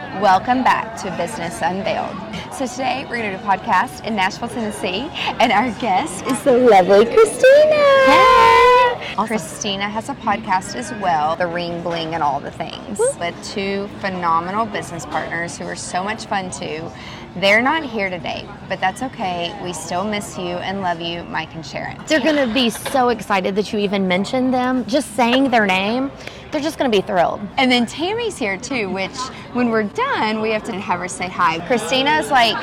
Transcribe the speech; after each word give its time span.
Welcome 0.00 0.64
back 0.64 0.98
to 1.02 1.14
Business 1.18 1.60
Unveiled. 1.60 2.16
So 2.54 2.66
today 2.66 3.04
we're 3.04 3.18
going 3.18 3.32
to 3.32 3.36
do 3.36 3.44
a 3.44 3.46
podcast 3.46 4.02
in 4.06 4.16
Nashville, 4.16 4.48
Tennessee, 4.48 5.10
and 5.38 5.52
our 5.52 5.70
guest 5.78 6.24
is 6.26 6.42
the 6.42 6.56
lovely 6.56 7.04
Christina. 7.04 7.74
Hey! 8.06 9.14
Awesome. 9.18 9.26
Christina 9.26 9.88
has 9.90 10.08
a 10.08 10.14
podcast 10.14 10.74
as 10.74 10.90
well, 11.02 11.36
The 11.36 11.46
Ring 11.46 11.82
Bling 11.82 12.14
and 12.14 12.22
all 12.22 12.40
the 12.40 12.50
things, 12.50 12.98
Woo. 12.98 13.10
with 13.18 13.34
two 13.44 13.88
phenomenal 14.00 14.64
business 14.64 15.04
partners 15.04 15.58
who 15.58 15.64
are 15.64 15.76
so 15.76 16.02
much 16.02 16.24
fun 16.24 16.50
too. 16.50 16.90
They're 17.36 17.62
not 17.62 17.84
here 17.84 18.08
today, 18.08 18.48
but 18.70 18.80
that's 18.80 19.02
okay. 19.02 19.54
We 19.62 19.74
still 19.74 20.04
miss 20.04 20.38
you 20.38 20.44
and 20.44 20.80
love 20.80 21.00
you, 21.02 21.24
Mike 21.24 21.54
and 21.54 21.64
Sharon. 21.64 21.98
They're 22.06 22.20
going 22.20 22.48
to 22.48 22.52
be 22.52 22.70
so 22.70 23.10
excited 23.10 23.54
that 23.56 23.70
you 23.72 23.78
even 23.78 24.08
mentioned 24.08 24.54
them. 24.54 24.86
Just 24.86 25.14
saying 25.14 25.50
their 25.50 25.66
name, 25.66 26.10
they're 26.50 26.60
just 26.60 26.78
going 26.78 26.90
to 26.90 26.96
be 26.96 27.02
thrilled. 27.06 27.40
And 27.56 27.70
then 27.70 27.86
Tammy's 27.86 28.38
here 28.38 28.56
too, 28.56 28.90
which 28.90 29.16
when 29.52 29.70
we're 29.70 29.84
done, 29.84 30.40
we 30.40 30.50
have 30.50 30.64
to 30.64 30.72
have 30.72 31.00
her 31.00 31.08
say 31.08 31.28
hi. 31.28 31.64
Christina's 31.66 32.30
like, 32.30 32.56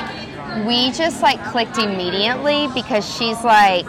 we 0.66 0.90
just 0.92 1.22
like 1.22 1.42
clicked 1.44 1.78
immediately 1.78 2.68
because 2.74 3.08
she's 3.16 3.42
like, 3.44 3.86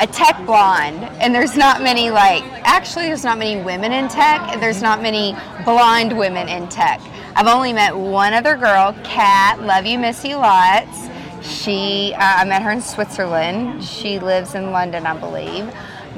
a 0.00 0.06
tech 0.06 0.36
blonde 0.46 1.02
and 1.20 1.34
there's 1.34 1.56
not 1.56 1.82
many 1.82 2.08
like 2.08 2.44
actually 2.62 3.06
there's 3.06 3.24
not 3.24 3.36
many 3.36 3.60
women 3.64 3.90
in 3.90 4.06
tech 4.06 4.40
and 4.42 4.62
there's 4.62 4.80
not 4.80 5.02
many 5.02 5.34
blonde 5.64 6.16
women 6.16 6.46
in 6.46 6.68
tech 6.68 7.00
I've 7.38 7.46
only 7.46 7.72
met 7.72 7.96
one 7.96 8.34
other 8.34 8.56
girl, 8.56 8.96
Kat. 9.04 9.62
Love 9.62 9.86
you, 9.86 9.96
miss 9.96 10.24
you 10.24 10.34
lots. 10.34 11.08
She, 11.40 12.12
uh, 12.14 12.18
I 12.18 12.44
met 12.44 12.62
her 12.62 12.72
in 12.72 12.82
Switzerland. 12.82 13.84
She 13.84 14.18
lives 14.18 14.56
in 14.56 14.72
London, 14.72 15.06
I 15.06 15.16
believe. 15.16 15.72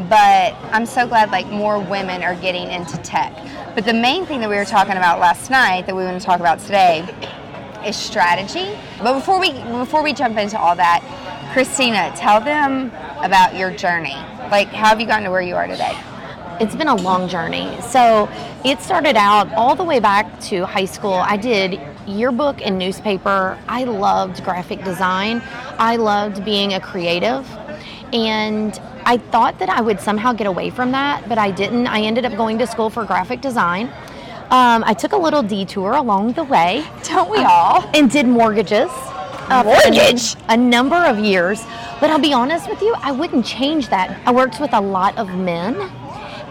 But 0.09 0.55
I'm 0.73 0.87
so 0.87 1.07
glad 1.07 1.31
like 1.31 1.47
more 1.49 1.79
women 1.79 2.23
are 2.23 2.35
getting 2.37 2.71
into 2.71 2.97
tech. 2.99 3.33
But 3.75 3.85
the 3.85 3.93
main 3.93 4.27
thing 4.27 4.41
that 4.41 4.49
we 4.49 4.57
were 4.57 4.65
talking 4.65 4.97
about 4.97 5.21
last 5.21 5.51
night 5.51 5.87
that 5.87 5.95
we 5.95 6.05
want 6.05 6.21
to 6.21 6.25
talk 6.25 6.41
about 6.41 6.59
today 6.61 7.07
is 7.85 7.97
strategy. 7.97 8.79
But 9.03 9.15
before 9.15 9.39
we 9.41 9.53
before 9.53 10.03
we 10.03 10.13
jump 10.13 10.39
into 10.39 10.59
all 10.59 10.77
that, 10.77 11.03
Christina, 11.53 12.13
tell 12.17 12.41
them 12.41 12.87
about 13.23 13.57
your 13.57 13.71
journey. 13.71 14.17
Like, 14.51 14.69
how 14.69 14.89
have 14.89 15.01
you 15.01 15.07
gotten 15.07 15.25
to 15.25 15.31
where 15.31 15.43
you 15.43 15.55
are 15.57 15.67
today? 15.67 15.97
it's 16.61 16.77
been 16.77 16.89
a 16.89 16.95
long 16.95 17.27
journey. 17.27 17.75
So 17.81 18.29
it 18.65 18.81
started 18.81 19.17
out 19.17 19.51
all 19.55 19.75
the 19.75 19.83
way 19.83 19.99
back 19.99 20.39
to 20.41 20.67
high 20.67 20.85
school. 20.85 21.15
I 21.15 21.39
did 21.39 21.81
yearbook 22.07 22.61
and 22.61 22.79
newspaper. 22.79 23.59
I 23.67 23.85
loved 23.85 24.45
graphic 24.45 24.85
design. 24.85 25.43
I 25.79 25.97
loved 25.97 26.45
being 26.45 26.75
a 26.75 26.81
creative. 26.81 27.51
And 28.13 28.79
I 29.05 29.17
thought 29.17 29.59
that 29.59 29.69
I 29.69 29.81
would 29.81 30.01
somehow 30.01 30.33
get 30.33 30.47
away 30.47 30.71
from 30.71 30.93
that, 30.93 31.29
but 31.29 31.39
I 31.39 31.51
didn't. 31.51 31.87
I 31.87 32.01
ended 32.03 32.25
up 32.25 32.37
going 32.37 32.59
to 32.59 32.67
school 32.67 32.91
for 32.91 33.05
graphic 33.05 33.41
design. 33.41 33.87
Um, 34.51 34.83
I 34.85 34.95
took 34.95 35.13
a 35.13 35.17
little 35.17 35.43
detour 35.43 35.93
along 35.93 36.33
the 36.33 36.45
way. 36.45 36.85
Don't 37.05 37.31
we 37.31 37.39
all? 37.39 37.89
And 37.95 38.11
did 38.11 38.27
mortgages. 38.27 38.91
Uh, 39.49 39.63
Mortgage? 39.65 40.35
A, 40.49 40.53
a 40.53 40.57
number 40.57 40.97
of 40.97 41.19
years. 41.19 41.65
But 42.01 42.11
I'll 42.11 42.21
be 42.21 42.33
honest 42.33 42.69
with 42.69 42.81
you, 42.83 42.95
I 42.99 43.13
wouldn't 43.13 43.45
change 43.45 43.89
that. 43.89 44.21
I 44.27 44.33
worked 44.33 44.61
with 44.61 44.73
a 44.73 44.81
lot 44.81 45.17
of 45.19 45.29
men 45.35 45.75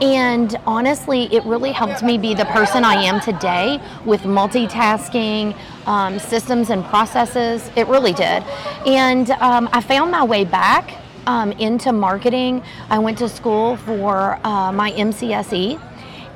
and 0.01 0.55
honestly, 0.65 1.23
it 1.33 1.43
really 1.43 1.73
helped 1.73 2.03
me 2.03 2.17
be 2.17 2.33
the 2.33 2.45
person 2.45 2.85
I 2.85 3.03
am 3.03 3.19
today 3.19 3.81
with 4.05 4.21
multitasking, 4.21 5.57
um, 5.85 6.19
systems, 6.19 6.69
and 6.69 6.85
processes. 6.85 7.69
It 7.75 7.85
really 7.87 8.13
did. 8.13 8.43
And 8.85 9.29
um, 9.31 9.67
I 9.73 9.81
found 9.81 10.11
my 10.11 10.23
way 10.23 10.45
back 10.45 10.93
um, 11.27 11.51
into 11.53 11.91
marketing. 11.91 12.63
I 12.89 12.99
went 12.99 13.17
to 13.19 13.29
school 13.29 13.77
for 13.77 14.39
uh, 14.43 14.71
my 14.71 14.91
MCSE. 14.91 15.81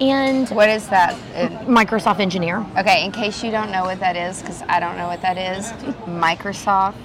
And 0.02 0.50
what 0.50 0.70
is 0.70 0.90
that? 0.90 1.16
Microsoft 1.66 2.20
engineer. 2.20 2.66
Okay, 2.78 3.06
in 3.06 3.12
case 3.12 3.44
you 3.44 3.52
don't 3.52 3.72
know 3.72 3.84
what 3.84 4.00
that 4.00 4.16
is, 4.16 4.42
because 4.42 4.62
I 4.64 4.80
don't 4.80 4.98
know 4.98 5.08
what 5.08 5.22
that 5.22 5.38
is, 5.38 5.72
Microsoft 6.08 6.96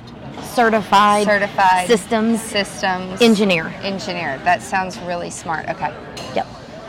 certified 0.43 1.27
certified 1.27 1.87
systems 1.87 2.41
systems 2.41 3.21
engineer. 3.21 3.67
Engineer. 3.83 4.39
That 4.45 4.63
sounds 4.63 4.99
really 5.01 5.31
smart. 5.31 5.69
Okay. 5.69 5.95
Yep. 6.35 6.47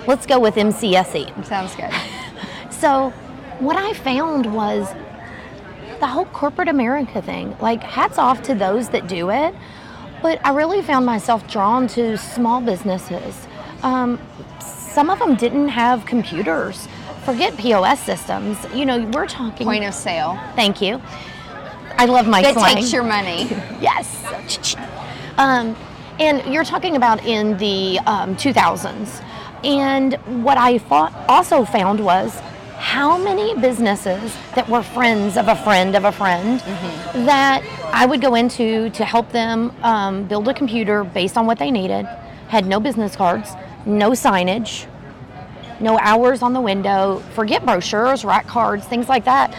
Let's 0.08 0.26
go 0.26 0.40
with 0.40 0.56
MCSE. 0.56 1.46
Sounds 1.46 1.76
good. 1.76 1.92
so, 2.72 3.10
what 3.60 3.76
I 3.76 3.94
found 3.94 4.54
was 4.54 4.92
the 6.00 6.08
whole 6.08 6.26
corporate 6.26 6.70
America 6.70 7.22
thing. 7.22 7.56
Like, 7.60 7.84
hats 7.84 8.18
off 8.18 8.42
to 8.44 8.56
those 8.56 8.90
that 8.90 9.08
do 9.08 9.30
it, 9.30 9.54
but 10.22 10.46
I 10.46 10.54
really 10.54 10.82
found 10.82 11.06
myself 11.06 11.48
drawn 11.50 11.88
to 11.90 12.18
small 12.18 12.62
businesses. 12.62 13.48
Um, 13.84 14.20
some 14.60 15.10
of 15.10 15.20
them 15.20 15.36
didn't 15.36 15.70
have 15.70 16.06
computers. 16.06 16.88
Forget 17.24 17.56
POS 17.58 18.00
systems. 18.02 18.58
You 18.74 18.86
know, 18.86 19.06
we're 19.14 19.28
talking 19.28 19.66
point 19.66 19.84
of 19.84 19.94
sale. 19.94 20.40
Thank 20.56 20.82
you. 20.82 21.02
I 21.98 22.06
love 22.06 22.28
my 22.28 22.42
that 22.42 22.54
slang. 22.54 22.76
takes 22.76 22.94
your 22.94 23.04
money. 23.04 23.44
yes. 23.82 24.24
Um, 25.38 25.76
and 26.20 26.54
you're 26.54 26.64
talking 26.64 26.96
about 26.96 27.26
in 27.26 27.58
the 27.58 28.00
um, 28.06 28.36
2000s. 28.36 29.24
And 29.64 30.14
what 30.44 30.58
I 30.58 30.80
also 31.28 31.66
found 31.66 32.04
was 32.04 32.42
how 32.80 33.18
many 33.18 33.54
businesses 33.60 34.36
that 34.56 34.68
were 34.70 34.82
friends 34.82 35.36
of 35.36 35.50
a 35.50 35.56
friend 35.56 35.98
of 35.98 36.06
a 36.06 36.12
friend 36.14 36.62
mm-hmm. 36.62 37.26
that 37.26 37.62
I 37.94 38.06
would 38.06 38.22
go 38.22 38.36
into 38.36 38.90
to 38.92 39.04
help 39.04 39.32
them 39.34 39.76
um, 39.84 40.24
build 40.24 40.48
a 40.48 40.54
computer 40.54 41.04
based 41.04 41.38
on 41.38 41.46
what 41.46 41.60
they 41.60 41.72
needed, 41.72 42.06
had 42.48 42.66
no 42.66 42.80
business 42.80 43.18
cards, 43.18 43.52
no 43.86 44.12
signage, 44.12 44.88
no 45.82 46.00
hours 46.00 46.42
on 46.42 46.54
the 46.54 46.62
window, 46.62 47.20
forget 47.36 47.66
brochures, 47.66 48.24
write 48.24 48.48
cards, 48.48 48.86
things 48.86 49.10
like 49.10 49.26
that. 49.26 49.54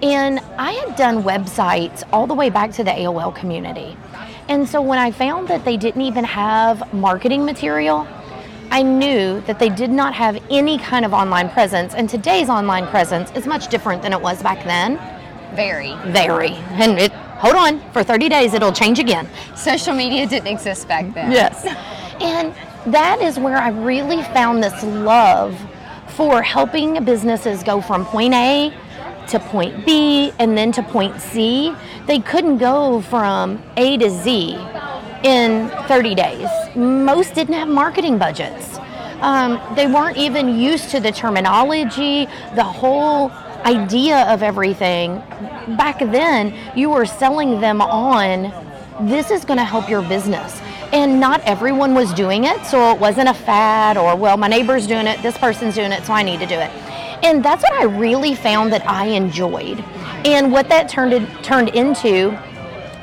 And 0.00 0.38
I 0.56 0.72
had 0.72 0.94
done 0.94 1.24
websites 1.24 2.04
all 2.12 2.28
the 2.28 2.34
way 2.34 2.50
back 2.50 2.70
to 2.72 2.84
the 2.84 2.92
AOL 2.92 3.34
community. 3.34 3.96
And 4.48 4.68
so 4.68 4.80
when 4.80 4.98
I 4.98 5.10
found 5.10 5.48
that 5.48 5.64
they 5.64 5.76
didn't 5.76 6.02
even 6.02 6.24
have 6.24 6.94
marketing 6.94 7.44
material, 7.44 8.06
I 8.72 8.82
knew 8.82 9.40
that 9.42 9.58
they 9.58 9.68
did 9.68 9.90
not 9.90 10.14
have 10.14 10.40
any 10.48 10.78
kind 10.78 11.04
of 11.04 11.12
online 11.12 11.50
presence. 11.50 11.94
And 11.94 12.08
today's 12.08 12.48
online 12.48 12.86
presence 12.86 13.32
is 13.32 13.46
much 13.46 13.66
different 13.68 14.00
than 14.02 14.12
it 14.12 14.20
was 14.20 14.42
back 14.42 14.64
then. 14.64 14.96
Very. 15.54 15.96
Very. 16.06 16.50
And 16.78 16.98
it, 16.98 17.10
hold 17.12 17.56
on, 17.56 17.80
for 17.92 18.04
30 18.04 18.28
days 18.28 18.54
it'll 18.54 18.72
change 18.72 19.00
again. 19.00 19.28
Social 19.56 19.92
media 19.94 20.24
didn't 20.26 20.46
exist 20.46 20.86
back 20.86 21.12
then. 21.14 21.32
Yes. 21.32 21.64
and 22.20 22.54
that 22.92 23.20
is 23.20 23.38
where 23.40 23.56
I 23.56 23.70
really 23.70 24.22
found 24.22 24.62
this 24.62 24.82
love 24.84 25.58
for 26.08 26.40
helping 26.40 27.02
businesses 27.04 27.64
go 27.64 27.80
from 27.80 28.06
point 28.06 28.34
A 28.34 28.72
to 29.28 29.40
point 29.40 29.84
B 29.84 30.32
and 30.38 30.56
then 30.56 30.70
to 30.72 30.82
point 30.82 31.20
C. 31.20 31.74
They 32.06 32.20
couldn't 32.20 32.58
go 32.58 33.00
from 33.00 33.62
A 33.76 33.96
to 33.98 34.10
Z 34.10 34.56
in 35.22 35.68
30 35.86 36.14
days. 36.14 36.48
Most 36.74 37.34
didn't 37.34 37.54
have 37.54 37.68
marketing 37.68 38.18
budgets. 38.18 38.78
Um, 39.20 39.60
they 39.76 39.86
weren't 39.86 40.16
even 40.16 40.58
used 40.58 40.90
to 40.90 41.00
the 41.00 41.12
terminology, 41.12 42.26
the 42.54 42.64
whole 42.64 43.30
idea 43.64 44.24
of 44.32 44.42
everything. 44.42 45.16
Back 45.76 45.98
then, 45.98 46.54
you 46.74 46.88
were 46.90 47.04
selling 47.04 47.60
them 47.60 47.82
on 47.82 48.52
this 49.08 49.30
is 49.30 49.44
going 49.44 49.58
to 49.58 49.64
help 49.64 49.88
your 49.88 50.02
business. 50.02 50.60
And 50.92 51.20
not 51.20 51.40
everyone 51.42 51.94
was 51.94 52.12
doing 52.12 52.44
it, 52.44 52.64
so 52.66 52.92
it 52.92 53.00
wasn't 53.00 53.28
a 53.28 53.34
fad 53.34 53.96
or, 53.96 54.16
well, 54.16 54.36
my 54.36 54.48
neighbor's 54.48 54.86
doing 54.86 55.06
it, 55.06 55.22
this 55.22 55.38
person's 55.38 55.74
doing 55.74 55.92
it, 55.92 56.04
so 56.04 56.12
I 56.12 56.22
need 56.22 56.40
to 56.40 56.46
do 56.46 56.56
it. 56.56 56.70
And 57.22 57.44
that's 57.44 57.62
what 57.62 57.74
I 57.74 57.84
really 57.84 58.34
found 58.34 58.72
that 58.72 58.86
I 58.88 59.06
enjoyed. 59.06 59.80
And 60.24 60.50
what 60.50 60.68
that 60.68 60.88
turned 60.88 61.28
turned 61.44 61.68
into 61.70 62.38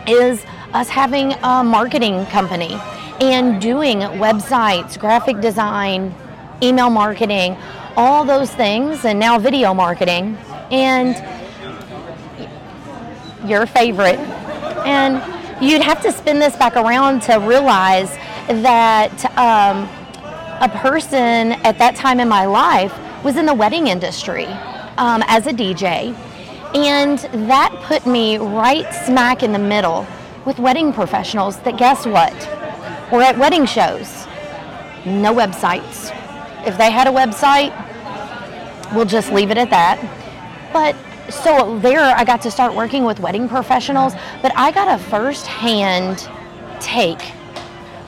is 0.08 0.44
us 0.74 0.90
having 0.90 1.34
a 1.44 1.64
marketing 1.64 2.26
company 2.28 2.78
and 3.22 3.62
doing 3.62 4.00
websites, 4.00 5.00
graphic 5.00 5.40
design, 5.42 6.14
email 6.62 6.90
marketing, 6.90 7.58
all 7.96 8.24
those 8.24 8.52
things, 8.52 9.06
and 9.06 9.20
now 9.20 9.40
video 9.40 9.74
marketing. 9.74 10.38
and 10.72 11.16
your 13.46 13.66
favorite. 13.66 14.20
And 14.86 15.22
you'd 15.64 15.82
have 15.82 16.02
to 16.04 16.12
spin 16.12 16.40
this 16.40 16.56
back 16.56 16.76
around 16.76 17.22
to 17.24 17.36
realize 17.36 18.12
that 18.48 19.26
um, 19.38 19.88
a 20.62 20.70
person 20.80 21.54
at 21.64 21.78
that 21.80 21.96
time 21.96 22.20
in 22.20 22.28
my 22.28 22.46
life 22.46 22.94
was 23.24 23.38
in 23.38 23.46
the 23.46 23.54
wedding 23.54 23.88
industry 23.88 24.46
um, 24.98 25.24
as 25.28 25.48
a 25.48 25.52
DJ. 25.52 26.16
And 26.76 27.20
that 27.50 27.72
put 27.84 28.06
me 28.06 28.38
right 28.38 28.92
smack 29.06 29.44
in 29.44 29.52
the 29.52 29.60
middle 29.60 30.06
with 30.48 30.60
wedding 30.60 30.94
professionals 30.94 31.60
that 31.60 31.78
guess 31.78 32.06
what? 32.06 32.34
We're 33.12 33.22
at 33.22 33.38
wedding 33.38 33.66
shows. 33.66 34.26
No 35.06 35.36
websites. 35.36 36.16
If 36.66 36.78
they 36.78 36.90
had 36.90 37.06
a 37.06 37.12
website, 37.12 37.74
we'll 38.96 39.04
just 39.04 39.30
leave 39.34 39.52
it 39.52 39.58
at 39.58 39.70
that. 39.72 40.00
But 40.72 40.96
so 41.30 41.78
there 41.80 42.00
I 42.00 42.24
got 42.24 42.42
to 42.44 42.50
start 42.50 42.74
working 42.74 43.04
with 43.04 43.20
wedding 43.20 43.50
professionals, 43.50 44.14
but 44.42 44.54
I 44.56 44.72
got 44.72 44.88
a 44.88 45.04
first-hand 45.04 46.30
take 46.80 47.22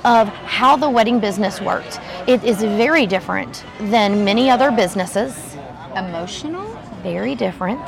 of 0.06 0.30
how 0.30 0.78
the 0.78 0.90
wedding 0.90 1.20
business 1.20 1.60
worked. 1.60 2.00
It 2.26 2.42
is 2.46 2.60
very 2.60 3.06
different 3.06 3.66
than 3.82 4.24
many 4.24 4.50
other 4.50 4.72
businesses. 4.72 5.58
Emotional? 5.94 6.66
Very 7.04 7.36
different. 7.36 7.82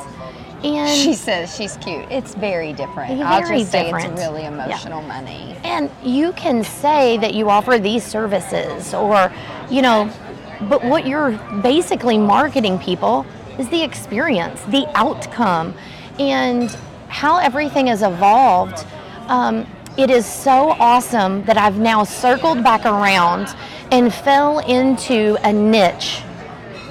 And 0.64 0.96
She 0.96 1.14
says 1.14 1.54
she's 1.56 1.76
cute. 1.78 2.04
It's 2.10 2.34
very 2.34 2.72
different. 2.72 3.10
Very 3.10 3.22
I'll 3.22 3.40
just 3.40 3.72
say 3.72 3.90
it's 3.90 4.20
really 4.20 4.42
Yeah. 4.42 4.48
emotional 4.48 5.02
money. 5.02 5.56
And 5.64 5.90
you 6.02 6.32
can 6.32 6.62
say 6.62 7.16
that 7.18 7.34
you 7.34 7.50
offer 7.50 7.78
these 7.78 8.04
services 8.04 8.94
or, 8.94 9.32
you 9.70 9.82
know, 9.82 10.08
but 10.68 10.84
what 10.84 11.06
you're 11.06 11.32
basically 11.62 12.18
marketing 12.18 12.78
people 12.78 13.26
is 13.58 13.68
the 13.68 13.82
experience, 13.82 14.60
the 14.68 14.86
outcome, 14.94 15.74
and 16.18 16.76
how 17.08 17.38
everything 17.38 17.88
has 17.88 18.02
evolved. 18.02 18.84
Um, 19.28 19.66
it 19.96 20.10
is 20.10 20.24
so 20.24 20.70
awesome 20.78 21.44
that 21.44 21.58
I've 21.58 21.78
now 21.78 22.04
circled 22.04 22.62
back 22.64 22.86
around 22.86 23.48
and 23.90 24.12
fell 24.12 24.60
into 24.60 25.36
a 25.42 25.52
niche 25.52 26.22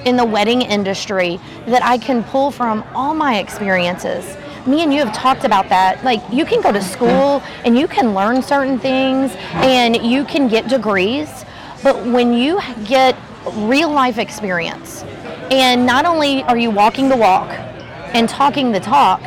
in 0.04 0.16
the 0.16 0.24
wedding 0.24 0.62
industry 0.62 1.40
that 1.66 1.82
I 1.82 1.98
can 1.98 2.24
pull 2.24 2.50
from 2.50 2.84
all 2.94 3.14
my 3.14 3.38
experiences. 3.38 4.36
Me 4.66 4.82
and 4.82 4.92
you 4.92 5.04
have 5.04 5.14
talked 5.14 5.44
about 5.44 5.68
that. 5.68 6.04
Like, 6.04 6.20
you 6.30 6.44
can 6.44 6.60
go 6.60 6.72
to 6.72 6.82
school 6.82 7.42
and 7.64 7.76
you 7.76 7.88
can 7.88 8.14
learn 8.14 8.42
certain 8.42 8.78
things 8.78 9.32
and 9.54 9.96
you 9.96 10.24
can 10.24 10.48
get 10.48 10.68
degrees, 10.68 11.44
but 11.82 12.04
when 12.06 12.32
you 12.32 12.60
get 12.84 13.16
real 13.54 13.90
life 13.90 14.18
experience, 14.18 15.02
and 15.50 15.84
not 15.84 16.06
only 16.06 16.42
are 16.44 16.56
you 16.56 16.70
walking 16.70 17.08
the 17.08 17.16
walk 17.16 17.50
and 18.14 18.28
talking 18.28 18.72
the 18.72 18.80
talk, 18.80 19.20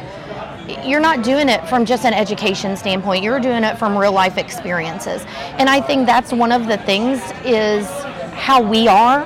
you're 0.84 1.00
not 1.00 1.24
doing 1.24 1.50
it 1.50 1.68
from 1.68 1.86
just 1.86 2.06
an 2.06 2.14
education 2.14 2.76
standpoint 2.76 3.24
you're 3.24 3.40
doing 3.40 3.64
it 3.64 3.78
from 3.78 3.96
real 3.96 4.12
life 4.12 4.38
experiences 4.38 5.24
and 5.60 5.70
i 5.70 5.80
think 5.80 6.08
that's 6.08 6.32
one 6.32 6.52
of 6.52 6.66
the 6.68 6.78
things 6.80 7.20
is 7.44 7.88
how 8.36 8.62
we 8.62 8.88
are 8.88 9.24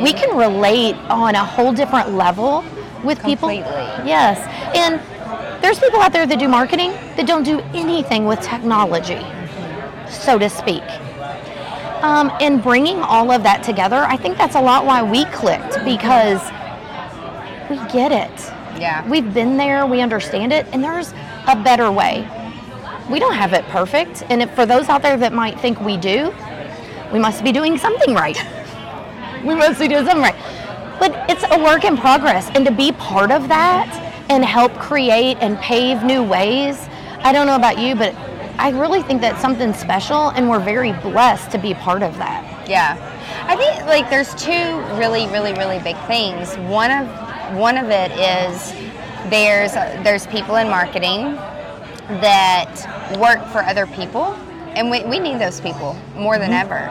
we 0.00 0.12
can 0.12 0.36
relate 0.36 0.94
on 1.10 1.34
a 1.34 1.44
whole 1.44 1.72
different 1.72 2.12
level 2.14 2.64
with 3.04 3.22
people. 3.22 3.52
Yes. 3.52 4.38
And 4.74 5.00
there's 5.62 5.78
people 5.78 6.00
out 6.00 6.12
there 6.12 6.26
that 6.26 6.38
do 6.38 6.48
marketing 6.48 6.92
that 7.16 7.26
don't 7.26 7.42
do 7.42 7.60
anything 7.74 8.24
with 8.24 8.40
technology 8.40 9.20
so 10.08 10.38
to 10.38 10.48
speak. 10.50 10.82
Um, 12.02 12.32
and 12.40 12.62
bringing 12.62 12.98
all 12.98 13.30
of 13.30 13.44
that 13.44 13.62
together 13.62 14.04
i 14.08 14.16
think 14.16 14.36
that's 14.36 14.56
a 14.56 14.60
lot 14.60 14.84
why 14.84 15.04
we 15.04 15.24
clicked 15.26 15.84
because 15.84 16.42
we 17.72 17.76
get 17.90 18.12
it. 18.12 18.52
Yeah. 18.78 19.08
We've 19.08 19.32
been 19.32 19.56
there, 19.56 19.86
we 19.86 20.00
understand 20.00 20.52
it, 20.52 20.66
and 20.72 20.84
there's 20.84 21.12
a 21.46 21.56
better 21.56 21.90
way. 21.90 22.28
We 23.10 23.18
don't 23.18 23.34
have 23.34 23.52
it 23.52 23.64
perfect, 23.66 24.24
and 24.28 24.42
if, 24.42 24.54
for 24.54 24.66
those 24.66 24.88
out 24.88 25.02
there 25.02 25.16
that 25.16 25.32
might 25.32 25.58
think 25.60 25.80
we 25.80 25.96
do, 25.96 26.32
we 27.12 27.18
must 27.18 27.44
be 27.44 27.52
doing 27.52 27.76
something 27.78 28.14
right. 28.14 28.38
we 29.44 29.54
must 29.54 29.78
be 29.78 29.88
doing 29.88 30.04
something 30.04 30.22
right. 30.22 30.98
But 30.98 31.30
it's 31.30 31.44
a 31.50 31.58
work 31.62 31.84
in 31.84 31.96
progress, 31.96 32.50
and 32.54 32.64
to 32.66 32.72
be 32.72 32.92
part 32.92 33.30
of 33.30 33.48
that 33.48 33.88
and 34.30 34.44
help 34.44 34.72
create 34.74 35.36
and 35.40 35.58
pave 35.58 36.02
new 36.02 36.22
ways, 36.22 36.78
I 37.20 37.32
don't 37.32 37.46
know 37.46 37.56
about 37.56 37.78
you, 37.78 37.94
but 37.94 38.14
I 38.58 38.70
really 38.70 39.02
think 39.02 39.20
that's 39.20 39.40
something 39.40 39.72
special, 39.72 40.28
and 40.30 40.48
we're 40.48 40.60
very 40.60 40.92
blessed 40.92 41.50
to 41.52 41.58
be 41.58 41.74
part 41.74 42.02
of 42.02 42.16
that. 42.18 42.68
Yeah. 42.68 42.96
I 43.48 43.56
think 43.56 43.86
like 43.86 44.08
there's 44.08 44.34
two 44.34 44.80
really, 44.96 45.26
really, 45.28 45.52
really 45.54 45.78
big 45.80 45.96
things. 46.06 46.56
One 46.68 46.90
of 46.90 47.08
one 47.56 47.76
of 47.76 47.90
it 47.90 48.12
is 48.12 48.72
there's 49.30 49.72
there's 50.04 50.26
people 50.28 50.56
in 50.56 50.68
marketing 50.68 51.34
that 52.20 53.18
work 53.18 53.44
for 53.48 53.62
other 53.62 53.86
people, 53.86 54.36
and 54.74 54.90
we, 54.90 55.04
we 55.04 55.18
need 55.18 55.38
those 55.38 55.60
people 55.60 55.96
more 56.16 56.38
than 56.38 56.52
ever. 56.52 56.88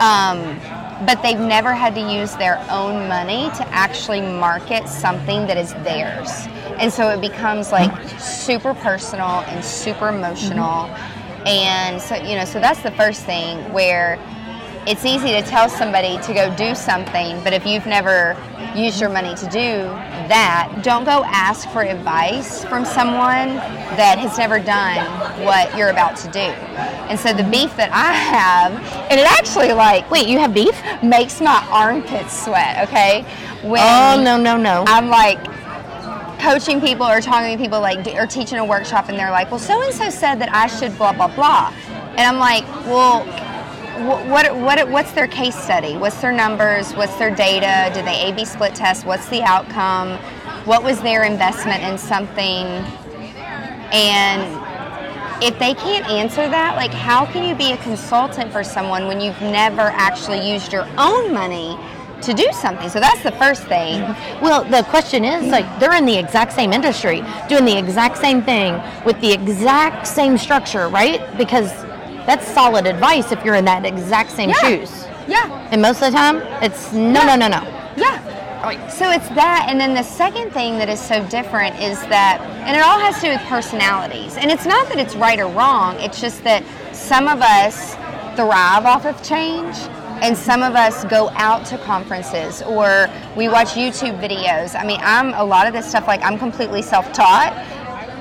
Um, 0.00 0.58
but 1.06 1.22
they've 1.22 1.38
never 1.38 1.72
had 1.72 1.94
to 1.94 2.00
use 2.00 2.34
their 2.36 2.64
own 2.70 3.08
money 3.08 3.50
to 3.56 3.66
actually 3.68 4.20
market 4.20 4.88
something 4.88 5.46
that 5.46 5.56
is 5.56 5.72
theirs. 5.84 6.46
And 6.78 6.92
so 6.92 7.10
it 7.10 7.20
becomes 7.20 7.72
like 7.72 7.92
super 8.20 8.74
personal 8.74 9.40
and 9.48 9.64
super 9.64 10.08
emotional. 10.08 10.86
And 11.44 12.00
so, 12.00 12.14
you 12.16 12.36
know, 12.36 12.44
so 12.44 12.60
that's 12.60 12.82
the 12.82 12.92
first 12.92 13.24
thing 13.24 13.58
where 13.72 14.18
it's 14.86 15.04
easy 15.04 15.28
to 15.32 15.42
tell 15.42 15.68
somebody 15.68 16.18
to 16.22 16.34
go 16.34 16.54
do 16.56 16.74
something, 16.74 17.42
but 17.44 17.52
if 17.52 17.66
you've 17.66 17.86
never 17.86 18.36
used 18.74 19.00
your 19.00 19.10
money 19.10 19.34
to 19.36 19.46
do 19.46 19.88
that, 20.32 20.80
don't 20.82 21.04
go 21.04 21.22
ask 21.26 21.68
for 21.68 21.82
advice 21.82 22.64
from 22.64 22.86
someone 22.86 23.56
that 24.00 24.18
has 24.18 24.38
never 24.38 24.58
done 24.58 25.04
what 25.44 25.76
you're 25.76 25.90
about 25.90 26.16
to 26.16 26.28
do. 26.30 26.48
And 27.08 27.20
so 27.20 27.34
the 27.34 27.44
beef 27.44 27.76
that 27.76 27.92
I 27.92 28.12
have, 28.14 28.72
and 29.10 29.20
it 29.20 29.26
actually 29.38 29.72
like 29.72 30.10
Wait, 30.10 30.26
you 30.26 30.38
have 30.38 30.54
beef? 30.54 30.74
makes 31.02 31.40
my 31.40 31.66
armpits 31.70 32.44
sweat, 32.44 32.88
okay? 32.88 33.22
When 33.62 33.82
Oh, 33.82 34.20
no, 34.22 34.38
no, 34.38 34.56
no. 34.56 34.84
I'm 34.86 35.08
like 35.08 35.38
coaching 36.40 36.80
people 36.80 37.06
or 37.06 37.20
talking 37.20 37.56
to 37.56 37.62
people 37.62 37.80
like 37.80 38.06
or 38.14 38.26
teaching 38.26 38.58
a 38.58 38.64
workshop 38.64 39.08
and 39.10 39.18
they're 39.18 39.30
like, 39.30 39.50
well, 39.50 39.60
so 39.60 39.82
and 39.82 39.94
so 39.94 40.08
said 40.08 40.36
that 40.36 40.52
I 40.52 40.66
should 40.66 40.96
blah 40.96 41.12
blah 41.12 41.28
blah, 41.28 41.72
and 42.16 42.20
I'm 42.20 42.38
like, 42.38 42.64
well, 42.86 43.22
wh- 43.94 44.28
what 44.28 44.54
what 44.56 44.88
what's 44.88 45.12
their 45.12 45.26
case 45.26 45.54
study? 45.54 45.96
What's 45.96 46.20
their 46.20 46.32
numbers? 46.32 46.92
What's 46.94 47.16
their 47.16 47.34
data? 47.34 47.92
Did 47.94 48.04
they 48.06 48.30
A/B 48.30 48.44
split 48.44 48.74
test? 48.74 49.04
What's 49.06 49.28
the 49.28 49.42
outcome? 49.42 50.18
What 50.64 50.82
was 50.82 51.00
their 51.00 51.24
investment 51.24 51.82
in 51.82 51.98
something? 51.98 52.66
And 53.92 55.42
if 55.42 55.58
they 55.58 55.74
can't 55.74 56.06
answer 56.08 56.48
that, 56.48 56.76
like 56.76 56.92
how 56.92 57.26
can 57.26 57.44
you 57.48 57.54
be 57.54 57.72
a 57.72 57.76
consultant 57.78 58.52
for 58.52 58.64
someone 58.64 59.06
when 59.06 59.20
you've 59.20 59.40
never 59.42 59.82
actually 59.82 60.48
used 60.48 60.72
your 60.72 60.86
own 60.98 61.32
money 61.32 61.76
to 62.22 62.32
do 62.32 62.48
something? 62.52 62.88
So 62.88 63.00
that's 63.00 63.22
the 63.22 63.32
first 63.32 63.64
thing. 63.64 64.00
Mm-hmm. 64.00 64.44
Well, 64.44 64.64
the 64.64 64.82
question 64.84 65.24
is 65.24 65.50
like 65.50 65.66
they're 65.80 65.94
in 65.94 66.06
the 66.06 66.16
exact 66.16 66.52
same 66.52 66.72
industry, 66.72 67.22
doing 67.48 67.64
the 67.64 67.76
exact 67.76 68.18
same 68.18 68.42
thing 68.42 68.80
with 69.04 69.20
the 69.20 69.32
exact 69.32 70.06
same 70.06 70.38
structure, 70.38 70.88
right? 70.88 71.20
Because 71.36 71.72
that's 72.26 72.46
solid 72.46 72.86
advice 72.86 73.32
if 73.32 73.44
you're 73.44 73.54
in 73.56 73.64
that 73.66 73.84
exact 73.84 74.30
same 74.30 74.50
Yeah. 74.50 74.56
shoes. 74.56 75.06
Yeah. 75.26 75.68
And 75.70 75.80
most 75.80 76.02
of 76.02 76.12
the 76.12 76.16
time, 76.18 76.42
it's 76.62 76.92
no, 76.92 77.24
no, 77.26 77.36
no, 77.36 77.48
no. 77.48 77.62
Yeah. 77.96 78.18
So 78.88 79.10
it's 79.10 79.28
that, 79.30 79.66
and 79.68 79.80
then 79.80 79.92
the 79.94 80.04
second 80.04 80.52
thing 80.52 80.78
that 80.78 80.88
is 80.88 81.00
so 81.00 81.24
different 81.26 81.80
is 81.80 82.00
that, 82.02 82.40
and 82.64 82.76
it 82.76 82.82
all 82.84 82.98
has 83.00 83.16
to 83.16 83.22
do 83.22 83.28
with 83.30 83.40
personalities. 83.42 84.36
And 84.36 84.52
it's 84.52 84.64
not 84.66 84.88
that 84.88 84.98
it's 84.98 85.16
right 85.16 85.40
or 85.40 85.48
wrong, 85.48 85.96
it's 85.98 86.20
just 86.20 86.44
that 86.44 86.62
some 86.92 87.26
of 87.26 87.42
us 87.42 87.94
thrive 88.36 88.86
off 88.86 89.04
of 89.04 89.20
change, 89.22 89.76
and 90.22 90.36
some 90.36 90.62
of 90.62 90.76
us 90.76 91.04
go 91.06 91.30
out 91.30 91.66
to 91.66 91.78
conferences 91.78 92.62
or 92.62 93.10
we 93.36 93.48
watch 93.48 93.70
YouTube 93.70 94.20
videos. 94.20 94.78
I 94.78 94.84
mean, 94.84 95.00
I'm 95.02 95.34
a 95.34 95.42
lot 95.42 95.66
of 95.66 95.72
this 95.72 95.88
stuff, 95.88 96.06
like, 96.06 96.22
I'm 96.22 96.38
completely 96.38 96.82
self 96.82 97.12
taught. 97.12 97.52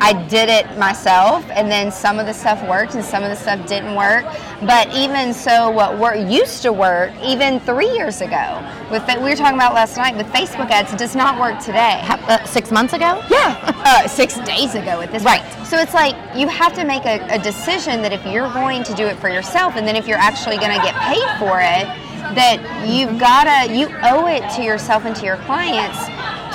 I 0.03 0.13
did 0.27 0.49
it 0.49 0.65
myself, 0.79 1.45
and 1.51 1.71
then 1.71 1.91
some 1.91 2.17
of 2.17 2.25
the 2.25 2.33
stuff 2.33 2.67
worked 2.67 2.95
and 2.95 3.05
some 3.05 3.21
of 3.21 3.29
the 3.29 3.35
stuff 3.35 3.67
didn't 3.67 3.93
work. 3.95 4.25
But 4.61 4.91
even 4.95 5.31
so, 5.31 5.69
what 5.69 5.99
work 5.99 6.17
used 6.27 6.63
to 6.63 6.73
work 6.73 7.11
even 7.23 7.59
three 7.59 7.89
years 7.91 8.21
ago, 8.21 8.67
with 8.89 9.05
we 9.07 9.29
were 9.29 9.35
talking 9.35 9.57
about 9.57 9.75
last 9.75 9.97
night 9.97 10.17
with 10.17 10.25
Facebook 10.27 10.71
ads, 10.71 10.95
does 10.95 11.15
not 11.15 11.39
work 11.39 11.59
today. 11.59 12.01
Uh, 12.03 12.43
six 12.45 12.71
months 12.71 12.93
ago? 12.93 13.23
Yeah, 13.29 13.55
uh, 13.85 14.07
six 14.07 14.39
days 14.39 14.73
ago 14.73 15.01
at 15.01 15.11
this 15.11 15.23
Right. 15.23 15.43
point. 15.43 15.67
So 15.67 15.77
it's 15.77 15.93
like 15.93 16.15
you 16.35 16.47
have 16.47 16.73
to 16.73 16.83
make 16.83 17.05
a, 17.05 17.23
a 17.29 17.37
decision 17.37 18.01
that 18.01 18.11
if 18.11 18.25
you're 18.25 18.51
going 18.53 18.83
to 18.85 18.95
do 18.95 19.05
it 19.05 19.17
for 19.17 19.29
yourself, 19.29 19.75
and 19.75 19.87
then 19.87 19.95
if 19.95 20.07
you're 20.07 20.17
actually 20.17 20.57
going 20.57 20.75
to 20.75 20.81
get 20.83 20.95
paid 20.95 21.29
for 21.37 21.59
it, 21.61 21.85
that 22.33 22.87
you've 22.87 23.19
gotta 23.19 23.73
you 23.73 23.87
owe 24.03 24.27
it 24.27 24.49
to 24.55 24.63
yourself 24.63 25.05
and 25.05 25.15
to 25.15 25.25
your 25.25 25.37
clients 25.37 25.97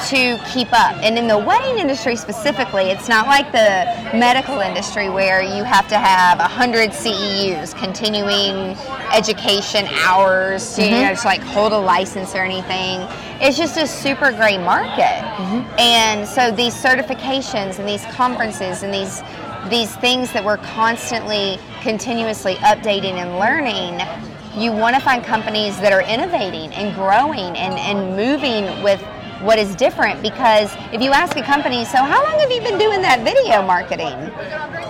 to 0.09 0.39
keep 0.53 0.69
up. 0.73 0.97
And 1.03 1.19
in 1.19 1.27
the 1.27 1.39
wedding 1.39 1.79
industry 1.79 2.17
specifically, 2.17 2.85
it's 2.85 3.09
not 3.09 3.27
like 3.27 3.51
the 3.53 4.17
medical 4.17 4.61
industry 4.61 5.09
where 5.09 5.43
you 5.43 5.65
have 5.65 5.89
to 5.89 5.99
have 5.99 6.39
100 6.39 6.91
CEUs, 6.91 7.75
continuing 7.77 8.77
education 9.13 9.87
hours, 10.05 10.77
to, 10.77 10.85
you 10.85 10.91
know, 10.91 10.97
mm-hmm. 10.97 11.21
to 11.21 11.27
like 11.27 11.41
hold 11.41 11.73
a 11.73 11.79
license 11.79 12.35
or 12.35 12.45
anything. 12.45 13.01
It's 13.41 13.57
just 13.57 13.77
a 13.77 13.87
super 13.87 14.33
great 14.33 14.61
market. 14.61 15.23
Mm-hmm. 15.23 15.79
And 15.79 16.29
so 16.29 16.51
these 16.51 16.75
certifications 16.75 17.79
and 17.79 17.89
these 17.89 18.05
conferences 18.07 18.83
and 18.83 18.93
these 18.93 19.23
these 19.71 19.97
things 19.97 20.33
that 20.33 20.45
we're 20.45 20.59
constantly 20.59 21.59
continuously 21.81 22.55
updating 22.57 23.15
and 23.15 23.41
learning 23.41 24.01
you 24.57 24.73
want 24.73 24.97
to 24.97 25.03
find 25.03 25.23
companies 25.23 25.79
that 25.81 25.93
are 25.93 26.01
innovating 26.01 26.73
and 26.73 26.95
growing 26.95 27.57
and, 27.59 27.75
and 27.75 28.17
moving 28.17 28.83
with 28.83 29.05
what 29.41 29.59
is 29.59 29.75
different 29.75 30.23
because 30.23 30.73
if 30.93 31.01
you 31.03 31.11
ask 31.11 31.37
a 31.37 31.43
company 31.43 31.85
so 31.85 31.99
how 31.99 32.23
long 32.25 32.39
have 32.41 32.51
you 32.51 32.61
been 32.61 32.79
doing 32.79 33.03
that 33.03 33.21
video 33.23 33.63
marketing? 33.63 34.15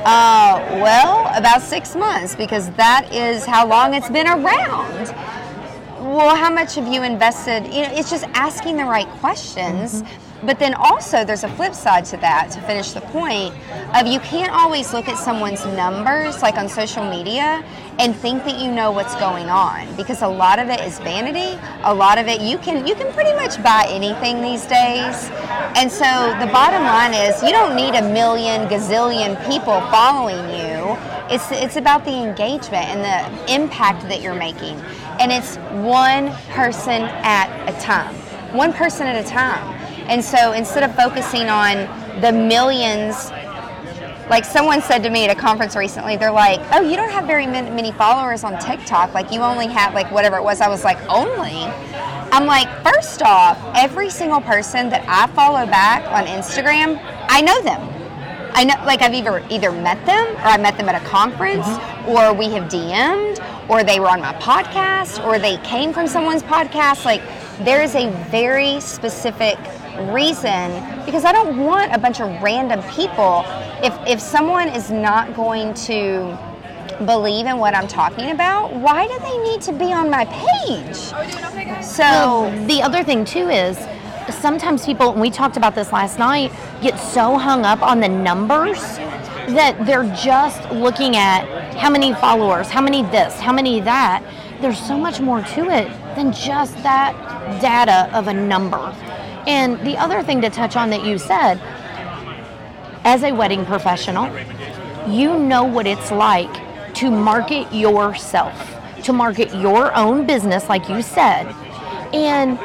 Uh, 0.04 0.80
well 0.82 1.26
about 1.36 1.62
six 1.62 1.96
months 1.96 2.36
because 2.36 2.70
that 2.72 3.08
is 3.12 3.44
how 3.44 3.66
long 3.66 3.94
it's 3.94 4.10
been 4.10 4.26
around. 4.26 5.14
Well 5.98 6.36
how 6.36 6.50
much 6.50 6.76
have 6.76 6.86
you 6.86 7.02
invested? 7.02 7.64
You 7.66 7.82
know 7.82 7.90
it's 7.92 8.10
just 8.10 8.24
asking 8.34 8.76
the 8.76 8.84
right 8.84 9.08
questions 9.20 10.02
but 10.46 10.60
then 10.60 10.74
also 10.74 11.24
there's 11.24 11.44
a 11.44 11.48
flip 11.56 11.74
side 11.74 12.04
to 12.06 12.16
that 12.18 12.50
to 12.52 12.60
finish 12.62 12.92
the 12.92 13.00
point 13.00 13.52
of 13.94 14.06
you 14.06 14.20
can't 14.20 14.52
always 14.52 14.92
look 14.92 15.08
at 15.08 15.18
someone's 15.18 15.66
numbers 15.66 16.40
like 16.40 16.56
on 16.56 16.68
social 16.68 17.04
media 17.08 17.64
and 17.98 18.14
think 18.14 18.44
that 18.44 18.58
you 18.58 18.70
know 18.70 18.92
what's 18.92 19.14
going 19.16 19.48
on 19.48 19.94
because 19.96 20.22
a 20.22 20.28
lot 20.28 20.58
of 20.58 20.68
it 20.68 20.80
is 20.80 20.98
vanity. 21.00 21.58
A 21.82 21.92
lot 21.92 22.18
of 22.18 22.28
it 22.28 22.40
you 22.40 22.58
can 22.58 22.86
you 22.86 22.94
can 22.94 23.12
pretty 23.12 23.32
much 23.32 23.62
buy 23.62 23.86
anything 23.88 24.40
these 24.40 24.64
days. 24.66 25.30
And 25.76 25.90
so 25.90 26.36
the 26.38 26.50
bottom 26.52 26.82
line 26.84 27.14
is 27.14 27.42
you 27.42 27.50
don't 27.50 27.74
need 27.74 27.94
a 27.94 28.12
million 28.12 28.68
gazillion 28.68 29.36
people 29.48 29.80
following 29.90 30.44
you. 30.50 30.96
It's 31.28 31.50
it's 31.50 31.76
about 31.76 32.04
the 32.04 32.12
engagement 32.12 32.86
and 32.86 33.02
the 33.02 33.52
impact 33.52 34.02
that 34.08 34.22
you're 34.22 34.34
making. 34.34 34.78
And 35.18 35.32
it's 35.32 35.56
one 35.82 36.30
person 36.50 37.02
at 37.24 37.48
a 37.68 37.80
time. 37.80 38.14
One 38.54 38.72
person 38.72 39.06
at 39.06 39.24
a 39.24 39.28
time 39.28 39.75
and 40.08 40.24
so 40.24 40.52
instead 40.52 40.82
of 40.82 40.94
focusing 40.94 41.48
on 41.48 41.76
the 42.20 42.32
millions 42.32 43.30
like 44.28 44.44
someone 44.44 44.82
said 44.82 45.02
to 45.02 45.10
me 45.10 45.24
at 45.24 45.36
a 45.36 45.38
conference 45.38 45.76
recently 45.76 46.16
they're 46.16 46.32
like 46.32 46.60
oh 46.72 46.80
you 46.80 46.96
don't 46.96 47.10
have 47.10 47.26
very 47.26 47.46
many, 47.46 47.92
followers 47.92 48.44
on 48.44 48.58
tiktok. 48.58 49.14
Like 49.14 49.30
you 49.30 49.40
only 49.40 49.66
have 49.68 49.94
like 49.94 50.10
whatever 50.10 50.36
it 50.36 50.42
was. 50.42 50.60
I 50.60 50.68
was 50.68 50.84
like 50.84 50.98
only? 51.08 51.64
I'm 52.32 52.46
like 52.46 52.68
first 52.84 53.22
off 53.22 53.58
every 53.76 54.10
single 54.10 54.40
person 54.40 54.88
that 54.90 55.04
i 55.08 55.32
follow 55.32 55.64
back 55.66 56.04
on 56.10 56.26
instagram 56.26 57.00
i 57.28 57.40
know 57.40 57.60
them. 57.62 57.96
I 58.58 58.64
know, 58.64 58.74
like 58.86 59.02
I've 59.02 59.12
either 59.12 59.44
either 59.50 59.70
met 59.70 60.04
them, 60.06 60.34
or 60.36 60.48
I 60.48 60.56
met 60.56 60.78
them 60.78 60.88
at 60.88 60.94
a 60.94 61.06
conference, 61.06 61.66
mm-hmm. 61.66 62.08
or 62.08 62.32
we 62.32 62.48
have 62.52 62.70
DM'd, 62.70 63.38
or 63.68 63.84
they 63.84 64.00
were 64.00 64.08
on 64.08 64.22
my 64.22 64.32
podcast, 64.36 65.22
or 65.26 65.38
they 65.38 65.58
came 65.58 65.92
from 65.92 66.06
someone's 66.06 66.42
podcast. 66.42 67.04
Like 67.04 67.20
there 67.66 67.82
is 67.82 67.94
a 67.94 68.10
very 68.30 68.80
specific 68.80 69.58
reason 70.12 70.70
because 71.04 71.24
I 71.24 71.32
don't 71.32 71.58
want 71.58 71.94
a 71.94 71.98
bunch 71.98 72.20
of 72.20 72.42
random 72.42 72.82
people. 72.92 73.44
If 73.82 73.94
if 74.06 74.20
someone 74.20 74.68
is 74.68 74.90
not 74.90 75.34
going 75.34 75.74
to 75.74 76.38
believe 77.04 77.46
in 77.46 77.58
what 77.58 77.74
I'm 77.74 77.88
talking 77.88 78.30
about, 78.30 78.72
why 78.72 79.06
do 79.06 79.18
they 79.18 79.38
need 79.38 79.60
to 79.62 79.72
be 79.72 79.92
on 79.92 80.10
my 80.10 80.24
page? 80.26 80.96
So 81.84 82.50
the 82.66 82.82
other 82.82 83.04
thing 83.04 83.24
too 83.24 83.48
is 83.48 83.78
sometimes 84.30 84.84
people 84.84 85.12
and 85.12 85.20
we 85.20 85.30
talked 85.30 85.56
about 85.56 85.74
this 85.74 85.92
last 85.92 86.18
night 86.18 86.52
get 86.82 86.98
so 86.98 87.36
hung 87.36 87.64
up 87.64 87.82
on 87.82 88.00
the 88.00 88.08
numbers 88.08 88.80
that 89.48 89.76
they're 89.86 90.12
just 90.16 90.68
looking 90.72 91.16
at 91.16 91.46
how 91.74 91.88
many 91.88 92.12
followers 92.14 92.68
how 92.68 92.80
many 92.80 93.02
this 93.02 93.38
how 93.38 93.52
many 93.52 93.80
that 93.80 94.22
there's 94.60 94.78
so 94.78 94.98
much 94.98 95.20
more 95.20 95.42
to 95.42 95.70
it 95.70 95.86
than 96.16 96.32
just 96.32 96.74
that 96.82 97.14
data 97.60 98.10
of 98.16 98.26
a 98.26 98.34
number 98.34 98.92
and 99.46 99.78
the 99.86 99.96
other 99.96 100.22
thing 100.22 100.40
to 100.40 100.50
touch 100.50 100.76
on 100.76 100.90
that 100.90 101.04
you 101.04 101.18
said 101.18 101.60
as 103.04 103.22
a 103.22 103.32
wedding 103.32 103.64
professional 103.64 104.26
you 105.08 105.38
know 105.38 105.64
what 105.64 105.86
it's 105.86 106.10
like 106.10 106.52
to 106.94 107.10
market 107.10 107.72
yourself 107.72 108.74
to 109.02 109.12
market 109.12 109.54
your 109.54 109.94
own 109.96 110.26
business 110.26 110.68
like 110.68 110.88
you 110.88 111.00
said 111.02 111.44
and 112.14 112.58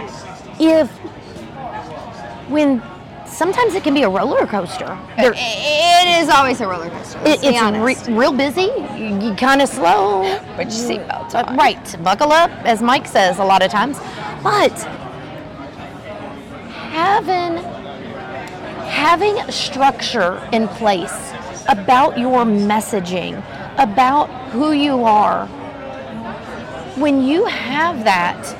if 0.60 0.90
when 2.50 2.82
sometimes 3.26 3.76
it 3.76 3.84
can 3.84 3.94
be 3.94 4.04
a 4.04 4.10
roller 4.10 4.46
coaster. 4.46 4.98
It 5.18 6.22
is 6.22 6.30
always 6.30 6.60
a 6.60 6.68
roller 6.68 6.90
coaster. 6.90 7.18
It- 7.26 7.40
it's 7.44 8.08
re- 8.08 8.14
real 8.16 8.34
busy, 8.34 8.70
kind 9.38 9.62
of 9.62 9.70
slow. 9.70 10.24
Put 10.58 10.66
your 10.66 11.00
seatbelts 11.00 11.34
Uh, 11.34 11.46
on. 11.48 11.56
right, 11.56 12.04
buckle 12.04 12.32
up, 12.34 12.52
as 12.66 12.82
Mike 12.82 13.08
says 13.08 13.40
a 13.40 13.44
lot 13.44 13.64
of 13.64 13.72
times. 13.72 14.00
But 14.44 14.74
having 16.92 17.58
having 18.92 19.50
structure 19.50 20.48
in 20.52 20.68
place 20.68 21.32
about 21.70 22.20
your 22.20 22.44
messaging, 22.44 23.38
about 23.78 24.28
who 24.52 24.74
you 24.74 25.04
are. 25.04 25.48
When 26.98 27.24
you 27.24 27.46
have 27.46 28.04
that, 28.04 28.58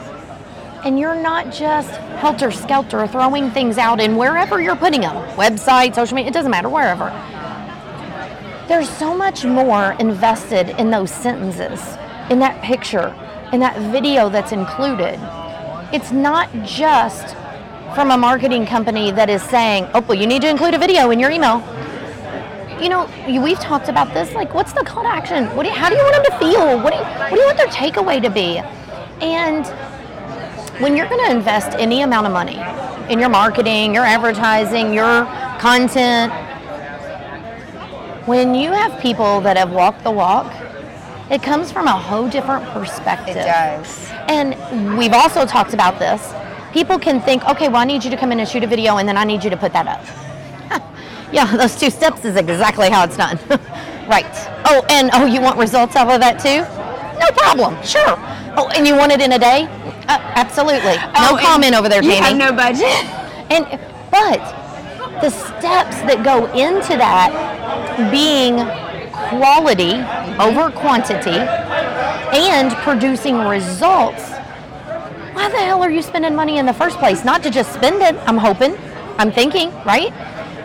and 0.86 0.98
you're 0.98 1.22
not 1.22 1.52
just 1.52 1.92
helter 2.22 2.50
skelter 2.50 3.06
throwing 3.08 3.52
things 3.52 3.78
out 3.78 4.00
in 4.00 4.16
wherever 4.16 4.62
you're 4.62 4.76
putting 4.76 5.02
them 5.02 5.16
website, 5.36 5.94
social 5.94 6.16
media, 6.16 6.32
it 6.32 6.34
doesn't 6.34 6.50
matter, 6.50 6.70
wherever. 6.70 7.10
There's 8.68 8.90
so 8.90 9.14
much 9.14 9.44
more 9.44 9.92
invested 10.00 10.70
in 10.80 10.90
those 10.90 11.12
sentences, 11.12 11.82
in 12.30 12.40
that 12.40 12.64
picture, 12.64 13.14
in 13.52 13.60
that 13.60 13.78
video 13.92 14.30
that's 14.30 14.54
included. 14.54 15.20
It's 15.94 16.12
not 16.12 16.50
just 16.64 17.36
from 17.96 18.12
a 18.12 18.18
marketing 18.18 18.66
company 18.66 19.12
that 19.12 19.30
is 19.30 19.42
saying, 19.44 19.88
oh, 19.94 20.02
well, 20.02 20.18
you 20.18 20.26
need 20.28 20.42
to 20.42 20.50
include 20.50 20.74
a 20.74 20.78
video 20.78 21.12
in 21.12 21.20
your 21.20 21.30
email. 21.32 21.58
You 22.82 22.90
know, 22.90 23.08
you- 23.28 23.42
we've 23.42 23.60
talked 23.60 23.90
about 23.90 24.14
this. 24.14 24.34
Like, 24.34 24.54
what's 24.54 24.74
the 24.74 24.84
call 24.84 25.04
to 25.04 25.10
action? 25.10 25.46
What 25.56 25.64
do 25.64 25.70
you, 25.70 25.76
how 25.76 25.90
do 25.90 25.96
you 25.96 26.04
want 26.04 26.16
them 26.16 26.26
to 26.32 26.38
feel? 26.46 26.80
What 26.80 26.94
do 26.94 27.00
you, 27.00 27.04
what 27.06 27.30
do 27.32 27.40
you 27.40 27.46
want 27.46 27.58
their 27.58 27.68
takeaway 27.68 28.22
to 28.22 28.30
be? 28.30 28.60
And 29.22 29.66
when 30.82 30.96
you're 30.96 31.08
going 31.10 31.24
to 31.26 31.32
invest 31.32 31.78
any 31.78 32.02
amount 32.02 32.28
of 32.28 32.34
money 32.34 32.60
in 33.12 33.20
your 33.20 33.30
marketing, 33.30 33.94
your 33.94 34.06
advertising, 34.06 34.94
your 34.94 35.26
content, 35.60 36.32
when 38.26 38.56
you 38.56 38.72
have 38.72 39.00
people 39.02 39.42
that 39.42 39.58
have 39.58 39.72
walked 39.72 40.04
the 40.04 40.12
walk, 40.12 40.52
it 41.30 41.44
comes 41.44 41.72
from 41.72 41.88
a 41.88 41.92
whole 41.92 42.30
different 42.30 42.66
perspective. 42.70 43.36
It 43.38 43.46
does. 43.46 44.10
And 44.28 44.98
we've 44.98 45.14
also 45.14 45.46
talked 45.46 45.74
about 45.74 46.00
this. 46.00 46.34
People 46.74 46.98
can 47.00 47.20
think, 47.22 47.44
okay, 47.50 47.68
well, 47.68 47.78
I 47.82 47.86
need 47.86 48.04
you 48.04 48.10
to 48.12 48.18
come 48.18 48.32
in 48.32 48.40
and 48.40 48.48
shoot 48.48 48.64
a 48.64 48.68
video, 48.68 48.98
and 48.98 49.08
then 49.08 49.18
I 49.18 49.24
need 49.24 49.44
you 49.44 49.50
to 49.50 49.58
put 49.58 49.74
that 49.74 49.88
up. 49.88 50.82
yeah, 51.34 51.46
those 51.58 51.78
two 51.78 51.90
steps 51.90 52.24
is 52.24 52.36
exactly 52.38 52.90
how 52.90 53.04
it's 53.04 53.18
done. 53.18 53.38
right. 54.08 54.26
Oh, 54.66 54.86
and 54.90 55.10
oh, 55.14 55.26
you 55.26 55.42
want 55.42 55.58
results 55.58 55.96
out 55.96 56.10
of 56.10 56.20
that 56.22 56.40
too? 56.40 56.62
No 57.20 57.28
problem. 57.38 57.82
Sure. 57.84 58.16
Oh, 58.58 58.70
and 58.76 58.88
you 58.88 58.96
want 58.96 59.12
it 59.12 59.22
in 59.22 59.34
a 59.34 59.40
day? 59.40 59.64
Uh, 60.08 60.18
absolutely. 60.36 60.96
No 60.96 61.36
Oh, 61.36 61.38
comment 61.42 61.76
over 61.76 61.90
there, 61.90 62.02
You 62.02 62.12
Jamie. 62.12 62.26
have 62.26 62.38
no 62.38 62.52
budget. 62.54 62.88
And 63.52 63.66
but 64.10 64.40
the 65.22 65.30
steps 65.30 65.98
that 66.08 66.24
go 66.24 66.46
into 66.54 66.96
that 66.96 67.32
being 68.10 68.56
quality 69.28 69.96
over 70.40 70.72
quantity 70.72 71.36
and 72.32 72.72
producing 72.78 73.40
results. 73.40 74.31
Why 75.34 75.50
the 75.50 75.58
hell 75.58 75.82
are 75.82 75.90
you 75.90 76.02
spending 76.02 76.36
money 76.36 76.58
in 76.58 76.66
the 76.66 76.74
first 76.74 76.98
place? 76.98 77.24
Not 77.24 77.42
to 77.44 77.50
just 77.50 77.74
spend 77.74 78.02
it, 78.02 78.16
I'm 78.28 78.38
hoping, 78.38 78.78
I'm 79.18 79.32
thinking, 79.32 79.72
right? 79.86 80.14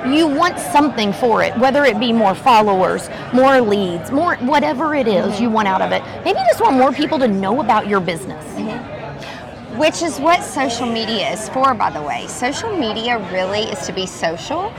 You 0.06 0.26
want 0.26 0.58
something 0.58 1.12
for 1.12 1.42
it, 1.42 1.56
whether 1.58 1.84
it 1.84 1.98
be 2.00 2.12
more 2.12 2.34
followers, 2.34 3.08
more 3.32 3.60
leads, 3.60 4.10
more 4.10 4.36
whatever 4.36 4.94
it 4.94 5.06
is 5.08 5.40
you 5.40 5.50
want 5.50 5.68
out 5.68 5.82
of 5.82 5.92
it. 5.92 6.02
Maybe 6.24 6.38
you 6.38 6.46
just 6.46 6.60
want 6.60 6.76
more 6.76 6.92
people 6.92 7.18
to 7.18 7.28
know 7.28 7.60
about 7.60 7.86
your 7.86 8.00
business. 8.00 8.44
Mm-hmm. 8.54 9.78
Which 9.78 10.02
is 10.02 10.18
what 10.18 10.42
social 10.42 10.86
media 10.86 11.32
is 11.32 11.48
for, 11.50 11.74
by 11.74 11.90
the 11.90 12.02
way. 12.02 12.26
Social 12.28 12.76
media 12.76 13.18
really 13.32 13.62
is 13.62 13.86
to 13.86 13.92
be 13.92 14.06
social. 14.06 14.70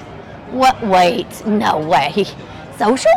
What? 0.51 0.82
Wait, 0.86 1.46
no 1.46 1.79
way. 1.79 2.25
Social? 2.77 3.12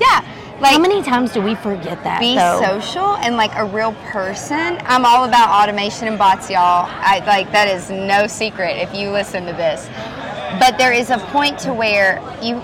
Yeah. 0.00 0.24
Like 0.60 0.72
How 0.72 0.78
many 0.78 1.02
times 1.02 1.32
do 1.32 1.40
we 1.40 1.54
forget 1.54 2.04
that? 2.04 2.20
be 2.20 2.34
though? 2.34 2.60
social 2.60 3.16
and 3.16 3.36
like 3.36 3.54
a 3.56 3.64
real 3.64 3.94
person. 4.12 4.78
I'm 4.84 5.06
all 5.06 5.24
about 5.24 5.48
automation 5.48 6.06
and 6.06 6.18
bots, 6.18 6.50
y'all. 6.50 6.86
I 6.86 7.24
like 7.26 7.50
that 7.52 7.66
is 7.66 7.88
no 7.88 8.26
secret 8.26 8.76
if 8.76 8.94
you 8.94 9.10
listen 9.10 9.46
to 9.46 9.52
this. 9.52 9.88
But 10.60 10.76
there 10.76 10.92
is 10.92 11.08
a 11.08 11.16
point 11.16 11.58
to 11.60 11.72
where 11.72 12.20
you 12.42 12.60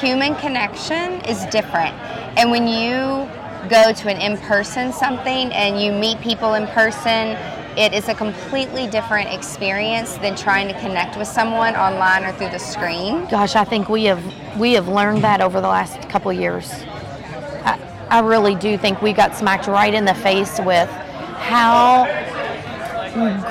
human 0.00 0.34
connection 0.36 1.20
is 1.24 1.46
different. 1.46 1.94
And 2.36 2.50
when 2.50 2.66
you 2.66 3.30
go 3.70 3.92
to 3.92 4.08
an 4.08 4.20
in-person 4.20 4.92
something 4.92 5.52
and 5.52 5.80
you 5.80 5.92
meet 5.92 6.20
people 6.20 6.54
in 6.54 6.66
person, 6.68 7.36
it 7.78 7.94
is 7.94 8.08
a 8.08 8.14
completely 8.14 8.88
different 8.88 9.32
experience 9.32 10.16
than 10.16 10.34
trying 10.34 10.66
to 10.66 10.74
connect 10.80 11.16
with 11.16 11.28
someone 11.28 11.76
online 11.76 12.24
or 12.24 12.32
through 12.32 12.50
the 12.50 12.58
screen. 12.58 13.26
Gosh, 13.26 13.54
I 13.54 13.64
think 13.64 13.88
we 13.88 14.04
have 14.04 14.22
we 14.58 14.72
have 14.72 14.88
learned 14.88 15.22
that 15.22 15.40
over 15.40 15.60
the 15.60 15.68
last 15.68 16.08
couple 16.08 16.32
of 16.32 16.36
years. 16.36 16.68
I, 18.12 18.20
really 18.20 18.54
do 18.54 18.76
think 18.76 19.00
we 19.00 19.12
got 19.12 19.34
smacked 19.34 19.66
right 19.66 19.92
in 19.92 20.04
the 20.04 20.14
face 20.14 20.60
with 20.60 20.88
how 21.38 22.04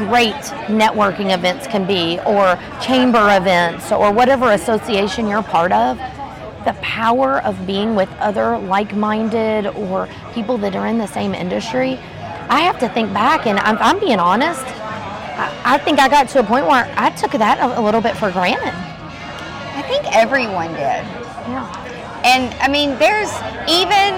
great 0.07 0.35
networking 0.69 1.33
events 1.33 1.67
can 1.67 1.85
be, 1.85 2.19
or 2.25 2.57
chamber 2.81 3.37
events, 3.37 3.91
or 3.91 4.11
whatever 4.11 4.51
association 4.51 5.27
you're 5.27 5.43
part 5.43 5.71
of. 5.71 5.97
The 6.65 6.73
power 6.81 7.41
of 7.43 7.65
being 7.65 7.95
with 7.95 8.09
other 8.19 8.57
like 8.57 8.95
minded 8.95 9.67
or 9.67 10.07
people 10.33 10.57
that 10.59 10.75
are 10.75 10.87
in 10.87 10.97
the 10.97 11.07
same 11.07 11.33
industry. 11.33 11.97
I 12.49 12.61
have 12.61 12.79
to 12.79 12.89
think 12.89 13.13
back, 13.13 13.47
and 13.47 13.59
I'm, 13.59 13.77
I'm 13.79 13.99
being 13.99 14.19
honest. 14.19 14.63
I, 14.65 15.61
I 15.65 15.77
think 15.79 15.99
I 15.99 16.07
got 16.07 16.29
to 16.29 16.39
a 16.39 16.43
point 16.43 16.67
where 16.67 16.93
I 16.97 17.09
took 17.11 17.31
that 17.31 17.59
a, 17.59 17.79
a 17.79 17.81
little 17.81 18.01
bit 18.01 18.15
for 18.15 18.31
granted. 18.31 18.73
I 19.73 19.81
think 19.83 20.05
everyone 20.15 20.69
did. 20.73 21.03
Yeah. 21.47 21.80
And 22.23 22.53
I 22.61 22.67
mean, 22.67 22.97
there's 22.99 23.31
even 23.69 24.13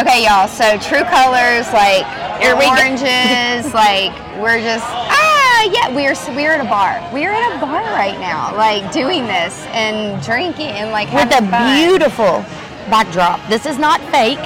okay, 0.00 0.24
y'all. 0.24 0.48
So 0.48 0.78
True 0.78 1.04
Colors, 1.04 1.66
like 1.72 2.06
Here 2.40 2.54
we 2.56 2.66
oranges, 2.66 3.72
like 3.74 4.12
we're 4.38 4.60
just 4.60 4.84
ah 4.86 5.62
yeah. 5.72 5.88
We're 5.94 6.14
we're 6.36 6.52
at 6.52 6.60
a 6.60 6.68
bar. 6.68 7.00
We're 7.12 7.32
at 7.32 7.56
a 7.56 7.60
bar 7.60 7.82
right 7.94 8.18
now, 8.20 8.54
like 8.56 8.92
doing 8.92 9.24
this 9.26 9.64
and 9.72 10.22
drinking 10.24 10.68
and 10.78 10.90
like 10.92 11.12
with 11.12 11.32
a 11.34 11.42
fun. 11.50 11.76
beautiful 11.76 12.44
backdrop. 12.90 13.40
This 13.48 13.66
is 13.66 13.78
not 13.78 14.00
fake. 14.12 14.38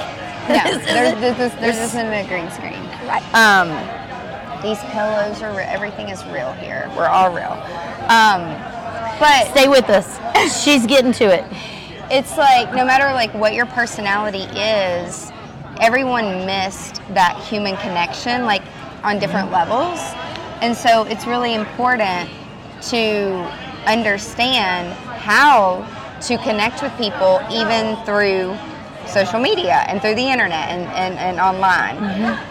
No, 0.49 0.63
This 0.65 0.85
there's, 0.85 1.19
this, 1.19 1.37
this, 1.37 1.53
there's 1.61 1.75
this- 1.77 1.89
isn't 1.93 2.07
a 2.11 2.27
green 2.27 2.49
screen. 2.51 2.81
Right. 3.05 3.21
Um, 3.35 3.69
these 4.63 4.79
pillows 4.91 5.41
are 5.41 5.55
re- 5.55 5.63
everything 5.65 6.09
is 6.09 6.23
real 6.25 6.51
here. 6.53 6.89
We're 6.95 7.07
all 7.07 7.31
real. 7.33 7.51
Um, 8.09 8.41
but 9.19 9.47
Stay 9.51 9.67
with 9.67 9.89
us. 9.89 10.17
She's 10.63 10.85
getting 10.87 11.11
to 11.13 11.25
it. 11.25 11.45
It's 12.11 12.37
like 12.37 12.73
no 12.75 12.83
matter 12.83 13.05
like 13.13 13.33
what 13.33 13.53
your 13.53 13.65
personality 13.67 14.43
is, 14.59 15.31
everyone 15.79 16.45
missed 16.45 16.95
that 17.13 17.41
human 17.49 17.77
connection 17.77 18.43
like 18.43 18.61
on 19.03 19.17
different 19.17 19.49
levels. 19.49 19.97
And 20.61 20.75
so 20.75 21.05
it's 21.05 21.25
really 21.25 21.53
important 21.53 22.29
to 22.89 23.49
understand 23.87 24.91
how 25.21 25.87
to 26.23 26.37
connect 26.39 26.83
with 26.83 26.95
people 26.97 27.41
even 27.49 27.95
through 28.03 28.57
social 29.07 29.39
media 29.39 29.85
and 29.87 30.01
through 30.01 30.15
the 30.15 30.29
internet 30.29 30.67
and, 30.69 30.83
and, 30.91 31.17
and 31.17 31.39
online. 31.39 31.97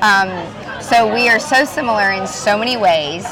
Um, 0.00 0.83
so 0.83 1.12
we 1.12 1.29
are 1.29 1.38
so 1.38 1.67
similar 1.67 2.12
in 2.12 2.26
so 2.26 2.57
many 2.57 2.79
ways. 2.79 3.26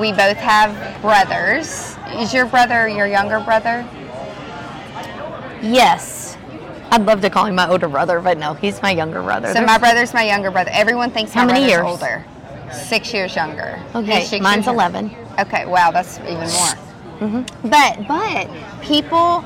We 0.00 0.12
both 0.12 0.38
have 0.38 1.00
brothers. 1.02 1.94
Is 2.16 2.32
your 2.32 2.46
brother 2.46 2.88
your 2.88 3.06
younger 3.06 3.38
brother? 3.40 3.86
Yes. 5.72 6.36
I'd 6.90 7.06
love 7.06 7.20
to 7.22 7.30
call 7.30 7.46
him 7.46 7.54
my 7.56 7.68
older 7.68 7.88
brother, 7.88 8.20
but 8.20 8.38
no, 8.38 8.54
he's 8.54 8.80
my 8.82 8.90
younger 8.92 9.22
brother. 9.22 9.48
So 9.48 9.54
There's- 9.54 9.66
my 9.66 9.78
brother's 9.78 10.14
my 10.14 10.22
younger 10.24 10.50
brother. 10.50 10.70
Everyone 10.72 11.10
thinks 11.10 11.32
How 11.32 11.44
my 11.44 11.52
many 11.54 11.66
brother's 11.66 11.76
years? 11.86 11.86
older. 12.02 12.24
Six 12.72 13.12
years 13.12 13.34
younger. 13.36 13.78
Okay, 13.94 14.20
He's 14.20 14.28
six 14.30 14.42
mine's 14.42 14.66
years 14.66 14.76
younger. 14.78 14.98
11. 14.98 15.16
Okay, 15.40 15.66
wow, 15.66 15.90
that's 15.90 16.18
even 16.20 16.38
more. 16.38 16.74
Mm-hmm. 17.20 17.68
But 17.68 18.08
but 18.08 18.48
people 18.82 19.40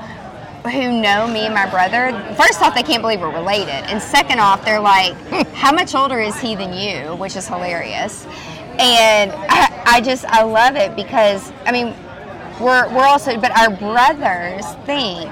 who 0.73 1.01
know 1.01 1.27
me 1.27 1.47
and 1.47 1.55
my 1.55 1.69
brother, 1.69 2.13
first 2.37 2.61
off, 2.63 2.75
they 2.75 2.83
can't 2.83 3.03
believe 3.03 3.21
we're 3.21 3.31
related, 3.35 3.85
and 3.91 4.01
second 4.03 4.41
off, 4.41 4.65
they're 4.65 4.81
like, 4.81 5.15
"How 5.55 5.73
much 5.73 5.95
older 5.95 6.19
is 6.21 6.39
he 6.41 6.55
than 6.55 6.73
you?" 6.73 7.15
Which 7.17 7.37
is 7.37 7.47
hilarious. 7.47 8.27
And 8.79 9.33
I, 9.33 9.83
I 9.87 10.01
just 10.01 10.25
I 10.27 10.43
love 10.43 10.77
it 10.77 10.95
because 10.97 11.53
I 11.67 11.73
mean 11.73 11.95
we're 12.61 12.89
we're 12.95 13.05
also 13.07 13.39
but 13.39 13.51
our 13.59 13.71
brothers 13.71 14.65
think 14.87 15.31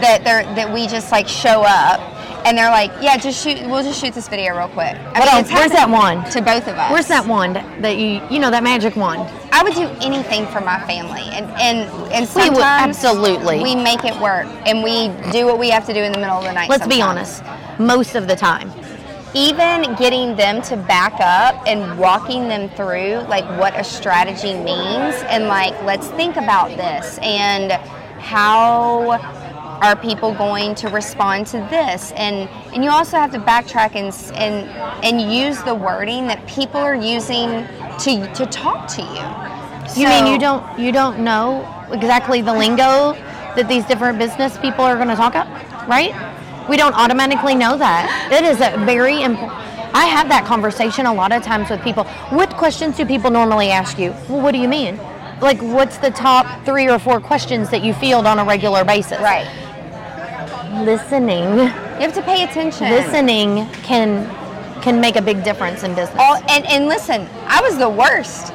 that 0.00 0.24
they're 0.24 0.44
that 0.54 0.72
we 0.72 0.86
just 0.86 1.12
like 1.12 1.28
show 1.28 1.62
up 1.62 2.00
and 2.46 2.56
they're 2.56 2.70
like 2.70 2.90
yeah 3.00 3.16
just 3.16 3.42
shoot 3.42 3.60
we'll 3.66 3.82
just 3.82 4.00
shoot 4.00 4.14
this 4.14 4.28
video 4.28 4.56
real 4.56 4.68
quick. 4.68 4.96
I 4.96 5.20
What 5.20 5.32
else? 5.32 5.52
Where's 5.52 5.72
that 5.72 5.90
wand? 5.90 6.30
To 6.32 6.40
both 6.40 6.66
of 6.68 6.76
us. 6.76 6.90
Where's 6.90 7.08
that 7.08 7.26
wand 7.26 7.56
that 7.56 7.96
you, 7.98 8.22
you 8.30 8.38
know, 8.38 8.50
that 8.50 8.62
magic 8.62 8.96
wand? 8.96 9.28
I 9.52 9.62
would 9.62 9.74
do 9.74 9.88
anything 10.00 10.46
for 10.46 10.60
my 10.60 10.78
family, 10.86 11.22
and 11.32 11.46
and 11.52 11.88
and 12.12 12.28
We 12.34 12.48
would, 12.50 12.58
sometimes 12.58 13.04
absolutely. 13.04 13.62
we 13.62 13.74
make 13.74 14.04
it 14.04 14.18
work, 14.20 14.46
and 14.66 14.82
we 14.82 15.08
do 15.32 15.46
what 15.46 15.58
we 15.58 15.70
have 15.70 15.86
to 15.86 15.94
do 15.94 16.00
in 16.00 16.12
the 16.12 16.18
middle 16.18 16.36
of 16.36 16.44
the 16.44 16.52
night. 16.52 16.68
Let's 16.68 16.86
be 16.86 17.02
honest. 17.02 17.42
Most 17.78 18.14
of 18.14 18.28
the 18.28 18.36
time. 18.36 18.72
Even 19.34 19.94
getting 19.96 20.36
them 20.36 20.62
to 20.62 20.76
back 20.76 21.12
up 21.20 21.62
and 21.66 21.98
walking 21.98 22.48
them 22.48 22.70
through 22.70 23.26
like 23.28 23.44
what 23.58 23.78
a 23.78 23.84
strategy 23.84 24.54
means, 24.54 25.14
and 25.28 25.46
like 25.46 25.80
let's 25.82 26.08
think 26.08 26.36
about 26.36 26.68
this 26.70 27.18
and 27.18 27.72
how 28.20 29.18
are 29.80 29.96
people 29.96 30.34
going 30.34 30.74
to 30.74 30.88
respond 30.88 31.46
to 31.46 31.58
this 31.70 32.12
and 32.12 32.48
and 32.74 32.84
you 32.84 32.90
also 32.90 33.16
have 33.16 33.30
to 33.32 33.38
backtrack 33.38 33.94
and 33.94 34.12
and 34.36 34.68
and 35.04 35.32
use 35.32 35.62
the 35.62 35.74
wording 35.74 36.26
that 36.26 36.44
people 36.46 36.80
are 36.80 36.96
using 36.96 37.66
to 37.98 38.32
to 38.34 38.46
talk 38.46 38.86
to 38.88 39.02
you 39.02 40.00
You 40.02 40.08
mean 40.08 40.26
you 40.26 40.38
don't 40.38 40.78
you 40.78 40.92
don't 40.92 41.20
know 41.20 41.64
exactly 41.92 42.42
the 42.42 42.52
lingo 42.52 43.16
that 43.56 43.68
these 43.68 43.84
different 43.86 44.18
business 44.18 44.56
people 44.58 44.84
are 44.84 44.96
going 44.96 45.08
to 45.08 45.16
talk 45.16 45.34
about, 45.34 45.88
right? 45.88 46.14
We 46.68 46.76
don't 46.76 46.94
automatically 46.94 47.54
know 47.54 47.76
that. 47.78 48.30
It 48.30 48.44
is 48.44 48.58
a 48.60 48.84
very 48.84 49.22
important. 49.22 49.58
I 49.94 50.04
have 50.04 50.28
that 50.28 50.44
conversation 50.44 51.06
a 51.06 51.12
lot 51.12 51.32
of 51.32 51.42
times 51.42 51.70
with 51.70 51.82
people. 51.82 52.04
What 52.30 52.50
questions 52.56 52.96
do 52.96 53.06
people 53.06 53.30
normally 53.30 53.70
ask 53.70 53.98
you? 53.98 54.10
Well, 54.28 54.42
what 54.42 54.52
do 54.52 54.58
you 54.58 54.68
mean? 54.68 55.00
Like, 55.40 55.60
what's 55.62 55.98
the 55.98 56.10
top 56.10 56.64
three 56.64 56.88
or 56.88 56.98
four 56.98 57.20
questions 57.20 57.70
that 57.70 57.82
you 57.82 57.94
field 57.94 58.26
on 58.26 58.38
a 58.38 58.44
regular 58.44 58.84
basis? 58.84 59.18
Right. 59.18 59.48
Listening, 60.84 61.44
You 61.44 62.06
have 62.06 62.14
to 62.14 62.22
pay 62.22 62.44
attention. 62.44 62.90
listening 62.90 63.66
can 63.82 64.28
can 64.82 65.00
make 65.00 65.16
a 65.16 65.22
big 65.22 65.42
difference 65.42 65.82
in 65.82 65.94
business. 65.94 66.16
All, 66.20 66.36
and, 66.48 66.64
and 66.66 66.86
listen, 66.86 67.28
I 67.46 67.60
was 67.60 67.78
the 67.78 67.88
worst 67.88 68.52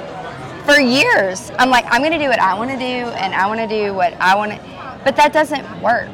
for 0.65 0.79
years. 0.79 1.51
I'm 1.59 1.69
like, 1.69 1.85
I'm 1.89 2.01
to 2.01 2.17
do 2.17 2.29
what 2.29 2.39
I 2.39 2.53
want 2.53 2.71
to 2.71 2.77
do, 2.77 2.83
and 2.83 3.33
I 3.33 3.45
want 3.47 3.59
to 3.59 3.67
do 3.67 3.93
what 3.93 4.13
I 4.21 4.35
want 4.35 4.53
to, 4.53 5.01
but 5.03 5.15
that 5.17 5.33
doesn't 5.33 5.81
work. 5.81 6.09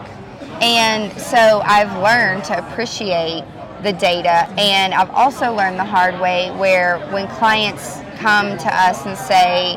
And 0.62 1.14
so 1.20 1.62
I've 1.64 1.96
learned 2.02 2.44
to 2.46 2.58
appreciate 2.58 3.46
the 3.84 3.94
data, 3.94 4.50
and 4.58 4.94
I've 4.94 5.12
also 5.12 5.54
learned 5.54 5.80
the 5.80 5.86
hard 5.86 6.20
way 6.20 6.50
where 6.58 7.00
when 7.12 7.28
clients 7.28 8.02
come 8.18 8.58
to 8.58 8.76
us 8.76 9.06
and 9.06 9.18
say, 9.18 9.76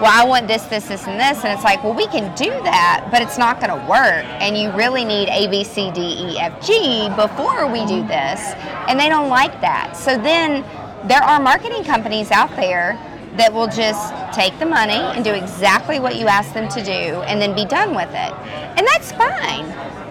well, 0.00 0.10
I 0.12 0.24
want 0.24 0.48
this, 0.48 0.62
this, 0.64 0.88
this, 0.88 1.06
and 1.06 1.18
this. 1.18 1.44
And 1.44 1.52
it's 1.52 1.64
like, 1.64 1.82
well, 1.82 1.94
we 1.94 2.06
can 2.06 2.34
do 2.36 2.50
that, 2.50 3.08
but 3.10 3.22
it's 3.22 3.38
not 3.38 3.60
going 3.60 3.70
to 3.70 3.86
work. 3.88 4.24
And 4.42 4.56
you 4.56 4.70
really 4.72 5.04
need 5.04 5.28
A, 5.28 5.48
B, 5.48 5.64
C, 5.64 5.90
D, 5.92 6.00
E, 6.00 6.38
F, 6.38 6.64
G 6.64 7.08
before 7.16 7.70
we 7.70 7.84
do 7.86 8.06
this. 8.06 8.40
And 8.88 8.98
they 8.98 9.08
don't 9.08 9.28
like 9.28 9.60
that. 9.60 9.96
So 9.96 10.16
then 10.16 10.62
there 11.08 11.22
are 11.22 11.40
marketing 11.40 11.84
companies 11.84 12.30
out 12.30 12.50
there 12.56 12.98
that 13.36 13.52
will 13.52 13.68
just 13.68 14.12
take 14.34 14.58
the 14.58 14.66
money 14.66 14.92
and 14.92 15.24
do 15.24 15.32
exactly 15.32 15.98
what 15.98 16.16
you 16.16 16.26
ask 16.26 16.52
them 16.52 16.68
to 16.68 16.84
do 16.84 17.22
and 17.22 17.40
then 17.40 17.54
be 17.54 17.64
done 17.64 17.94
with 17.94 18.10
it. 18.10 18.32
And 18.76 18.86
that's 18.86 19.12
fine. 19.12 19.64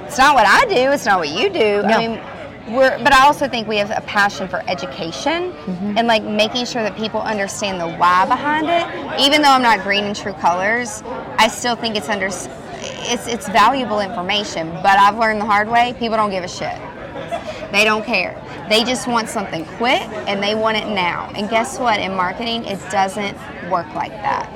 It's 0.05 0.17
not 0.17 0.35
what 0.35 0.45
I 0.45 0.65
do, 0.65 0.91
it's 0.91 1.05
not 1.05 1.19
what 1.19 1.29
you 1.29 1.49
do. 1.49 1.81
No. 1.83 1.87
I 1.87 1.97
mean, 1.97 2.21
we're, 2.71 2.97
but 3.03 3.13
I 3.13 3.25
also 3.25 3.47
think 3.47 3.67
we 3.67 3.77
have 3.77 3.91
a 3.91 4.01
passion 4.01 4.47
for 4.47 4.63
education 4.69 5.51
mm-hmm. 5.51 5.97
and 5.97 6.07
like 6.07 6.23
making 6.23 6.65
sure 6.65 6.83
that 6.83 6.95
people 6.95 7.21
understand 7.21 7.79
the 7.79 7.97
why 7.97 8.25
behind 8.25 8.67
it. 8.67 9.19
Even 9.21 9.41
though 9.41 9.49
I'm 9.49 9.61
not 9.61 9.81
green 9.81 10.05
in 10.05 10.13
true 10.13 10.33
colors, 10.33 11.03
I 11.37 11.47
still 11.47 11.75
think 11.75 11.95
it's 11.95 12.09
under 12.09 12.27
it's 12.27 13.27
it's 13.27 13.47
valuable 13.49 13.99
information. 13.99 14.69
But 14.81 14.97
I've 14.97 15.17
learned 15.17 15.41
the 15.41 15.45
hard 15.45 15.69
way. 15.69 15.93
People 15.99 16.17
don't 16.17 16.31
give 16.31 16.43
a 16.43 16.47
shit. 16.47 16.77
They 17.71 17.83
don't 17.83 18.05
care. 18.05 18.41
They 18.71 18.85
just 18.85 19.05
want 19.05 19.27
something 19.27 19.65
quick 19.65 20.01
and 20.29 20.41
they 20.41 20.55
want 20.55 20.77
it 20.77 20.87
now. 20.87 21.29
And 21.35 21.49
guess 21.49 21.77
what? 21.77 21.99
In 21.99 22.15
marketing, 22.15 22.63
it 22.63 22.79
doesn't 22.89 23.35
work 23.69 23.93
like 23.93 24.13
that. 24.13 24.47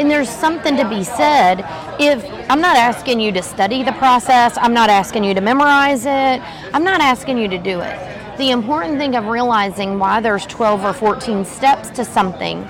And 0.00 0.10
there's 0.10 0.28
something 0.28 0.76
to 0.76 0.88
be 0.88 1.04
said 1.04 1.60
if 2.00 2.24
I'm 2.50 2.60
not 2.60 2.76
asking 2.76 3.20
you 3.20 3.30
to 3.30 3.40
study 3.44 3.84
the 3.84 3.92
process, 3.92 4.58
I'm 4.60 4.74
not 4.74 4.90
asking 4.90 5.22
you 5.22 5.34
to 5.34 5.40
memorize 5.40 6.04
it, 6.04 6.40
I'm 6.74 6.82
not 6.82 7.00
asking 7.00 7.38
you 7.38 7.46
to 7.46 7.58
do 7.58 7.78
it. 7.78 8.38
The 8.38 8.50
important 8.50 8.98
thing 8.98 9.14
of 9.14 9.26
realizing 9.26 10.00
why 10.00 10.20
there's 10.20 10.46
12 10.46 10.84
or 10.84 10.92
14 10.92 11.44
steps 11.44 11.90
to 11.90 12.04
something 12.04 12.68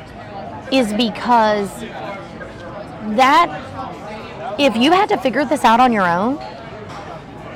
is 0.71 0.93
because 0.93 1.71
that 3.17 3.49
if 4.61 4.77
you 4.77 4.93
had 4.93 5.09
to 5.09 5.17
figure 5.17 5.47
this 5.47 5.65
out 5.65 5.81
on 5.81 5.95
your 5.95 6.07
own, 6.07 6.39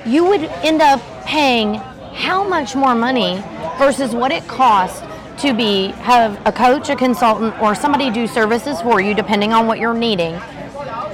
you 0.07 0.25
would 0.25 0.45
end 0.65 0.81
up 0.81 1.03
paying 1.27 1.83
how 2.15 2.45
much 2.47 2.75
more 2.77 2.95
money 2.95 3.43
versus 3.79 4.15
what 4.15 4.33
it 4.33 4.47
costs 4.47 5.03
to 5.43 5.53
be 5.53 5.89
have 6.03 6.41
a 6.47 6.53
coach, 6.53 6.89
a 6.89 6.97
consultant, 6.97 7.61
or 7.61 7.75
somebody 7.75 8.11
do 8.11 8.27
services 8.27 8.81
for 8.81 9.01
you 9.01 9.15
depending 9.15 9.53
on 9.53 9.67
what 9.67 9.79
you're 9.81 9.95
needing. 9.95 10.33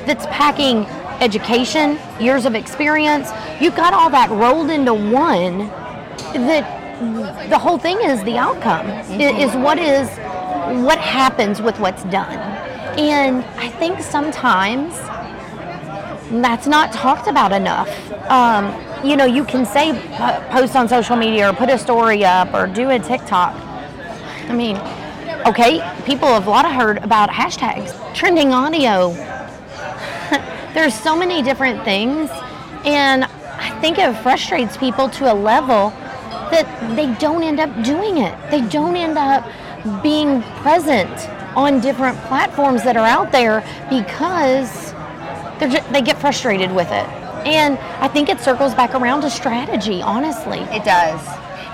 That's 0.06 0.26
packing 0.26 0.84
education, 1.20 1.98
years 2.20 2.44
of 2.44 2.54
experience. 2.54 3.30
You've 3.60 3.76
got 3.76 3.92
all 3.94 4.10
that 4.10 4.30
rolled 4.30 4.70
into 4.70 4.92
one. 4.94 5.68
That 6.34 7.48
the 7.48 7.58
whole 7.58 7.78
thing 7.78 7.98
is 8.02 8.22
the 8.24 8.36
outcome. 8.36 8.86
i- 8.86 9.36
Is 9.40 9.54
what 9.56 9.78
is 9.78 10.08
what 10.86 10.98
happens 10.98 11.62
with 11.62 11.78
what's 11.80 12.02
done. 12.04 12.36
And 12.98 13.42
I 13.58 13.68
think 13.68 14.00
sometimes 14.02 14.94
that's 16.42 16.66
not 16.66 16.92
talked 16.92 17.26
about 17.26 17.52
enough. 17.52 17.88
Um, 18.30 18.66
you 19.04 19.16
know, 19.16 19.24
you 19.24 19.44
can 19.44 19.64
say 19.64 19.92
post 20.50 20.76
on 20.76 20.88
social 20.88 21.16
media 21.16 21.50
or 21.50 21.52
put 21.52 21.70
a 21.70 21.78
story 21.78 22.24
up 22.24 22.52
or 22.54 22.66
do 22.66 22.90
a 22.90 22.98
TikTok. 22.98 23.54
I 24.48 24.54
mean, 24.54 24.76
okay, 25.46 25.80
people 26.04 26.28
have 26.28 26.46
a 26.46 26.50
lot 26.50 26.64
of 26.64 26.72
heard 26.72 26.98
about 26.98 27.30
hashtags, 27.30 27.94
trending 28.14 28.52
audio. 28.52 29.12
There's 30.74 30.94
so 30.94 31.16
many 31.16 31.42
different 31.42 31.84
things, 31.84 32.30
and 32.84 33.24
I 33.24 33.76
think 33.80 33.98
it 33.98 34.12
frustrates 34.22 34.76
people 34.76 35.08
to 35.10 35.32
a 35.32 35.34
level 35.34 35.90
that 36.50 36.66
they 36.96 37.14
don't 37.14 37.42
end 37.42 37.60
up 37.60 37.70
doing 37.84 38.18
it. 38.18 38.36
They 38.50 38.60
don't 38.62 38.96
end 38.96 39.16
up 39.16 39.44
being 40.02 40.42
present 40.62 41.10
on 41.56 41.80
different 41.80 42.18
platforms 42.22 42.82
that 42.84 42.96
are 42.96 43.06
out 43.06 43.32
there 43.32 43.64
because 43.88 44.92
they 45.92 46.02
get 46.02 46.18
frustrated 46.18 46.72
with 46.72 46.90
it. 46.90 47.19
And 47.46 47.78
I 48.02 48.08
think 48.08 48.28
it 48.28 48.40
circles 48.40 48.74
back 48.74 48.94
around 48.94 49.22
to 49.22 49.30
strategy, 49.30 50.02
honestly. 50.02 50.58
It 50.70 50.84
does. 50.84 51.24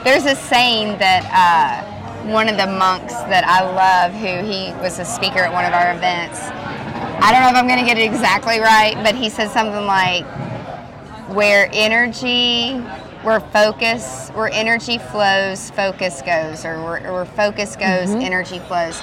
There's 0.05 0.27
a 0.27 0.37
saying 0.37 0.99
that 0.99 1.25
uh, 1.33 2.31
one 2.31 2.49
of 2.49 2.57
the 2.57 2.67
monks 2.67 3.15
that 3.15 3.45
I 3.45 3.63
love, 3.63 4.13
who 4.13 4.51
he 4.51 4.73
was 4.83 4.99
a 4.99 5.05
speaker 5.05 5.41
at 5.41 5.53
one 5.53 5.65
of 5.65 5.73
our 5.73 5.95
events, 5.95 6.41
I 6.41 7.33
don't 7.33 7.43
know 7.43 7.51
if 7.51 7.57
I'm 7.57 7.67
going 7.67 7.81
to 7.81 7.87
get 7.87 7.99
it 7.99 8.05
exactly 8.05 8.59
right, 8.61 8.95
but 9.03 9.15
he 9.15 9.29
said 9.29 9.51
something 9.51 9.87
like, 9.87 10.25
where 11.29 11.69
energy 11.73 12.81
where 13.27 13.41
focus, 13.41 14.31
where 14.35 14.49
energy 14.53 14.99
flows, 14.99 15.71
focus 15.71 16.23
goes, 16.23 16.65
or 16.65 16.81
where, 16.85 17.13
where 17.13 17.25
focus 17.25 17.75
goes, 17.75 18.11
mm-hmm. 18.11 18.21
energy 18.21 18.61
flows. 18.61 19.03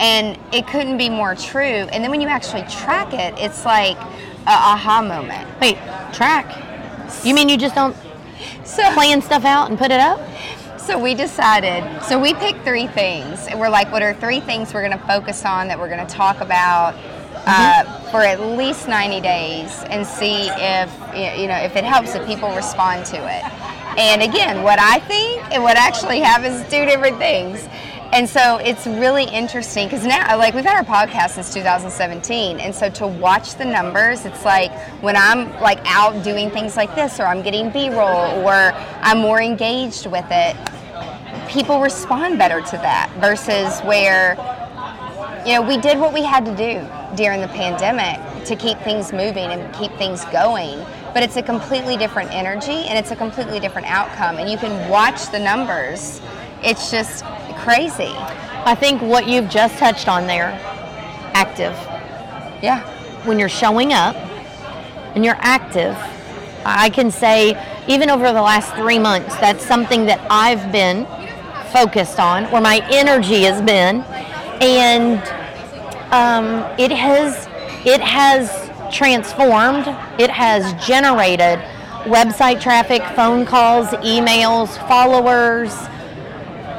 And 0.00 0.36
it 0.52 0.66
couldn't 0.66 0.98
be 0.98 1.08
more 1.08 1.36
true. 1.36 1.62
And 1.92 2.02
then 2.02 2.10
when 2.10 2.20
you 2.20 2.26
actually 2.26 2.62
track 2.62 3.14
it, 3.14 3.38
it's 3.38 3.64
like 3.64 3.96
aha 4.46 5.02
moment. 5.02 5.48
Wait, 5.60 5.76
track? 6.12 6.46
You 7.24 7.34
mean 7.34 7.48
you 7.48 7.56
just 7.56 7.74
don't 7.74 7.96
so, 8.64 8.92
plan 8.92 9.20
stuff 9.20 9.44
out 9.44 9.68
and 9.68 9.78
put 9.78 9.90
it 9.90 10.00
up? 10.00 10.20
So 10.78 10.98
we 10.98 11.14
decided, 11.14 11.84
so 12.02 12.18
we 12.18 12.34
picked 12.34 12.64
three 12.64 12.86
things. 12.86 13.46
And 13.46 13.60
we're 13.60 13.68
like, 13.68 13.92
what 13.92 14.02
are 14.02 14.14
three 14.14 14.40
things 14.40 14.72
we're 14.72 14.86
going 14.86 14.98
to 14.98 15.06
focus 15.06 15.44
on 15.44 15.68
that 15.68 15.78
we're 15.78 15.88
going 15.88 16.06
to 16.06 16.12
talk 16.12 16.40
about 16.40 16.94
uh, 17.46 17.84
mm-hmm. 17.84 18.10
for 18.10 18.22
at 18.22 18.40
least 18.40 18.88
90 18.88 19.20
days 19.20 19.82
and 19.84 20.06
see 20.06 20.48
if 20.48 20.90
you 21.40 21.46
know 21.46 21.56
if 21.56 21.76
it 21.76 21.84
helps 21.84 22.14
if 22.14 22.26
people 22.26 22.54
respond 22.54 23.06
to 23.06 23.16
it. 23.16 23.44
And 23.98 24.22
again, 24.22 24.62
what 24.62 24.78
I 24.78 25.00
think 25.00 25.42
and 25.52 25.62
what 25.62 25.76
actually 25.76 26.20
happens 26.20 26.62
two 26.70 26.84
different 26.84 27.18
things. 27.18 27.68
And 28.12 28.28
so 28.28 28.56
it's 28.56 28.88
really 28.88 29.24
interesting 29.24 29.86
because 29.86 30.04
now, 30.04 30.36
like, 30.36 30.52
we've 30.54 30.64
had 30.64 30.74
our 30.74 30.84
podcast 30.84 31.30
since 31.30 31.54
2017. 31.54 32.58
And 32.58 32.74
so 32.74 32.90
to 32.90 33.06
watch 33.06 33.54
the 33.54 33.64
numbers, 33.64 34.24
it's 34.24 34.44
like 34.44 34.72
when 35.00 35.16
I'm 35.16 35.52
like 35.60 35.78
out 35.84 36.24
doing 36.24 36.50
things 36.50 36.76
like 36.76 36.92
this, 36.96 37.20
or 37.20 37.24
I'm 37.24 37.40
getting 37.40 37.70
B 37.70 37.88
roll, 37.88 38.44
or 38.44 38.72
I'm 39.02 39.18
more 39.18 39.40
engaged 39.40 40.06
with 40.06 40.26
it, 40.28 40.56
people 41.48 41.80
respond 41.80 42.36
better 42.36 42.60
to 42.60 42.76
that 42.78 43.12
versus 43.20 43.78
where, 43.82 44.34
you 45.46 45.54
know, 45.54 45.62
we 45.62 45.78
did 45.78 45.96
what 45.96 46.12
we 46.12 46.24
had 46.24 46.44
to 46.46 46.56
do 46.56 46.84
during 47.16 47.40
the 47.40 47.48
pandemic 47.48 48.18
to 48.44 48.56
keep 48.56 48.76
things 48.78 49.12
moving 49.12 49.50
and 49.50 49.72
keep 49.76 49.92
things 49.92 50.24
going. 50.26 50.84
But 51.14 51.22
it's 51.22 51.36
a 51.36 51.42
completely 51.42 51.96
different 51.96 52.32
energy 52.32 52.86
and 52.88 52.98
it's 52.98 53.12
a 53.12 53.16
completely 53.16 53.60
different 53.60 53.88
outcome. 53.88 54.38
And 54.38 54.50
you 54.50 54.58
can 54.58 54.90
watch 54.90 55.30
the 55.30 55.38
numbers. 55.38 56.20
It's 56.62 56.90
just 56.90 57.24
crazy. 57.62 58.12
I 58.64 58.74
think 58.74 59.00
what 59.02 59.26
you've 59.26 59.48
just 59.48 59.78
touched 59.78 60.08
on 60.08 60.26
there 60.26 60.58
active. 61.34 61.72
Yeah. 62.62 62.80
When 63.26 63.38
you're 63.38 63.48
showing 63.48 63.92
up 63.92 64.16
and 65.14 65.24
you're 65.24 65.38
active, 65.38 65.96
I 66.64 66.90
can 66.90 67.10
say, 67.10 67.56
even 67.88 68.10
over 68.10 68.32
the 68.32 68.42
last 68.42 68.74
three 68.74 68.98
months, 68.98 69.34
that's 69.36 69.64
something 69.64 70.06
that 70.06 70.20
I've 70.30 70.70
been 70.70 71.06
focused 71.72 72.18
on, 72.18 72.44
where 72.50 72.60
my 72.60 72.86
energy 72.90 73.42
has 73.42 73.62
been. 73.62 74.02
And 74.60 75.22
um, 76.12 76.70
it 76.78 76.90
has 76.90 77.48
it 77.86 78.00
has 78.00 78.70
transformed. 78.94 79.86
It 80.18 80.30
has 80.30 80.72
generated 80.86 81.58
website 82.04 82.60
traffic, 82.60 83.02
phone 83.14 83.46
calls, 83.46 83.88
emails, 83.88 84.76
followers. 84.88 85.72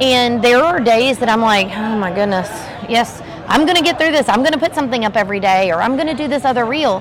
And 0.02 0.42
there 0.42 0.58
are 0.64 0.80
days 0.80 1.18
that 1.18 1.28
I'm 1.28 1.42
like, 1.42 1.68
oh 1.68 1.96
my 1.96 2.12
goodness, 2.12 2.48
yes, 2.88 3.22
I'm 3.46 3.64
going 3.64 3.76
to 3.76 3.84
get 3.84 3.98
through 3.98 4.10
this. 4.10 4.28
I'm 4.28 4.40
going 4.40 4.52
to 4.52 4.58
put 4.58 4.74
something 4.74 5.04
up 5.04 5.14
every 5.14 5.38
day, 5.38 5.70
or 5.70 5.80
I'm 5.80 5.94
going 5.94 6.08
to 6.08 6.14
do 6.14 6.26
this 6.26 6.44
other 6.44 6.64
reel. 6.64 7.00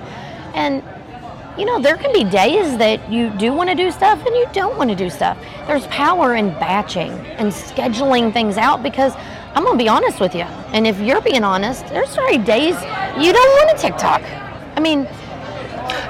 And, 0.53 0.83
you 1.57 1.65
know, 1.65 1.81
there 1.81 1.97
can 1.97 2.13
be 2.13 2.23
days 2.23 2.77
that 2.77 3.11
you 3.11 3.31
do 3.31 3.53
want 3.53 3.69
to 3.71 3.75
do 3.75 3.89
stuff 3.89 4.23
and 4.23 4.35
you 4.35 4.45
don't 4.53 4.77
want 4.77 4.91
to 4.91 4.95
do 4.95 5.09
stuff. 5.09 5.35
There's 5.65 5.87
power 5.87 6.35
in 6.35 6.49
batching 6.59 7.09
and 7.09 7.51
scheduling 7.51 8.31
things 8.31 8.57
out 8.57 8.83
because 8.83 9.13
I'm 9.55 9.63
gonna 9.63 9.77
be 9.79 9.89
honest 9.89 10.19
with 10.19 10.35
you. 10.35 10.43
And 10.71 10.85
if 10.85 10.99
you're 10.99 11.21
being 11.21 11.43
honest, 11.43 11.87
there's 11.87 12.15
very 12.15 12.37
days 12.37 12.75
you 13.19 13.33
don't 13.33 13.67
want 13.67 13.77
to 13.77 13.81
TikTok. 13.81 14.21
I 14.77 14.79
mean, 14.79 15.07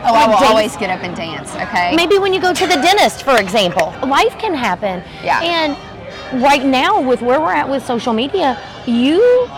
Oh, 0.04 0.13
I 0.13 0.27
will 0.27 0.39
days, 0.39 0.49
always 0.49 0.77
get 0.77 0.89
up 0.89 1.04
and 1.04 1.15
dance, 1.15 1.54
okay? 1.56 1.95
Maybe 1.95 2.17
when 2.17 2.34
you 2.34 2.41
go 2.41 2.54
to 2.54 2.67
the 2.67 2.75
dentist, 2.75 3.23
for 3.23 3.39
example. 3.39 3.93
Life 4.08 4.38
can 4.39 4.54
happen. 4.54 5.04
Yeah. 5.23 5.41
And 5.41 5.77
right 6.33 6.63
now, 6.63 7.01
with 7.01 7.21
where 7.21 7.39
we're 7.39 7.53
at 7.53 7.69
with 7.69 7.85
social 7.85 8.13
media, 8.13 8.59
you 8.85 9.49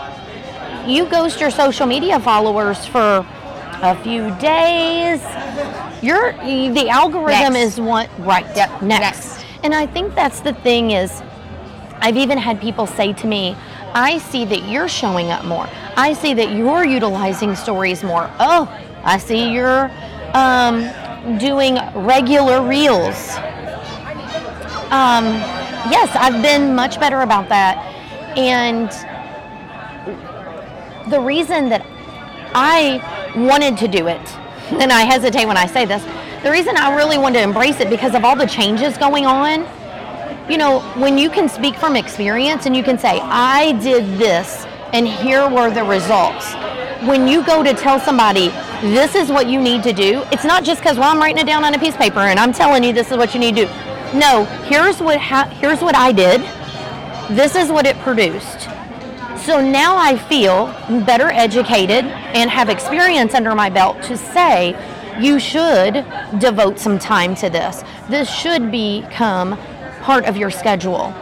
you 0.86 1.06
ghost 1.06 1.40
your 1.40 1.50
social 1.50 1.86
media 1.86 2.20
followers 2.20 2.84
for 2.86 3.26
a 3.82 3.98
few 4.02 4.34
days. 4.36 5.20
Your 6.02 6.32
the 6.32 6.88
algorithm 6.88 7.54
next. 7.54 7.74
is 7.74 7.80
what 7.80 8.10
right 8.18 8.46
yep. 8.56 8.82
next. 8.82 9.36
next. 9.38 9.46
And 9.62 9.74
I 9.74 9.86
think 9.86 10.14
that's 10.14 10.40
the 10.40 10.52
thing 10.52 10.90
is 10.90 11.22
I've 12.00 12.16
even 12.16 12.36
had 12.36 12.60
people 12.60 12.86
say 12.86 13.12
to 13.14 13.26
me, 13.26 13.56
I 13.94 14.18
see 14.18 14.44
that 14.44 14.68
you're 14.68 14.88
showing 14.88 15.30
up 15.30 15.44
more. 15.44 15.68
I 15.96 16.12
see 16.12 16.34
that 16.34 16.52
you're 16.54 16.84
utilizing 16.84 17.54
stories 17.54 18.02
more. 18.02 18.30
Oh, 18.38 18.68
I 19.04 19.18
see 19.18 19.52
you're 19.52 19.90
um, 20.34 20.90
doing 21.38 21.78
regular 21.94 22.66
reels. 22.66 23.36
Um, 24.90 25.63
yes, 25.90 26.14
I've 26.14 26.42
been 26.42 26.74
much 26.74 26.98
better 27.00 27.20
about 27.20 27.48
that. 27.48 27.76
And 28.36 28.90
the 31.10 31.20
reason 31.20 31.68
that 31.68 31.86
I 32.54 33.00
wanted 33.36 33.76
to 33.78 33.88
do 33.88 34.08
it, 34.08 34.36
and 34.80 34.92
I 34.92 35.02
hesitate 35.02 35.46
when 35.46 35.56
I 35.56 35.66
say 35.66 35.84
this, 35.84 36.02
the 36.42 36.50
reason 36.50 36.76
I 36.76 36.94
really 36.94 37.18
wanted 37.18 37.38
to 37.38 37.44
embrace 37.44 37.80
it 37.80 37.88
because 37.90 38.14
of 38.14 38.24
all 38.24 38.36
the 38.36 38.46
changes 38.46 38.98
going 38.98 39.26
on 39.26 39.66
you 40.48 40.58
know, 40.58 40.80
when 40.96 41.16
you 41.16 41.30
can 41.30 41.48
speak 41.48 41.74
from 41.74 41.96
experience 41.96 42.66
and 42.66 42.76
you 42.76 42.82
can 42.82 42.98
say, 42.98 43.18
I 43.20 43.72
did 43.82 44.18
this 44.18 44.66
and 44.92 45.08
here 45.08 45.48
were 45.48 45.70
the 45.70 45.82
results. 45.82 46.52
When 47.08 47.26
you 47.26 47.44
go 47.44 47.62
to 47.62 47.72
tell 47.72 47.98
somebody, 47.98 48.48
this 48.82 49.14
is 49.14 49.30
what 49.30 49.48
you 49.48 49.60
need 49.60 49.82
to 49.84 49.92
do, 49.92 50.22
it's 50.30 50.44
not 50.44 50.62
just 50.62 50.82
because, 50.82 50.98
well, 50.98 51.10
I'm 51.10 51.18
writing 51.18 51.38
it 51.38 51.46
down 51.46 51.64
on 51.64 51.74
a 51.74 51.78
piece 51.78 51.94
of 51.94 52.00
paper 52.00 52.20
and 52.20 52.38
I'm 52.38 52.52
telling 52.52 52.84
you 52.84 52.92
this 52.92 53.10
is 53.10 53.16
what 53.16 53.32
you 53.32 53.40
need 53.40 53.56
to 53.56 53.64
do. 53.64 53.93
No, 54.14 54.44
here's 54.66 55.00
what, 55.00 55.18
ha- 55.18 55.48
here's 55.60 55.80
what 55.80 55.96
I 55.96 56.12
did. 56.12 56.40
This 57.36 57.56
is 57.56 57.72
what 57.72 57.84
it 57.84 57.96
produced. 57.98 58.68
So 59.44 59.60
now 59.60 59.96
I 59.96 60.16
feel 60.16 60.66
better 61.04 61.30
educated 61.30 62.04
and 62.04 62.48
have 62.48 62.68
experience 62.68 63.34
under 63.34 63.54
my 63.54 63.68
belt 63.68 64.02
to 64.04 64.16
say, 64.16 64.76
you 65.20 65.38
should 65.38 66.04
devote 66.38 66.78
some 66.78 66.98
time 66.98 67.34
to 67.36 67.50
this. 67.50 67.82
This 68.08 68.30
should 68.30 68.70
become 68.70 69.58
part 70.02 70.26
of 70.26 70.36
your 70.36 70.50
schedule. 70.50 71.12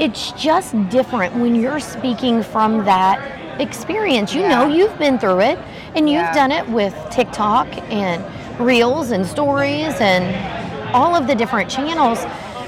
It's 0.00 0.32
just 0.32 0.74
different 0.88 1.34
when 1.36 1.54
you're 1.54 1.80
speaking 1.80 2.42
from 2.42 2.84
that 2.84 3.60
experience. 3.60 4.34
You 4.34 4.42
yeah. 4.42 4.48
know, 4.48 4.74
you've 4.74 4.98
been 4.98 5.18
through 5.18 5.40
it 5.40 5.58
and 5.94 6.08
you've 6.08 6.22
yeah. 6.22 6.34
done 6.34 6.50
it 6.50 6.68
with 6.68 6.94
TikTok 7.10 7.68
and 7.92 8.24
reels 8.58 9.10
and 9.10 9.26
stories 9.26 9.94
and 10.00 10.63
all 10.94 11.14
of 11.14 11.26
the 11.26 11.34
different 11.34 11.68
channels. 11.68 12.20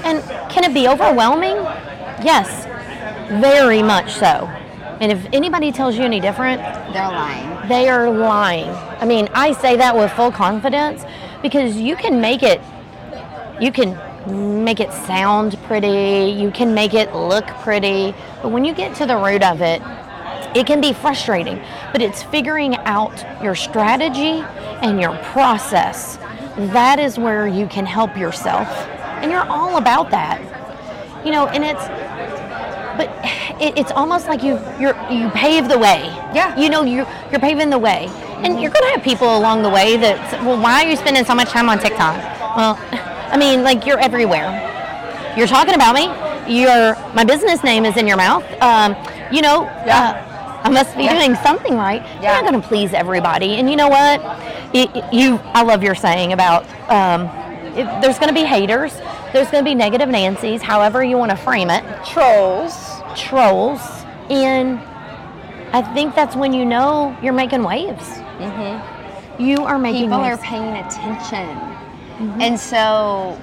And 0.03 0.21
can 0.51 0.63
it 0.63 0.73
be 0.73 0.87
overwhelming? 0.87 1.55
Yes, 2.23 2.65
very 3.41 3.81
much 3.81 4.13
so. 4.13 4.47
And 4.99 5.11
if 5.11 5.25
anybody 5.31 5.71
tells 5.71 5.95
you 5.95 6.03
any 6.03 6.19
different, 6.19 6.61
they're 6.93 7.07
lying. 7.07 7.67
They 7.69 7.87
are 7.87 8.09
lying. 8.09 8.69
I 8.69 9.05
mean, 9.05 9.29
I 9.33 9.53
say 9.53 9.77
that 9.77 9.95
with 9.95 10.11
full 10.11 10.31
confidence 10.31 11.03
because 11.41 11.77
you 11.77 11.95
can 11.95 12.19
make 12.19 12.43
it, 12.43 12.59
you 13.59 13.71
can 13.71 13.97
make 14.63 14.79
it 14.79 14.91
sound 14.91 15.57
pretty, 15.63 16.31
you 16.31 16.51
can 16.51 16.73
make 16.73 16.93
it 16.93 17.13
look 17.13 17.45
pretty, 17.61 18.13
but 18.41 18.49
when 18.49 18.65
you 18.65 18.73
get 18.73 18.95
to 18.97 19.05
the 19.05 19.15
root 19.15 19.43
of 19.43 19.61
it, 19.61 19.81
it 20.55 20.65
can 20.65 20.81
be 20.81 20.93
frustrating. 20.93 21.61
But 21.91 22.01
it's 22.01 22.23
figuring 22.23 22.75
out 22.77 23.23
your 23.43 23.55
strategy 23.55 24.43
and 24.81 24.99
your 24.99 25.15
process. 25.17 26.17
That 26.57 26.99
is 26.99 27.19
where 27.19 27.47
you 27.47 27.67
can 27.67 27.85
help 27.85 28.17
yourself. 28.17 28.67
And 29.21 29.31
you're 29.31 29.45
all 29.47 29.77
about 29.77 30.09
that. 30.09 30.41
You 31.25 31.31
know, 31.31 31.47
and 31.47 31.63
it's, 31.63 31.87
but 32.97 33.09
it, 33.61 33.77
it's 33.77 33.91
almost 33.91 34.27
like 34.27 34.41
you 34.41 34.59
you're 34.79 34.95
you 35.11 35.29
pave 35.29 35.69
the 35.69 35.77
way. 35.77 36.05
Yeah. 36.33 36.57
You 36.57 36.69
know, 36.69 36.83
you 36.83 37.05
you're 37.31 37.39
paving 37.39 37.69
the 37.69 37.77
way, 37.77 38.07
and 38.43 38.59
you're 38.61 38.71
gonna 38.71 38.89
have 38.91 39.03
people 39.03 39.37
along 39.37 39.61
the 39.61 39.69
way 39.69 39.97
that 39.97 40.43
well, 40.43 40.59
why 40.59 40.83
are 40.83 40.89
you 40.89 40.95
spending 40.95 41.25
so 41.25 41.35
much 41.35 41.49
time 41.49 41.69
on 41.69 41.77
TikTok? 41.79 42.15
Well, 42.57 42.77
I 43.31 43.37
mean, 43.37 43.63
like 43.63 43.85
you're 43.85 43.99
everywhere. 43.99 44.49
You're 45.37 45.47
talking 45.47 45.75
about 45.75 45.93
me. 45.93 46.05
Your 46.61 46.95
my 47.13 47.23
business 47.23 47.63
name 47.63 47.85
is 47.85 47.97
in 47.97 48.07
your 48.07 48.17
mouth. 48.17 48.43
Um, 48.61 48.95
you 49.31 49.41
know. 49.41 49.63
Yeah. 49.85 50.23
Uh, 50.23 50.26
I 50.67 50.69
must 50.69 50.95
be 50.97 51.03
Yeah. 51.03 51.13
doing 51.13 51.35
something 51.35 51.75
right. 51.77 52.01
Yeah. 52.21 52.21
You're 52.33 52.41
not 52.43 52.49
going 52.51 52.61
to 52.61 52.67
please 52.67 52.93
everybody, 52.93 53.55
and 53.55 53.69
you 53.69 53.75
know 53.77 53.87
what? 53.87 54.21
Y- 54.73 54.87
y- 54.93 55.09
You, 55.11 55.39
I 55.53 55.63
love 55.63 55.81
your 55.81 55.95
saying 55.95 56.33
about 56.33 56.65
um, 56.89 57.21
if 57.77 57.87
there's 58.01 58.19
going 58.19 58.27
to 58.27 58.33
be 58.33 58.43
haters, 58.45 58.93
there's 59.33 59.49
going 59.49 59.63
to 59.63 59.69
be 59.69 59.75
negative 59.75 60.09
Nancy's, 60.09 60.61
however 60.61 61.03
you 61.03 61.17
want 61.17 61.31
to 61.31 61.37
frame 61.37 61.69
it 61.69 61.83
Trolls. 62.05 62.73
trolls, 63.15 63.79
and 64.29 64.79
I 65.73 65.81
think 65.93 66.15
that's 66.15 66.35
when 66.35 66.53
you 66.53 66.65
know 66.65 67.15
you're 67.21 67.33
making 67.33 67.63
waves. 67.63 68.03
Mm-hmm. 68.39 69.41
You 69.41 69.63
are 69.63 69.77
making 69.79 70.09
waves. 70.09 70.13
People 70.13 70.25
are 70.25 70.37
paying 70.37 70.75
attention. 70.85 72.41
And 72.41 72.59
so, 72.59 73.39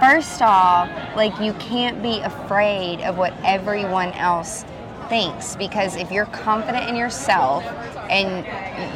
first 0.00 0.40
off, 0.40 0.88
like 1.16 1.38
you 1.40 1.52
can't 1.54 2.00
be 2.02 2.20
afraid 2.20 3.00
of 3.00 3.18
what 3.18 3.34
everyone 3.44 4.12
else 4.12 4.64
thinks 5.08 5.56
because 5.56 5.96
if 5.96 6.10
you're 6.10 6.26
confident 6.26 6.88
in 6.88 6.96
yourself 6.96 7.64
and 8.10 8.44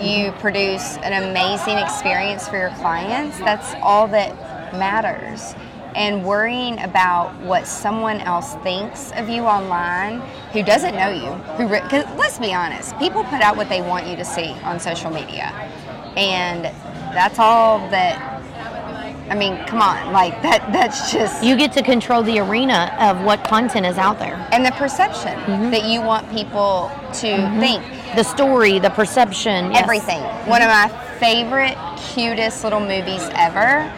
you 0.05 0.33
produce 0.33 0.97
an 0.99 1.29
amazing 1.29 1.79
experience 1.79 2.49
for 2.49 2.57
your 2.57 2.71
clients, 2.71 3.39
that's 3.39 3.75
all 3.83 4.07
that 4.09 4.35
matters. 4.75 5.55
And 5.95 6.25
worrying 6.25 6.79
about 6.83 7.39
what 7.43 7.67
someone 7.67 8.21
else 8.21 8.55
thinks 8.57 9.13
of 9.13 9.29
you 9.29 9.43
online 9.43 10.21
who 10.53 10.63
doesn't 10.63 10.95
know 10.95 11.11
you, 11.11 11.33
who, 11.57 11.69
because 11.69 12.07
let's 12.17 12.39
be 12.39 12.55
honest, 12.55 12.97
people 12.99 13.25
put 13.25 13.43
out 13.43 13.57
what 13.57 13.69
they 13.69 13.83
want 13.83 14.07
you 14.07 14.17
to 14.17 14.25
see 14.25 14.53
on 14.63 14.81
social 14.81 15.11
media. 15.11 15.51
And 16.17 16.65
that's 17.15 17.39
all 17.39 17.79
that 17.91 18.32
I 19.33 19.35
mean, 19.35 19.57
come 19.65 19.81
on, 19.81 20.13
like 20.13 20.43
that 20.43 20.61
that's 20.75 21.11
just 21.11 21.43
you 21.43 21.57
get 21.57 21.73
to 21.73 21.83
control 21.83 22.23
the 22.23 22.39
arena 22.39 22.95
of 23.01 23.25
what 23.25 23.43
content 23.45 23.87
is 23.87 23.97
out 23.97 24.19
there. 24.19 24.37
and 24.53 24.63
the 24.63 24.73
perception 24.73 25.33
mm-hmm. 25.39 25.71
that 25.71 25.87
you 25.87 26.03
want 26.03 26.31
people 26.31 26.93
to 27.15 27.29
mm-hmm. 27.29 27.59
think. 27.59 27.83
The 28.15 28.25
story, 28.25 28.79
the 28.79 28.91
perception, 28.91 29.73
yes. 29.73 29.85
Everything. 29.85 30.21
One 30.47 30.61
of 30.61 30.69
my 30.69 30.89
favorite, 31.19 31.79
cutest 31.97 32.63
little 32.63 32.81
movies 32.81 33.27
ever. 33.33 33.89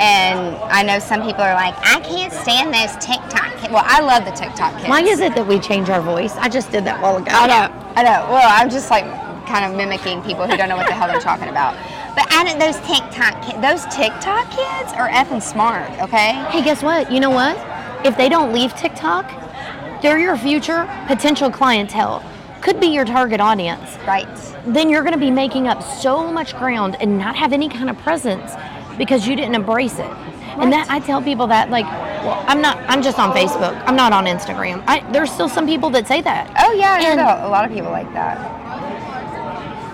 And 0.00 0.56
I 0.72 0.82
know 0.82 0.98
some 1.00 1.20
people 1.20 1.42
are 1.42 1.52
like, 1.52 1.74
I 1.80 2.00
can't 2.00 2.32
stand 2.32 2.72
those 2.72 2.92
TikTok 3.04 3.58
kids. 3.58 3.70
Well, 3.70 3.84
I 3.84 4.00
love 4.00 4.24
the 4.24 4.30
TikTok 4.30 4.72
kids. 4.76 4.88
Why 4.88 5.02
is 5.02 5.20
it 5.20 5.34
that 5.34 5.46
we 5.46 5.58
change 5.58 5.90
our 5.90 6.00
voice? 6.00 6.34
I 6.36 6.48
just 6.48 6.72
did 6.72 6.86
that 6.86 7.00
a 7.00 7.02
while 7.02 7.18
ago. 7.18 7.30
I 7.30 7.46
know. 7.46 7.92
I 7.94 8.02
know. 8.04 8.32
Well, 8.32 8.48
I'm 8.48 8.70
just 8.70 8.90
like 8.90 9.04
kind 9.46 9.66
of 9.66 9.76
mimicking 9.76 10.22
people 10.22 10.46
who 10.46 10.56
don't 10.56 10.70
know 10.70 10.76
what 10.76 10.86
the 10.86 10.94
hell 10.94 11.08
they're 11.08 11.20
talking 11.20 11.48
about. 11.48 11.76
But 12.18 12.32
I 12.32 12.42
don't, 12.42 12.58
those 12.58 12.74
TikTok 12.80 13.42
kids, 13.44 13.60
those 13.62 13.94
TikTok 13.94 14.50
kids 14.50 14.92
are 14.94 15.08
effing 15.08 15.40
smart, 15.40 15.88
okay? 16.00 16.32
Hey, 16.50 16.64
guess 16.64 16.82
what? 16.82 17.12
You 17.12 17.20
know 17.20 17.30
what? 17.30 17.56
If 18.04 18.16
they 18.16 18.28
don't 18.28 18.52
leave 18.52 18.74
TikTok, 18.74 19.30
they're 20.02 20.18
your 20.18 20.36
future 20.36 20.90
potential 21.06 21.48
clientele. 21.48 22.24
Could 22.60 22.80
be 22.80 22.88
your 22.88 23.04
target 23.04 23.40
audience. 23.40 23.96
Right. 24.04 24.26
Then 24.66 24.90
you're 24.90 25.02
going 25.02 25.12
to 25.12 25.18
be 25.20 25.30
making 25.30 25.68
up 25.68 25.80
so 25.80 26.32
much 26.32 26.58
ground 26.58 26.96
and 27.00 27.18
not 27.18 27.36
have 27.36 27.52
any 27.52 27.68
kind 27.68 27.88
of 27.88 27.96
presence 27.98 28.50
because 28.96 29.28
you 29.28 29.36
didn't 29.36 29.54
embrace 29.54 30.00
it. 30.00 30.10
And 30.58 30.72
that 30.72 30.90
I 30.90 30.98
tell 30.98 31.22
people 31.22 31.46
that 31.46 31.70
like, 31.70 31.84
well, 31.84 32.44
I'm 32.48 32.60
not. 32.60 32.78
I'm 32.90 33.00
just 33.00 33.20
on 33.20 33.30
Facebook. 33.32 33.80
I'm 33.86 33.94
not 33.94 34.12
on 34.12 34.24
Instagram. 34.24 34.82
I, 34.88 35.08
there's 35.12 35.30
still 35.30 35.48
some 35.48 35.66
people 35.66 35.88
that 35.90 36.08
say 36.08 36.20
that. 36.22 36.52
Oh, 36.58 36.72
yeah, 36.72 36.94
I 36.94 37.00
And- 37.10 37.18
know. 37.18 37.46
A 37.46 37.48
lot 37.48 37.64
of 37.64 37.70
people 37.70 37.92
like 37.92 38.12
that. 38.12 38.38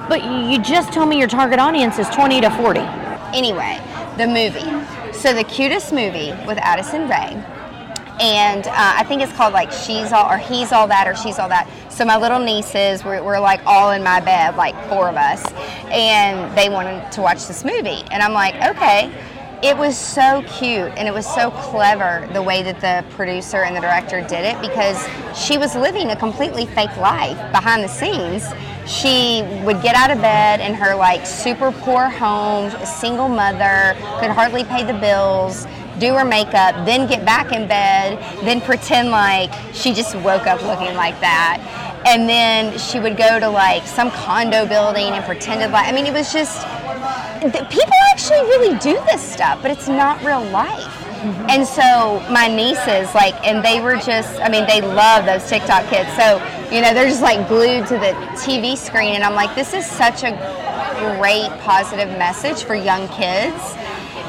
But 0.08 0.22
you 0.22 0.58
just 0.62 0.92
told 0.92 1.08
me 1.08 1.18
your 1.18 1.28
target 1.28 1.58
audience 1.58 1.98
is 1.98 2.08
20 2.10 2.40
to 2.42 2.50
40. 2.50 2.80
Anyway, 3.34 3.80
the 4.16 4.26
movie. 4.26 5.12
So 5.12 5.32
the 5.32 5.44
cutest 5.44 5.92
movie 5.92 6.32
with 6.46 6.58
Addison 6.58 7.08
Rae. 7.08 7.42
And 8.20 8.66
uh, 8.68 8.72
I 8.74 9.04
think 9.04 9.22
it's 9.22 9.32
called 9.32 9.54
like 9.54 9.72
She's 9.72 10.12
All, 10.12 10.30
or 10.30 10.38
He's 10.38 10.70
All 10.72 10.86
That, 10.86 11.08
or 11.08 11.16
She's 11.16 11.38
All 11.38 11.48
That. 11.48 11.68
So 11.90 12.04
my 12.04 12.16
little 12.16 12.38
nieces 12.38 13.02
were, 13.02 13.22
were 13.22 13.40
like 13.40 13.60
all 13.66 13.90
in 13.90 14.02
my 14.02 14.20
bed, 14.20 14.56
like 14.56 14.74
four 14.88 15.08
of 15.08 15.16
us. 15.16 15.44
And 15.90 16.56
they 16.56 16.68
wanted 16.68 17.10
to 17.12 17.22
watch 17.22 17.46
this 17.46 17.64
movie. 17.64 18.02
And 18.10 18.22
I'm 18.22 18.32
like, 18.32 18.54
okay. 18.76 19.12
It 19.62 19.76
was 19.78 19.96
so 19.96 20.42
cute 20.42 20.92
and 20.98 21.08
it 21.08 21.14
was 21.14 21.24
so 21.24 21.50
clever 21.50 22.28
the 22.34 22.42
way 22.42 22.62
that 22.62 22.80
the 22.82 23.02
producer 23.14 23.62
and 23.62 23.74
the 23.74 23.80
director 23.80 24.20
did 24.20 24.44
it 24.44 24.60
because 24.60 25.08
she 25.34 25.56
was 25.56 25.74
living 25.74 26.10
a 26.10 26.16
completely 26.16 26.66
fake 26.66 26.94
life 26.98 27.38
behind 27.50 27.82
the 27.82 27.88
scenes. 27.88 28.44
She 28.86 29.42
would 29.64 29.80
get 29.82 29.94
out 29.94 30.10
of 30.10 30.20
bed 30.20 30.60
in 30.60 30.74
her 30.74 30.94
like 30.94 31.26
super 31.26 31.72
poor 31.72 32.08
home, 32.08 32.70
single 32.84 33.28
mother, 33.28 33.96
could 34.20 34.30
hardly 34.30 34.64
pay 34.64 34.84
the 34.84 34.92
bills, 34.92 35.66
do 35.98 36.14
her 36.14 36.24
makeup, 36.24 36.74
then 36.84 37.08
get 37.08 37.24
back 37.24 37.52
in 37.52 37.66
bed, 37.66 38.18
then 38.44 38.60
pretend 38.60 39.10
like 39.10 39.52
she 39.72 39.94
just 39.94 40.14
woke 40.16 40.46
up 40.46 40.62
looking 40.62 40.94
like 40.96 41.18
that. 41.20 41.60
And 42.06 42.28
then 42.28 42.78
she 42.78 43.00
would 43.00 43.16
go 43.16 43.40
to 43.40 43.48
like 43.48 43.86
some 43.86 44.10
condo 44.10 44.66
building 44.66 45.12
and 45.14 45.24
pretended 45.24 45.70
like, 45.70 45.88
I 45.88 45.92
mean, 45.92 46.04
it 46.04 46.12
was 46.12 46.32
just, 46.32 46.66
people 47.70 47.92
actually 48.12 48.40
really 48.40 48.78
do 48.78 48.94
this 49.06 49.22
stuff, 49.22 49.62
but 49.62 49.70
it's 49.70 49.88
not 49.88 50.22
real 50.22 50.44
life. 50.50 51.03
And 51.24 51.66
so 51.66 52.20
my 52.30 52.48
nieces, 52.48 53.14
like, 53.14 53.34
and 53.46 53.64
they 53.64 53.80
were 53.80 53.96
just, 53.96 54.38
I 54.40 54.48
mean, 54.48 54.66
they 54.66 54.80
love 54.80 55.24
those 55.24 55.48
TikTok 55.48 55.88
kids. 55.88 56.10
So, 56.16 56.36
you 56.70 56.82
know, 56.82 56.92
they're 56.92 57.08
just 57.08 57.22
like 57.22 57.48
glued 57.48 57.86
to 57.88 57.94
the 57.94 58.12
TV 58.36 58.76
screen. 58.76 59.14
And 59.14 59.24
I'm 59.24 59.34
like, 59.34 59.54
this 59.54 59.72
is 59.72 59.86
such 59.86 60.22
a 60.22 60.32
great 61.16 61.50
positive 61.60 62.08
message 62.18 62.64
for 62.64 62.74
young 62.74 63.08
kids. 63.08 63.74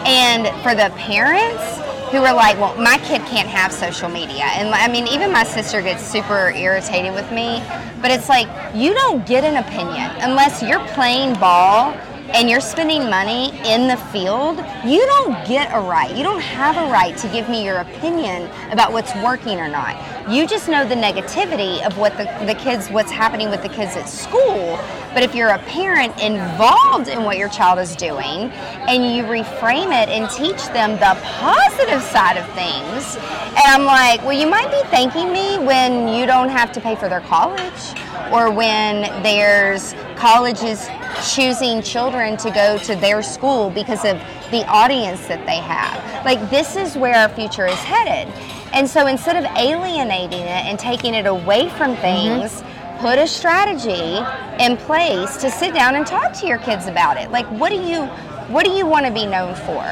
And 0.06 0.48
for 0.64 0.76
the 0.76 0.94
parents 0.96 1.64
who 2.12 2.18
are 2.20 2.34
like, 2.34 2.58
well, 2.60 2.76
my 2.78 2.98
kid 3.00 3.22
can't 3.24 3.50
have 3.50 3.74
social 3.74 4.08
media. 4.08 4.46
And 4.46 4.70
I 4.70 4.88
mean, 4.88 5.08
even 5.08 5.32
my 5.32 5.44
sister 5.44 5.82
gets 5.82 6.04
super 6.04 6.52
irritated 6.52 7.14
with 7.14 7.30
me. 7.32 7.62
But 8.02 8.12
it's 8.12 8.30
like, 8.30 8.48
you 8.74 8.94
don't 8.94 9.26
get 9.26 9.44
an 9.44 9.58
opinion 9.58 10.12
unless 10.20 10.62
you're 10.62 10.86
playing 10.90 11.34
ball 11.40 11.94
and 12.34 12.50
you're 12.50 12.62
spending 12.62 13.10
money 13.10 13.52
in 13.66 13.88
the 13.88 13.98
field, 14.12 14.58
you 14.86 15.06
don't 15.06 15.48
get 15.48 15.70
a 15.74 15.80
right. 15.80 16.16
You 16.16 16.24
don't 16.24 16.42
have 16.42 16.76
a 16.78 16.92
right 16.92 17.16
to 17.18 17.28
give 17.30 17.48
me 17.50 17.64
your 17.64 17.78
opinion 17.78 18.50
about 18.72 18.92
what's 18.92 19.14
working 19.16 19.60
or 19.60 19.68
not. 19.68 19.96
You 20.30 20.48
just 20.48 20.68
know 20.68 20.88
the 20.88 20.96
negativity 20.96 21.86
of 21.86 21.98
what 21.98 22.18
the, 22.18 22.24
the 22.46 22.56
kids, 22.56 22.90
what's 22.90 23.12
happening 23.12 23.50
with 23.50 23.62
the 23.62 23.70
kids 23.70 23.96
at 23.96 24.10
school. 24.10 24.80
But 25.14 25.24
if 25.24 25.36
you're 25.36 25.50
a 25.50 25.60
parent 25.60 26.20
involved 26.20 27.08
in 27.08 27.24
what 27.24 27.38
your 27.38 27.50
child 27.50 27.80
is 27.80 27.96
doing 27.96 28.52
and 28.90 29.16
you 29.16 29.24
reframe 29.24 29.94
it 30.04 30.10
and 30.10 30.30
teach 30.32 30.66
them 30.74 30.94
the 30.94 31.18
positive 31.24 32.02
side 32.02 32.38
of 32.38 32.46
things, 32.54 33.16
and 33.16 33.66
I'm 33.68 33.86
like, 33.86 34.22
well, 34.24 34.38
you 34.38 34.48
might 34.48 34.72
be 34.72 34.82
thanking 34.90 35.32
me 35.32 35.60
when 35.60 36.08
you 36.08 36.26
don't 36.26 36.50
have 36.50 36.72
to 36.74 36.82
pay 36.82 36.96
for 36.96 37.08
their 37.08 37.22
college 37.22 37.96
or 38.32 38.52
when 38.52 39.02
there's 39.24 39.94
colleges 40.16 40.88
choosing 41.34 41.82
children 41.82 42.38
to 42.38 42.52
go 42.52 42.78
to 42.80 42.96
their 42.96 43.22
school 43.22 43.70
because 43.70 44.04
of 44.06 44.18
the 44.52 44.66
audience 44.68 45.28
that 45.28 45.46
they 45.46 45.58
have. 45.58 46.26
Like, 46.26 46.50
this 46.50 46.76
is 46.76 46.96
where 46.96 47.16
our 47.16 47.30
future 47.30 47.66
is 47.66 47.80
headed. 47.80 48.34
And 48.74 48.90
so 48.90 49.08
instead 49.08 49.38
of 49.38 49.46
alienating 49.58 50.42
it 50.42 50.66
and 50.66 50.78
taking 50.78 51.14
it 51.14 51.26
away 51.26 51.70
from 51.70 51.96
mm-hmm. 51.96 52.42
things, 52.42 52.64
put 53.00 53.20
a 53.20 53.28
strategy 53.28 54.20
in 54.64 54.78
place 54.78 55.38
to 55.38 55.50
sit 55.50 55.74
down 55.74 55.96
and 55.96 56.06
talk 56.06 56.34
to 56.34 56.48
your 56.48 56.58
kids 56.60 56.88
about 56.88 57.18
it. 57.18 57.32
Like, 57.32 57.46
what 57.48 57.70
do 57.70 57.82
you 57.82 58.06
what 58.48 58.64
do 58.64 58.72
you 58.72 58.86
want 58.86 59.08
to 59.08 59.12
be 59.12 59.26
known 59.26 59.56
for? 59.56 59.84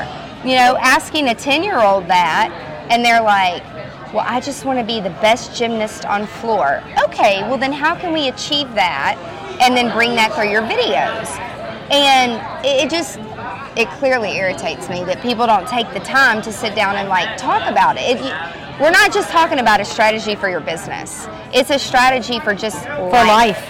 You 0.47 0.55
know, 0.57 0.77
asking 0.79 1.29
a 1.29 1.33
10-year-old 1.33 2.07
that 2.07 2.51
and 2.89 3.03
they're 3.03 3.21
like, 3.21 3.63
well, 4.13 4.25
I 4.27 4.39
just 4.39 4.63
want 4.63 4.77
to 4.79 4.85
be 4.85 4.99
the 4.99 5.09
best 5.09 5.57
gymnast 5.57 6.05
on 6.05 6.27
floor. 6.27 6.83
Okay, 7.05 7.41
well 7.49 7.57
then 7.57 7.73
how 7.73 7.95
can 7.95 8.13
we 8.13 8.27
achieve 8.27 8.71
that 8.75 9.17
and 9.59 9.75
then 9.75 9.91
bring 9.91 10.15
that 10.15 10.33
through 10.33 10.49
your 10.51 10.61
videos? 10.61 11.27
And 11.91 12.33
it, 12.65 12.85
it 12.85 12.89
just 12.91 13.19
it 13.75 13.89
clearly 13.97 14.37
irritates 14.37 14.87
me 14.87 15.03
that 15.05 15.19
people 15.21 15.47
don't 15.47 15.67
take 15.67 15.91
the 15.93 15.99
time 16.01 16.43
to 16.43 16.51
sit 16.53 16.75
down 16.75 16.95
and 16.95 17.09
like 17.09 17.37
talk 17.37 17.69
about 17.69 17.97
it. 17.97 18.19
You, 18.19 18.79
we're 18.79 18.91
not 18.91 19.11
just 19.11 19.29
talking 19.29 19.59
about 19.59 19.79
a 19.81 19.85
strategy 19.85 20.35
for 20.35 20.47
your 20.47 20.61
business. 20.61 21.27
It's 21.51 21.71
a 21.71 21.79
strategy 21.79 22.39
for 22.39 22.53
just 22.53 22.85
For 22.85 23.09
life. 23.09 23.67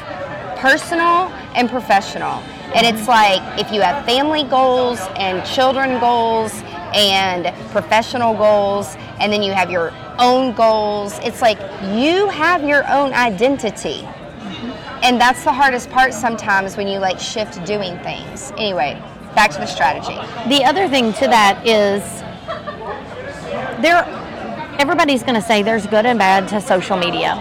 personal 0.58 1.32
and 1.56 1.70
professional. 1.70 2.44
And 2.76 2.86
it's 2.86 3.08
like 3.08 3.42
if 3.60 3.72
you 3.72 3.82
have 3.82 4.06
family 4.06 4.44
goals 4.44 5.00
and 5.16 5.46
children 5.46 6.00
goals 6.00 6.54
and 6.94 7.54
professional 7.72 8.34
goals, 8.36 8.96
and 9.24 9.32
then 9.32 9.42
you 9.42 9.54
have 9.54 9.72
your 9.72 9.94
own 10.20 10.54
goals, 10.54 11.18
it's 11.24 11.42
like 11.42 11.58
you 11.96 12.28
have 12.28 12.62
your 12.62 12.86
own 12.92 13.14
identity. 13.14 14.06
And 15.02 15.20
that's 15.20 15.46
the 15.46 15.52
hardest 15.54 15.90
part 15.92 16.14
sometimes 16.14 16.76
when 16.76 16.90
you 16.90 17.00
like 17.00 17.22
shift 17.22 17.64
doing 17.66 17.98
things. 18.00 18.52
Anyway, 18.58 19.02
back 19.34 19.52
to 19.52 19.60
the 19.60 19.66
strategy. 19.66 20.16
The 20.50 20.66
other 20.66 20.90
thing 20.90 21.14
to 21.14 21.28
that 21.28 21.66
is 21.66 22.04
there 23.82 24.04
everybody's 24.78 25.24
going 25.24 25.36
to 25.36 25.42
say 25.42 25.64
there's 25.64 25.88
good 25.88 26.06
and 26.06 26.20
bad 26.20 26.50
to 26.50 26.60
social 26.60 26.98
media. 26.98 27.40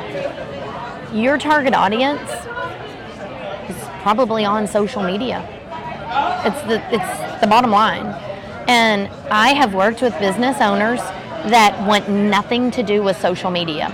your 1.13 1.37
target 1.37 1.75
audience 1.75 2.31
is 3.69 3.77
probably 4.03 4.45
on 4.45 4.69
social 4.69 5.03
media. 5.03 5.43
It's 6.47 6.63
the 6.63 6.81
it's 6.95 7.41
the 7.41 7.49
bottom 7.49 7.73
line. 7.73 8.07
And 8.69 9.09
I 9.33 9.53
have 9.53 9.75
worked 9.75 10.01
with 10.01 10.17
business 10.21 10.61
owners 10.61 11.01
that 11.51 11.87
want 11.87 12.09
nothing 12.09 12.71
to 12.73 12.83
do 12.83 13.03
with 13.03 13.21
social 13.21 13.51
media. 13.51 13.89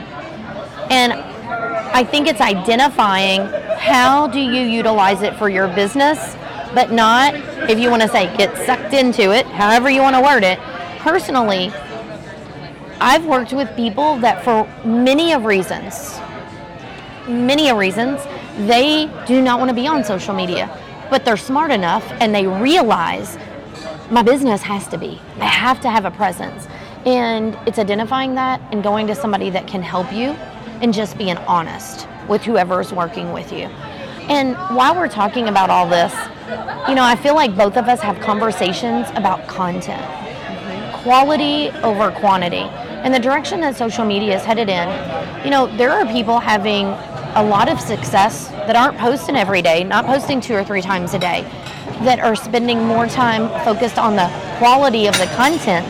And 0.90 1.12
I 1.12 2.04
think 2.04 2.26
it's 2.28 2.40
identifying 2.40 3.40
how 3.78 4.26
do 4.26 4.40
you 4.40 4.62
utilize 4.62 5.22
it 5.22 5.34
for 5.36 5.48
your 5.48 5.68
business, 5.68 6.36
but 6.74 6.92
not 6.92 7.34
if 7.70 7.78
you 7.78 7.90
want 7.90 8.02
to 8.02 8.08
say 8.08 8.34
get 8.36 8.56
sucked 8.66 8.94
into 8.94 9.32
it, 9.32 9.46
however 9.46 9.90
you 9.90 10.02
want 10.02 10.16
to 10.16 10.22
word 10.22 10.44
it. 10.44 10.58
Personally, 10.98 11.72
I've 13.00 13.24
worked 13.24 13.52
with 13.52 13.74
people 13.76 14.16
that 14.18 14.44
for 14.44 14.66
many 14.86 15.32
of 15.32 15.44
reasons, 15.44 16.18
many 17.28 17.68
of 17.68 17.76
reasons, 17.76 18.20
they 18.66 19.10
do 19.26 19.40
not 19.40 19.58
want 19.58 19.68
to 19.68 19.74
be 19.74 19.86
on 19.86 20.02
social 20.02 20.34
media, 20.34 20.68
but 21.10 21.24
they're 21.24 21.36
smart 21.36 21.70
enough 21.70 22.04
and 22.20 22.34
they 22.34 22.46
realize 22.46 23.38
my 24.10 24.22
business 24.22 24.62
has 24.62 24.88
to 24.88 24.98
be. 24.98 25.20
I 25.38 25.46
have 25.46 25.80
to 25.82 25.90
have 25.90 26.04
a 26.04 26.10
presence. 26.10 26.66
And 27.08 27.56
it's 27.66 27.78
identifying 27.78 28.34
that 28.34 28.60
and 28.70 28.82
going 28.82 29.06
to 29.06 29.14
somebody 29.14 29.48
that 29.48 29.66
can 29.66 29.80
help 29.80 30.12
you 30.12 30.32
and 30.82 30.92
just 30.92 31.16
being 31.16 31.38
honest 31.38 32.06
with 32.28 32.42
whoever's 32.42 32.92
working 32.92 33.32
with 33.32 33.50
you. 33.50 33.64
And 34.28 34.54
while 34.76 34.94
we're 34.94 35.08
talking 35.08 35.48
about 35.48 35.70
all 35.70 35.88
this, 35.88 36.12
you 36.86 36.94
know, 36.94 37.02
I 37.02 37.16
feel 37.16 37.34
like 37.34 37.56
both 37.56 37.78
of 37.78 37.88
us 37.88 38.00
have 38.00 38.20
conversations 38.20 39.08
about 39.14 39.48
content, 39.48 40.04
quality 41.02 41.70
over 41.82 42.10
quantity. 42.10 42.68
And 43.00 43.14
the 43.14 43.18
direction 43.18 43.60
that 43.62 43.74
social 43.74 44.04
media 44.04 44.36
is 44.36 44.44
headed 44.44 44.68
in, 44.68 44.86
you 45.46 45.50
know, 45.50 45.74
there 45.78 45.92
are 45.92 46.04
people 46.04 46.38
having 46.38 46.88
a 47.36 47.42
lot 47.42 47.70
of 47.70 47.80
success 47.80 48.48
that 48.48 48.76
aren't 48.76 48.98
posting 48.98 49.34
every 49.34 49.62
day, 49.62 49.82
not 49.82 50.04
posting 50.04 50.42
two 50.42 50.52
or 50.52 50.62
three 50.62 50.82
times 50.82 51.14
a 51.14 51.18
day, 51.18 51.40
that 52.02 52.20
are 52.20 52.36
spending 52.36 52.84
more 52.84 53.06
time 53.06 53.48
focused 53.64 53.96
on 53.96 54.14
the 54.14 54.28
quality 54.58 55.06
of 55.06 55.16
the 55.16 55.26
content 55.36 55.88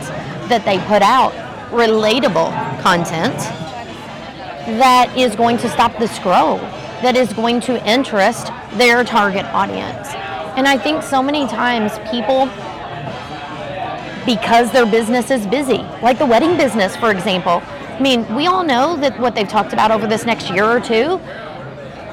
that 0.49 0.65
they 0.65 0.79
put 0.79 1.01
out, 1.01 1.31
relatable 1.71 2.51
content 2.81 3.35
that 4.77 5.11
is 5.17 5.35
going 5.35 5.57
to 5.57 5.69
stop 5.69 5.97
the 5.97 6.07
scroll, 6.07 6.57
that 7.01 7.15
is 7.15 7.33
going 7.33 7.59
to 7.61 7.83
interest 7.89 8.51
their 8.73 9.03
target 9.03 9.45
audience. 9.45 10.09
And 10.57 10.67
I 10.67 10.77
think 10.77 11.01
so 11.03 11.23
many 11.23 11.47
times 11.47 11.93
people, 12.11 12.45
because 14.25 14.71
their 14.71 14.85
business 14.85 15.31
is 15.31 15.47
busy, 15.47 15.79
like 16.03 16.19
the 16.19 16.25
wedding 16.25 16.57
business, 16.57 16.95
for 16.95 17.11
example. 17.11 17.63
I 17.63 17.99
mean, 18.01 18.35
we 18.35 18.47
all 18.47 18.63
know 18.63 18.95
that 18.97 19.19
what 19.19 19.33
they've 19.35 19.47
talked 19.47 19.73
about 19.73 19.91
over 19.91 20.05
this 20.07 20.25
next 20.25 20.49
year 20.49 20.65
or 20.65 20.79
two, 20.79 21.19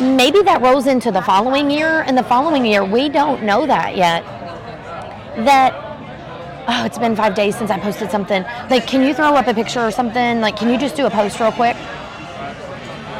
maybe 0.01 0.43
that 0.43 0.61
rolls 0.63 0.87
into 0.87 1.11
the 1.11 1.23
following 1.23 1.71
year, 1.71 2.03
and 2.07 2.17
the 2.17 2.23
following 2.23 2.65
year, 2.65 2.85
we 2.85 3.09
don't 3.09 3.43
know 3.43 3.67
that 3.67 3.97
yet. 3.97 4.25
That 5.45 5.86
oh, 6.69 6.85
it's 6.85 6.99
been 6.99 7.17
five 7.17 7.35
days 7.35 7.57
since 7.57 7.71
I 7.71 7.79
posted 7.79 8.11
something. 8.11 8.43
Like, 8.71 8.87
can 8.87 9.03
you 9.03 9.15
throw 9.15 9.35
up 9.35 9.47
a 9.47 9.55
picture 9.55 9.81
or 9.81 9.91
something? 9.91 10.41
Like, 10.41 10.57
can 10.57 10.71
you 10.71 10.79
just 10.79 10.97
do 10.97 11.07
a 11.07 11.11
post 11.11 11.41
real 11.41 11.53
quick? 11.53 11.77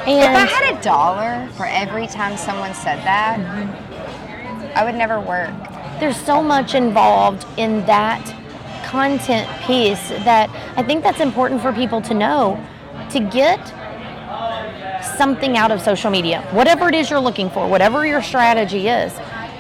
if 0.09 0.25
I 0.25 0.47
had 0.47 0.79
a 0.79 0.83
dollar 0.83 1.49
for 1.57 1.67
every 1.67 2.07
time 2.07 2.37
someone 2.37 2.73
said 2.75 2.99
that, 3.05 3.41
I 4.77 4.85
would 4.85 4.95
never 4.95 5.21
work. 5.21 5.51
there's 5.99 6.17
so 6.17 6.43
much 6.43 6.75
involved 6.75 7.45
in 7.59 7.85
that 7.87 8.23
content 8.85 9.49
piece 9.63 10.11
that 10.11 10.49
I 10.77 10.83
think 10.83 11.03
that's 11.03 11.21
important 11.21 11.61
for 11.61 11.73
people 11.73 12.01
to 12.03 12.15
know 12.15 12.63
to 13.11 13.21
get 13.21 13.61
something 15.17 15.57
out 15.57 15.71
of 15.71 15.81
social 15.81 16.11
media, 16.11 16.43
whatever 16.53 16.89
it 16.89 16.95
is 16.95 17.11
you're 17.11 17.21
looking 17.21 17.51
for, 17.51 17.67
whatever 17.69 18.07
your 18.07 18.23
strategy 18.23 18.89
is. 18.89 19.13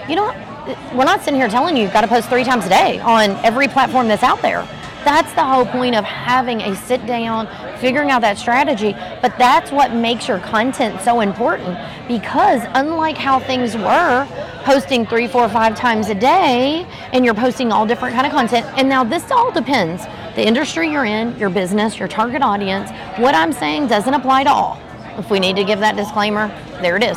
You 0.09 0.17
know, 0.17 0.46
we're 0.95 1.05
not 1.05 1.23
sitting 1.23 1.39
here 1.39 1.49
telling 1.49 1.77
you 1.77 1.85
you've 1.85 1.93
got 1.93 2.01
to 2.01 2.09
post 2.09 2.29
three 2.29 2.45
times 2.45 2.67
a 2.67 2.69
day 2.69 2.99
on 3.01 3.31
every 3.45 3.69
platform 3.69 4.09
that's 4.09 4.23
out 4.23 4.43
there. 4.43 4.67
That's 5.05 5.33
the 5.35 5.45
whole 5.45 5.65
point 5.65 5.95
of 5.95 6.05
having 6.05 6.61
a 6.63 6.75
sit 6.75 7.07
down, 7.07 7.47
figuring 7.79 8.11
out 8.11 8.23
that 8.23 8.39
strategy. 8.39 8.93
But 9.23 9.39
that's 9.39 9.71
what 9.71 9.93
makes 9.93 10.27
your 10.27 10.41
content 10.41 11.01
so 11.03 11.21
important 11.21 11.79
because, 12.09 12.63
unlike 12.75 13.17
how 13.17 13.39
things 13.39 13.77
were, 13.77 14.27
posting 14.65 15.07
three, 15.07 15.29
four, 15.29 15.49
five 15.49 15.77
times 15.77 16.09
a 16.09 16.15
day, 16.15 16.85
and 17.13 17.25
you're 17.25 17.35
posting 17.35 17.71
all 17.71 17.87
different 17.87 18.17
kind 18.17 18.27
of 18.27 18.33
content. 18.33 18.67
And 18.77 18.89
now 18.89 19.05
this 19.05 19.31
all 19.31 19.53
depends 19.53 20.05
the 20.35 20.45
industry 20.45 20.91
you're 20.91 21.05
in, 21.05 21.39
your 21.39 21.51
business, 21.51 22.01
your 22.01 22.09
target 22.09 22.43
audience. 22.43 22.91
What 23.21 23.37
I'm 23.37 23.53
saying 23.53 23.87
doesn't 23.87 24.13
apply 24.13 24.43
to 24.45 24.51
all. 24.51 24.81
If 25.19 25.31
we 25.31 25.39
need 25.39 25.55
to 25.55 25.65
give 25.65 25.79
that 25.79 25.95
disclaimer, 25.95 26.49
there 26.83 26.97
it 26.97 27.05
is. 27.05 27.17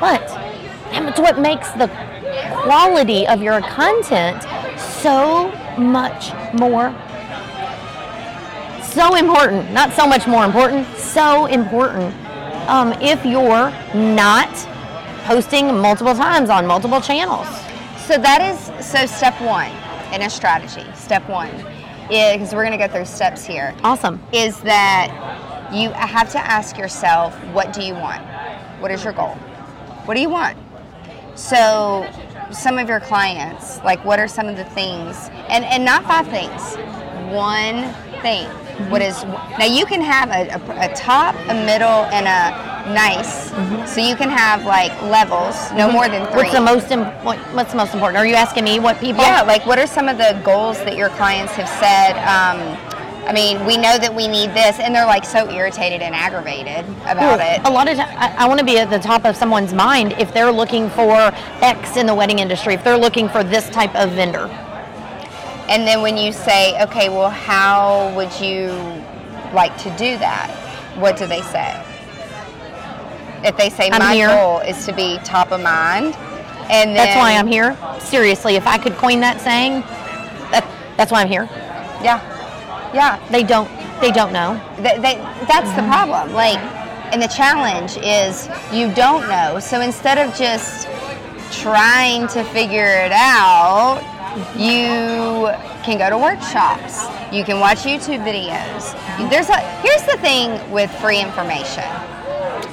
But 0.00 0.26
that's 0.90 1.20
what 1.20 1.38
makes 1.38 1.70
the 1.70 1.86
quality 2.62 3.26
of 3.26 3.42
your 3.42 3.60
content 3.62 4.42
so 4.78 5.50
much 5.78 6.32
more 6.54 6.94
so 8.82 9.14
important 9.14 9.70
not 9.72 9.92
so 9.92 10.06
much 10.06 10.26
more 10.26 10.44
important 10.44 10.86
so 10.96 11.46
important 11.46 12.14
um, 12.68 12.92
if 13.00 13.24
you're 13.24 13.70
not 13.94 14.52
posting 15.24 15.66
multiple 15.78 16.14
times 16.14 16.50
on 16.50 16.66
multiple 16.66 17.00
channels 17.00 17.46
So 18.06 18.18
that 18.18 18.42
is 18.42 18.84
so 18.84 19.06
step 19.06 19.40
one 19.40 19.70
in 20.12 20.22
a 20.22 20.30
strategy. 20.30 20.84
Step 20.94 21.26
one 21.28 21.48
is 22.10 22.32
because 22.32 22.52
we're 22.52 22.66
going 22.66 22.78
to 22.78 22.86
go 22.86 22.92
through 22.92 23.04
steps 23.04 23.44
here. 23.44 23.74
awesome 23.84 24.20
Is 24.32 24.60
that 24.62 25.70
you 25.72 25.90
have 25.92 26.30
to 26.32 26.38
ask 26.38 26.76
yourself, 26.76 27.34
what 27.54 27.72
do 27.72 27.82
you 27.82 27.94
want? 27.94 28.20
What 28.80 28.90
is 28.90 29.04
your 29.04 29.12
goal? 29.12 29.34
What 30.04 30.14
do 30.14 30.20
you 30.20 30.28
want? 30.28 30.58
So, 31.36 32.06
some 32.52 32.78
of 32.78 32.88
your 32.88 33.00
clients, 33.00 33.82
like, 33.84 34.04
what 34.04 34.18
are 34.18 34.28
some 34.28 34.46
of 34.46 34.56
the 34.56 34.64
things? 34.64 35.30
And 35.48 35.64
and 35.64 35.84
not 35.84 36.04
five 36.04 36.28
things, 36.28 36.76
one 37.32 37.92
thing. 38.22 38.46
What 38.90 39.02
mm-hmm. 39.02 39.02
is 39.02 39.58
now? 39.58 39.66
You 39.66 39.86
can 39.86 40.00
have 40.00 40.30
a, 40.30 40.48
a, 40.48 40.90
a 40.90 40.94
top, 40.94 41.34
a 41.48 41.54
middle, 41.54 42.04
and 42.12 42.26
a 42.26 42.72
nice. 42.92 43.50
Mm-hmm. 43.50 43.86
So 43.86 44.00
you 44.00 44.16
can 44.16 44.30
have 44.30 44.64
like 44.64 44.92
levels, 45.02 45.54
no 45.72 45.86
mm-hmm. 45.86 45.92
more 45.92 46.08
than 46.08 46.26
three. 46.28 46.42
what's 46.42 46.52
the 46.52 46.60
most 46.60 46.90
important? 46.90 47.54
what's 47.54 47.70
the 47.72 47.76
most 47.76 47.94
important 47.94 48.18
are 48.18 48.26
you 48.26 48.34
asking 48.34 48.64
me 48.64 48.80
what 48.80 48.98
people 48.98 49.22
Yeah, 49.22 49.42
like 49.42 49.64
what 49.66 49.78
are 49.78 49.86
some 49.86 50.08
of 50.08 50.18
the 50.18 50.40
goals 50.44 50.78
that 50.84 50.96
your 50.96 51.10
clients 51.10 51.52
have 51.54 51.68
said? 51.68 52.16
Um, 52.26 52.76
I 53.26 53.32
mean, 53.32 53.64
we 53.64 53.76
know 53.76 53.98
that 53.98 54.12
we 54.14 54.26
need 54.26 54.50
this, 54.50 54.80
and 54.80 54.94
they're 54.94 55.06
like 55.06 55.24
so 55.24 55.48
irritated 55.48 56.02
and 56.02 56.14
aggravated 56.14 56.84
about 57.06 57.40
it. 57.40 57.60
A 57.64 57.70
lot 57.70 57.88
of 57.88 57.96
times, 57.96 58.10
I, 58.16 58.34
I 58.44 58.48
want 58.48 58.58
to 58.58 58.66
be 58.66 58.78
at 58.78 58.90
the 58.90 58.98
top 58.98 59.24
of 59.24 59.36
someone's 59.36 59.72
mind 59.72 60.12
if 60.18 60.34
they're 60.34 60.50
looking 60.50 60.90
for 60.90 61.14
X 61.62 61.96
in 61.96 62.06
the 62.06 62.14
wedding 62.14 62.40
industry, 62.40 62.74
if 62.74 62.82
they're 62.82 62.98
looking 62.98 63.28
for 63.28 63.44
this 63.44 63.70
type 63.70 63.94
of 63.94 64.10
vendor. 64.10 64.46
And 65.68 65.86
then 65.86 66.02
when 66.02 66.16
you 66.16 66.32
say, 66.32 66.80
okay, 66.82 67.08
well, 67.08 67.30
how 67.30 68.12
would 68.16 68.32
you 68.40 68.66
like 69.54 69.76
to 69.78 69.90
do 69.96 70.18
that? 70.18 70.50
What 70.96 71.16
do 71.16 71.26
they 71.26 71.42
say? 71.42 71.80
If 73.44 73.56
they 73.56 73.70
say 73.70 73.88
I'm 73.90 74.00
my 74.00 74.14
here. 74.14 74.28
goal 74.28 74.58
is 74.60 74.84
to 74.86 74.92
be 74.92 75.18
top 75.24 75.52
of 75.52 75.60
mind, 75.60 76.16
and 76.70 76.90
then, 76.90 76.94
That's 76.94 77.16
why 77.16 77.36
I'm 77.36 77.46
here. 77.46 77.76
Seriously, 78.00 78.56
if 78.56 78.66
I 78.66 78.78
could 78.78 78.94
coin 78.94 79.20
that 79.20 79.40
saying, 79.40 79.80
that, 80.50 80.66
that's 80.96 81.12
why 81.12 81.22
I'm 81.22 81.28
here. 81.28 81.48
Yeah, 82.02 82.20
yeah. 82.94 83.18
They 83.30 83.42
don't. 83.42 83.68
They 84.00 84.10
don't 84.10 84.32
know. 84.32 84.60
They, 84.76 84.98
they, 84.98 85.16
that's 85.46 85.70
the 85.76 85.82
problem. 85.82 86.32
Like, 86.32 86.58
and 87.12 87.22
the 87.22 87.28
challenge 87.28 87.96
is 87.98 88.48
you 88.72 88.92
don't 88.94 89.28
know. 89.28 89.60
So 89.60 89.80
instead 89.80 90.18
of 90.18 90.34
just 90.34 90.88
trying 91.52 92.26
to 92.28 92.42
figure 92.44 93.04
it 93.04 93.12
out, 93.12 94.02
you 94.56 95.52
can 95.84 95.98
go 95.98 96.08
to 96.08 96.18
workshops. 96.18 97.04
You 97.32 97.44
can 97.44 97.60
watch 97.60 97.78
YouTube 97.80 98.24
videos. 98.24 98.96
There's 99.30 99.48
a, 99.48 99.60
here's 99.82 100.02
the 100.02 100.16
thing 100.20 100.70
with 100.70 100.90
free 101.00 101.20
information, 101.20 101.84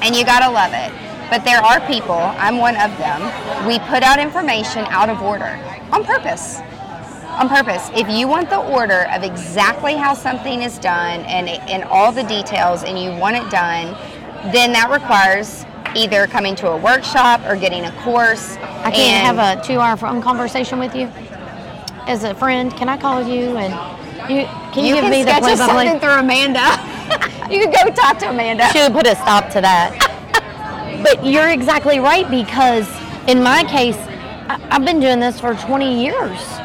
and 0.02 0.16
you 0.16 0.26
gotta 0.26 0.52
love 0.52 0.72
it. 0.74 0.92
But 1.30 1.44
there 1.44 1.60
are 1.60 1.80
people, 1.86 2.16
I'm 2.16 2.58
one 2.58 2.76
of 2.78 2.98
them, 2.98 3.22
we 3.68 3.78
put 3.80 4.02
out 4.02 4.20
information 4.20 4.86
out 4.88 5.10
of 5.10 5.22
order 5.22 5.60
on 5.92 6.04
purpose 6.04 6.60
on 7.40 7.48
purpose. 7.48 7.90
If 7.96 8.10
you 8.10 8.28
want 8.28 8.50
the 8.50 8.60
order 8.60 9.08
of 9.12 9.24
exactly 9.24 9.96
how 9.96 10.14
something 10.14 10.62
is 10.62 10.78
done 10.78 11.22
and 11.22 11.48
and 11.48 11.84
all 11.86 12.12
the 12.12 12.24
details, 12.24 12.84
and 12.84 13.00
you 13.00 13.12
want 13.20 13.38
it 13.38 13.50
done, 13.50 13.96
then 14.52 14.74
that 14.74 14.90
requires 14.92 15.66
either 15.96 16.28
coming 16.28 16.56
to 16.56 16.70
a 16.70 16.78
workshop 16.78 17.42
or 17.48 17.56
getting 17.56 17.86
a 17.86 17.92
course. 18.04 18.58
I 18.58 18.92
can't 18.92 19.26
have 19.26 19.40
a 19.40 19.64
two-hour 19.64 19.98
phone 19.98 20.22
conversation 20.22 20.80
with 20.80 20.96
you 20.96 21.08
as 22.08 22.24
a 22.24 22.36
friend. 22.36 22.72
Can 22.76 22.90
I 22.90 22.98
call 22.98 23.22
you 23.28 23.58
and 23.58 23.74
you? 24.30 24.46
Can 24.74 24.84
you, 24.84 24.90
You 24.90 24.96
give 24.96 25.04
can 25.06 25.12
me 25.12 25.24
the 25.24 25.32
play-by-play? 25.32 25.56
something 25.56 26.00
through 26.00 26.20
Amanda. 26.20 26.60
you 27.52 27.60
can 27.62 27.72
go 27.72 27.94
talk 27.94 28.20
to 28.20 28.30
Amanda. 28.30 28.70
She 28.72 28.80
would 28.80 28.94
put 28.94 29.08
a 29.08 29.16
stop 29.16 29.50
to 29.52 29.62
that. 29.62 31.02
but 31.04 31.26
you're 31.26 31.50
exactly 31.50 32.00
right 32.00 32.30
because 32.30 32.88
in 33.28 33.42
my 33.42 33.64
case, 33.64 33.98
I, 33.98 34.60
I've 34.70 34.86
been 34.86 35.00
doing 35.00 35.20
this 35.20 35.40
for 35.40 35.56
20 35.56 36.04
years. 36.04 36.59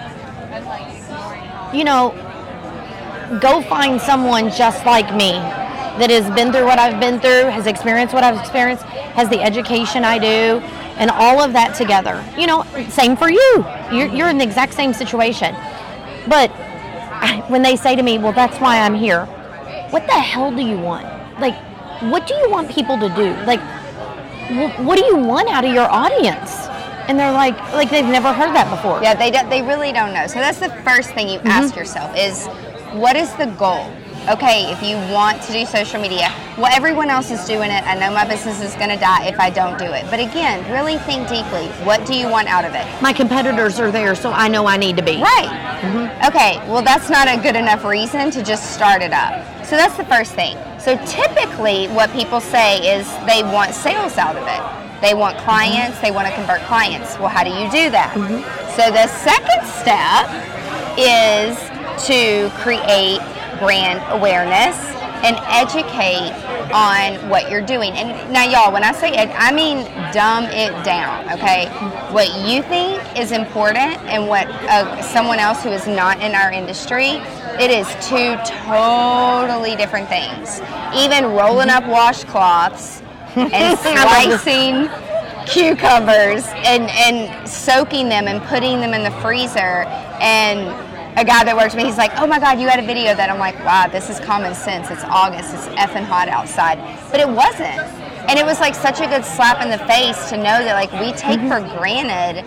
You 1.75 1.85
know, 1.85 2.11
go 3.41 3.61
find 3.63 4.01
someone 4.01 4.51
just 4.51 4.87
like 4.87 5.13
me 5.15 5.33
that 5.99 6.11
has 6.11 6.29
been 6.35 6.53
through 6.53 6.65
what 6.67 6.79
I've 6.79 7.01
been 7.01 7.21
through, 7.21 7.51
has 7.51 7.67
experienced 7.67 8.15
what 8.15 8.25
I've 8.25 8.39
experienced, 8.39 8.85
has 8.85 9.29
the 9.29 9.41
education 9.41 10.05
I 10.05 10.19
do, 10.19 10.61
and 10.99 11.11
all 11.11 11.41
of 11.41 11.53
that 11.53 11.75
together. 11.75 12.25
You 12.39 12.47
know, 12.47 12.65
same 12.89 13.17
for 13.17 13.31
you. 13.31 13.65
You're, 13.93 14.09
you're 14.09 14.29
in 14.29 14.39
the 14.39 14.45
exact 14.45 14.75
same 14.75 14.93
situation. 14.93 15.55
But 16.29 16.51
I, 16.51 17.45
when 17.49 17.63
they 17.63 17.77
say 17.77 17.97
to 17.97 18.03
me, 18.03 18.19
well, 18.19 18.33
that's 18.33 18.59
why 18.61 18.79
I'm 18.81 18.95
here, 18.95 19.27
what 19.91 20.07
the 20.07 20.13
hell 20.13 20.51
do 20.55 20.63
you 20.63 20.79
want? 20.79 21.07
Like, 21.41 21.55
what 22.11 22.27
do 22.27 22.35
you 22.35 22.51
want 22.51 22.71
people 22.71 22.99
to 22.99 23.09
do? 23.15 23.35
Like, 23.45 23.61
wh- 24.51 24.81
what 24.85 24.99
do 24.99 25.05
you 25.05 25.17
want 25.17 25.49
out 25.49 25.65
of 25.65 25.73
your 25.73 25.89
audience? 25.91 26.64
And 27.09 27.19
they're 27.19 27.33
like, 27.33 27.59
like 27.73 27.91
they've 27.91 28.05
never 28.05 28.33
heard 28.33 28.55
that 28.55 28.71
before. 28.71 29.03
Yeah, 29.03 29.15
they 29.15 29.31
don't, 29.31 29.49
they 29.51 29.63
really 29.63 29.93
don't 29.93 30.15
know. 30.15 30.27
So 30.27 30.37
that's 30.37 30.59
the 30.59 30.71
first 30.85 31.11
thing 31.11 31.29
you 31.29 31.39
ask 31.41 31.71
mm-hmm. 31.71 31.79
yourself 31.81 32.17
is 32.17 32.47
what 32.99 33.17
is 33.17 33.33
the 33.35 33.47
goal? 33.59 33.91
Okay, 34.31 34.73
if 34.73 34.83
you 34.83 34.97
want 35.13 35.43
to 35.43 35.53
do 35.53 35.67
social 35.67 36.01
media, 36.01 36.33
well, 36.57 36.73
everyone 36.75 37.11
else 37.11 37.31
is 37.31 37.45
doing 37.45 37.71
it. 37.71 37.85
I 37.85 37.95
know 37.95 38.11
my 38.11 38.27
business 38.27 38.63
is 38.63 38.75
going 38.77 38.89
to 38.89 38.97
die 38.97 39.27
if 39.27 39.39
I 39.39 39.51
don't 39.51 39.79
do 39.79 39.85
it. 39.85 40.07
But 40.09 40.19
again, 40.19 40.65
really 40.73 40.97
think 41.01 41.29
deeply. 41.29 41.67
What 41.85 42.07
do 42.07 42.15
you 42.15 42.27
want 42.31 42.49
out 42.49 42.65
of 42.65 42.73
it? 42.73 42.87
My 43.03 43.13
competitors 43.13 43.79
are 43.79 43.91
there, 43.91 44.15
so 44.15 44.31
I 44.31 44.49
know 44.49 44.65
I 44.65 44.79
need 44.79 44.97
to 44.97 45.03
be. 45.03 45.21
Right. 45.21 45.81
Mm-hmm. 45.83 46.27
Okay, 46.29 46.57
well, 46.71 46.83
that's 46.83 47.11
not 47.11 47.29
a 47.29 47.37
good 47.37 47.55
enough 47.55 47.85
reason 47.85 48.31
to 48.31 48.43
just 48.43 48.73
start 48.73 49.03
it 49.03 49.13
up. 49.13 49.45
So 49.67 49.77
that's 49.77 49.99
the 49.99 50.07
first 50.07 50.33
thing. 50.33 50.57
So 50.79 50.97
typically, 51.05 51.89
what 51.89 52.11
people 52.13 52.41
say 52.41 52.97
is 52.97 53.07
they 53.27 53.43
want 53.43 53.75
sales 53.75 54.17
out 54.17 54.37
of 54.37 54.47
it. 54.47 54.84
They 55.05 55.13
want 55.13 55.37
clients, 55.37 56.01
they 56.01 56.11
want 56.11 56.29
to 56.29 56.35
convert 56.35 56.63
clients. 56.63 57.19
Well, 57.19 57.29
how 57.29 57.45
do 57.45 57.51
you 57.51 57.71
do 57.71 57.91
that? 57.91 58.15
So 58.73 58.89
the 58.89 59.07
second 59.21 59.61
step 59.69 60.25
is 60.97 61.61
to 62.09 62.49
create 62.65 63.21
brand 63.61 64.01
awareness 64.09 64.75
and 65.21 65.37
educate 65.53 66.33
on 66.73 67.29
what 67.29 67.51
you're 67.51 67.61
doing. 67.61 67.93
And 67.93 68.33
now, 68.33 68.45
y'all, 68.45 68.73
when 68.73 68.83
I 68.83 68.93
say 68.93 69.11
it, 69.11 69.29
I 69.35 69.53
mean 69.53 69.85
dumb 70.15 70.45
it 70.45 70.73
down, 70.87 71.31
okay? 71.37 71.69
What 72.11 72.29
you 72.49 72.63
think 72.63 73.03
is 73.19 73.31
important 73.31 74.01
and 74.09 74.27
what 74.27 74.49
uh, 74.49 75.03
someone 75.03 75.39
else 75.39 75.63
who 75.63 75.69
is 75.69 75.87
not 75.87 76.23
in 76.23 76.35
our 76.35 76.51
industry, 76.51 77.21
it 77.61 77.71
is 77.71 77.87
two 78.09 78.37
totally 78.65 79.77
different 79.77 80.09
things. 80.09 80.63
Even 80.97 81.27
rolling 81.27 81.69
up 81.69 81.85
washcloths 81.85 83.04
and 83.37 83.79
slicing 83.79 84.89
cucumbers 85.47 86.45
and, 86.65 86.91
and 86.91 87.49
soaking 87.49 88.09
them 88.09 88.29
and 88.29 88.43
putting 88.45 88.81
them 88.81 88.95
in 88.95 89.03
the 89.03 89.11
freezer 89.21 89.85
and 90.21 90.69
a 91.17 91.25
guy 91.25 91.45
that 91.45 91.55
works 91.57 91.75
with 91.75 91.85
me, 91.85 91.89
he's 91.89 91.99
like, 91.99 92.11
oh 92.19 92.27
my 92.27 92.41
God, 92.41 92.59
you 92.59 92.67
had 92.67 92.83
a 92.83 92.87
video 92.87 93.15
that 93.15 93.31
I'm 93.31 93.39
like, 93.39 93.57
wow, 93.61 93.87
this 93.87 94.11
is 94.11 94.19
common 94.19 94.53
sense. 94.55 94.91
It's 94.91 95.05
August, 95.05 95.55
it's 95.55 95.67
effing 95.79 96.05
hot 96.05 96.29
outside. 96.29 96.79
But 97.13 97.21
it 97.21 97.29
wasn't. 97.29 97.79
And 98.27 98.39
it 98.39 98.45
was 98.45 98.59
like 98.59 98.75
such 98.75 99.01
a 99.01 99.07
good 99.07 99.25
slap 99.25 99.63
in 99.63 99.71
the 99.71 99.79
face 99.87 100.31
to 100.31 100.37
know 100.37 100.65
that 100.65 100.75
like 100.75 100.91
we 100.93 101.13
take 101.13 101.39
for 101.41 101.61
granted 101.79 102.43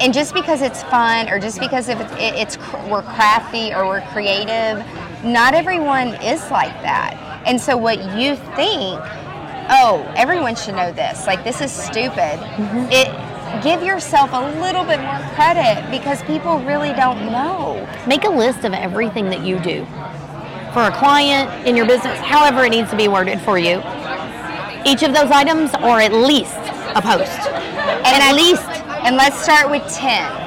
and 0.00 0.12
just 0.12 0.34
because 0.34 0.60
it's 0.60 0.82
fun 0.84 1.28
or 1.28 1.38
just 1.38 1.60
because 1.60 1.88
if 1.88 2.00
it's, 2.00 2.12
it's 2.18 2.58
we're 2.88 3.02
crafty 3.02 3.72
or 3.72 3.86
we're 3.86 4.00
creative, 4.08 4.84
not 5.24 5.54
everyone 5.54 6.08
is 6.22 6.50
like 6.50 6.74
that. 6.82 7.14
And 7.46 7.60
so 7.60 7.76
what 7.76 7.98
you 8.18 8.36
think, 8.56 9.00
oh, 9.68 10.12
everyone 10.16 10.56
should 10.56 10.74
know 10.74 10.92
this. 10.92 11.26
Like 11.26 11.44
this 11.44 11.60
is 11.60 11.72
stupid. 11.72 12.38
Mm-hmm. 12.38 12.90
It 12.90 13.62
give 13.62 13.82
yourself 13.82 14.30
a 14.32 14.60
little 14.60 14.84
bit 14.84 15.00
more 15.00 15.20
credit 15.34 15.88
because 15.90 16.22
people 16.24 16.58
really 16.60 16.92
don't 16.92 17.26
know. 17.26 17.86
Make 18.06 18.24
a 18.24 18.30
list 18.30 18.64
of 18.64 18.72
everything 18.72 19.30
that 19.30 19.42
you 19.44 19.58
do 19.60 19.84
for 20.72 20.82
a 20.82 20.92
client 20.98 21.66
in 21.66 21.76
your 21.76 21.86
business, 21.86 22.18
however 22.18 22.64
it 22.64 22.70
needs 22.70 22.90
to 22.90 22.96
be 22.96 23.06
worded 23.06 23.40
for 23.40 23.58
you. 23.58 23.82
Each 24.84 25.02
of 25.02 25.14
those 25.14 25.30
items, 25.30 25.72
or 25.82 26.00
at 26.00 26.12
least 26.12 26.56
a 26.94 27.00
post. 27.00 27.38
And 28.04 28.22
at 28.22 28.34
least 28.34 28.62
And 29.04 29.16
let's 29.16 29.38
start 29.42 29.70
with 29.70 29.82
10. 29.92 30.43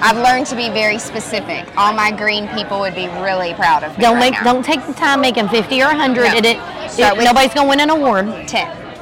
I've 0.00 0.16
learned 0.18 0.46
to 0.46 0.56
be 0.56 0.68
very 0.68 0.98
specific. 0.98 1.66
All 1.76 1.92
my 1.92 2.10
green 2.12 2.48
people 2.48 2.78
would 2.80 2.94
be 2.94 3.06
really 3.22 3.54
proud 3.54 3.82
of 3.82 3.96
me. 3.96 4.02
don't 4.02 4.14
right 4.16 4.30
make 4.30 4.32
now. 4.34 4.52
don't 4.52 4.64
take 4.64 4.84
the 4.86 4.92
time 4.92 5.20
making 5.20 5.48
50 5.48 5.82
or 5.82 5.86
100 5.86 6.16
No. 6.22 6.36
it, 6.36 6.44
it, 6.44 6.56
it- 6.98 7.24
nobody's 7.24 7.54
going 7.54 7.66
to 7.66 7.68
win 7.68 7.80
an 7.80 7.90
award 7.90 8.26
10. 8.48 8.48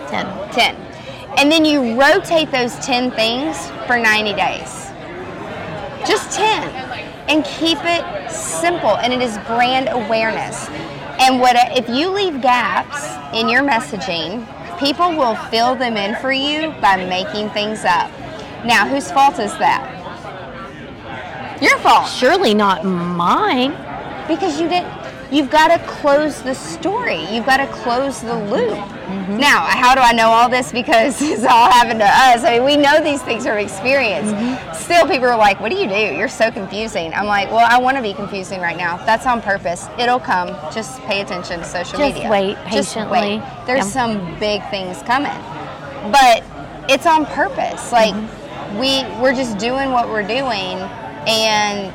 10 0.09 0.51
10. 0.53 0.77
And 1.39 1.51
then 1.51 1.65
you 1.65 2.01
rotate 2.01 2.51
those 2.53 2.77
10 2.79 3.11
things 3.11 3.57
for 3.89 3.99
90 3.99 4.35
days. 4.35 4.91
Just 6.07 6.37
10. 6.37 6.63
And 7.29 7.45
keep 7.45 7.79
it 7.83 8.31
simple. 8.31 8.97
And 8.99 9.13
it 9.13 9.21
is 9.21 9.37
brand 9.47 9.89
awareness. 9.91 10.69
And 11.21 11.41
what 11.41 11.57
if 11.77 11.89
you 11.89 12.11
leave 12.11 12.41
gaps 12.41 13.05
in 13.37 13.49
your 13.49 13.63
messaging, 13.63 14.47
people 14.79 15.11
will 15.17 15.35
fill 15.51 15.75
them 15.75 15.97
in 15.97 16.15
for 16.17 16.31
you 16.33 16.71
by 16.81 16.97
making 17.09 17.51
things 17.51 17.85
up. 17.85 18.11
Now, 18.65 18.87
whose 18.87 19.11
fault 19.11 19.39
is 19.39 19.53
that? 19.59 19.91
Your 21.61 21.79
fault. 21.79 22.09
surely 22.09 22.55
not 22.55 22.85
mine. 22.85 23.71
Because 24.27 24.61
you 24.61 24.69
didn't 24.69 24.93
you've 25.31 25.51
got 25.51 25.69
to 25.69 25.85
close 25.87 26.43
the 26.43 26.55
story. 26.55 27.25
You've 27.33 27.47
got 27.47 27.57
to 27.57 27.67
close 27.67 28.21
the 28.21 28.35
loop. 28.35 28.79
Mm-hmm. 28.79 29.39
Now 29.39 29.61
how 29.61 29.95
do 29.95 30.01
i 30.01 30.13
know 30.13 30.29
all 30.29 30.49
this? 30.49 30.73
Because 30.73 31.21
it's 31.23 31.45
all 31.45 31.71
happened 31.71 32.01
to 32.01 32.07
us. 32.07 32.45
I 32.45 32.59
mean 32.59 32.65
we 32.65 32.77
know 32.77 33.03
these 33.03 33.23
things 33.23 33.45
from 33.45 33.59
experience. 33.59 34.29
Mm-hmm. 34.29 34.75
Still 34.75 35.07
people 35.07 35.27
are 35.27 35.37
like 35.37 35.61
what 35.61 35.71
do 35.71 35.77
you 35.77 35.89
do? 35.89 35.95
You're 35.95 36.29
so 36.29 36.51
confusing. 36.51 37.13
I'm 37.15 37.27
like 37.27 37.51
well 37.51 37.67
i 37.69 37.79
want 37.79 37.97
to 37.97 38.03
be 38.03 38.15
confusing 38.15 38.61
right 38.61 38.77
now. 38.77 38.97
That's 39.05 39.27
on 39.27 39.43
purpose. 39.43 39.87
It'll 39.99 40.21
come. 40.21 40.49
Just 40.73 41.01
pay 41.03 41.21
attention 41.21 41.61
to 41.61 41.65
social 41.65 41.99
media. 41.99 42.15
Just 42.15 42.25
media. 42.25 42.31
wait 42.31 42.55
Just 42.73 42.95
patiently. 42.95 43.39
wait. 43.39 43.67
there's 43.67 43.87
Yeah. 43.87 44.07
some 44.07 44.39
big 44.41 44.63
things 44.71 45.03
coming. 45.03 45.33
But 46.11 46.45
it's 46.89 47.07
on 47.07 47.27
purpose. 47.27 47.93
Like 47.93 48.15
mm-hmm. 48.15 48.79
we 48.79 49.05
we're 49.21 49.35
just 49.35 49.59
doing 49.59 49.91
what 49.91 50.09
we're 50.09 50.27
doing 50.27 50.79
and 51.27 51.93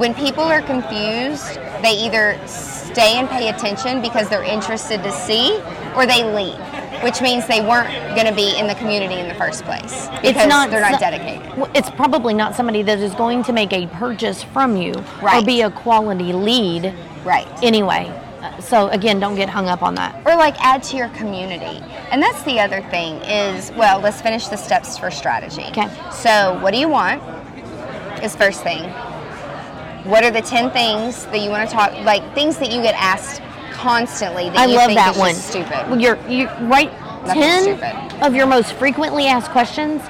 when 0.00 0.14
people 0.14 0.42
are 0.44 0.62
confused 0.62 1.54
they 1.82 1.92
either 1.92 2.38
stay 2.46 3.14
and 3.18 3.28
pay 3.28 3.48
attention 3.48 4.00
because 4.02 4.28
they're 4.28 4.42
interested 4.42 5.02
to 5.02 5.12
see 5.12 5.56
or 5.94 6.06
they 6.06 6.24
leave 6.34 6.58
which 7.02 7.20
means 7.20 7.46
they 7.46 7.60
weren't 7.60 7.88
going 8.14 8.26
to 8.26 8.34
be 8.34 8.56
in 8.58 8.66
the 8.66 8.74
community 8.76 9.14
in 9.20 9.28
the 9.28 9.34
first 9.34 9.64
place 9.64 10.08
because 10.22 10.30
it's 10.36 10.46
not 10.46 10.70
they're 10.70 10.80
not 10.80 10.98
dedicated 10.98 11.42
It's 11.74 11.90
probably 11.90 12.34
not 12.34 12.54
somebody 12.54 12.82
that 12.82 12.98
is 12.98 13.14
going 13.14 13.42
to 13.44 13.52
make 13.52 13.72
a 13.72 13.86
purchase 13.88 14.42
from 14.42 14.76
you 14.76 14.94
or 15.22 15.42
be 15.44 15.60
a 15.62 15.70
quality 15.70 16.32
lead 16.32 16.94
right 17.24 17.46
anyway. 17.62 18.12
So 18.60 18.88
again, 18.88 19.20
don't 19.20 19.34
get 19.34 19.48
hung 19.48 19.68
up 19.68 19.82
on 19.82 19.94
that. 19.96 20.14
or 20.26 20.36
like 20.36 20.54
add 20.64 20.82
to 20.84 20.96
your 20.96 21.08
community. 21.10 21.82
And 22.10 22.22
that's 22.22 22.42
the 22.44 22.60
other 22.60 22.80
thing 22.90 23.16
is, 23.24 23.70
well, 23.72 24.00
let's 24.00 24.20
finish 24.22 24.46
the 24.48 24.56
steps 24.56 24.96
for 24.96 25.10
strategy. 25.10 25.64
Okay. 25.64 25.88
So, 26.12 26.58
what 26.62 26.72
do 26.72 26.78
you 26.78 26.88
want? 26.88 27.20
Is 28.22 28.34
first 28.34 28.62
thing. 28.62 28.84
What 30.04 30.24
are 30.24 30.30
the 30.30 30.40
10 30.42 30.70
things 30.70 31.26
that 31.26 31.40
you 31.40 31.50
want 31.50 31.68
to 31.68 31.74
talk 31.74 31.92
like 32.04 32.22
things 32.34 32.58
that 32.58 32.70
you 32.70 32.80
get 32.80 32.94
asked 32.94 33.42
constantly 33.72 34.44
that 34.50 34.56
I 34.58 34.66
you 34.66 34.76
love 34.76 34.86
think 34.86 34.98
that 34.98 35.12
is 35.14 35.18
one. 35.18 35.34
just 35.34 35.48
stupid? 35.48 35.70
Well, 35.88 36.00
You're 36.00 36.16
you 36.28 36.48
right. 36.62 36.92
Nothing 37.26 37.42
Ten 37.42 37.62
stupid. 37.62 38.24
of 38.24 38.34
your 38.34 38.46
most 38.46 38.72
frequently 38.74 39.26
asked 39.26 39.50
questions. 39.50 40.00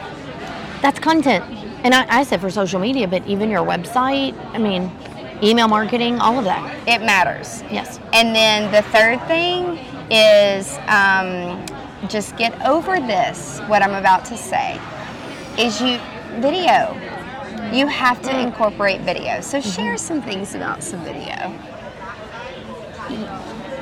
That's 0.83 0.99
content, 0.99 1.45
and 1.83 1.95
I, 1.95 2.21
I 2.21 2.23
said 2.25 2.41
for 2.43 2.51
social 2.51 2.79
media, 2.79 3.09
but 3.09 3.27
even 3.27 3.49
your 3.49 3.65
website. 3.65 4.37
I 4.53 4.59
mean, 4.59 4.93
email 5.43 5.67
marketing, 5.67 6.19
all 6.21 6.39
of 6.39 6.45
that. 6.45 6.77
It 6.87 7.01
matters. 7.05 7.63
Yes. 7.71 7.99
And 8.13 8.35
then 8.37 8.71
the 8.71 8.83
third 8.91 9.21
thing 9.27 9.79
is 10.11 10.77
um, 10.89 11.65
just 12.09 12.37
get 12.37 12.61
over 12.67 12.97
this, 13.01 13.61
what 13.67 13.83
I'm 13.83 13.95
about 13.95 14.25
to 14.27 14.37
say, 14.37 14.79
is 15.59 15.81
you 15.81 15.99
video. 16.41 16.95
You 17.73 17.87
have 17.89 18.23
to 18.23 18.39
incorporate 18.39 19.01
video. 19.01 19.41
So 19.41 19.61
share 19.61 19.97
some 19.97 20.23
things 20.23 20.55
about 20.55 20.83
some 20.83 21.03
video. 21.05 21.35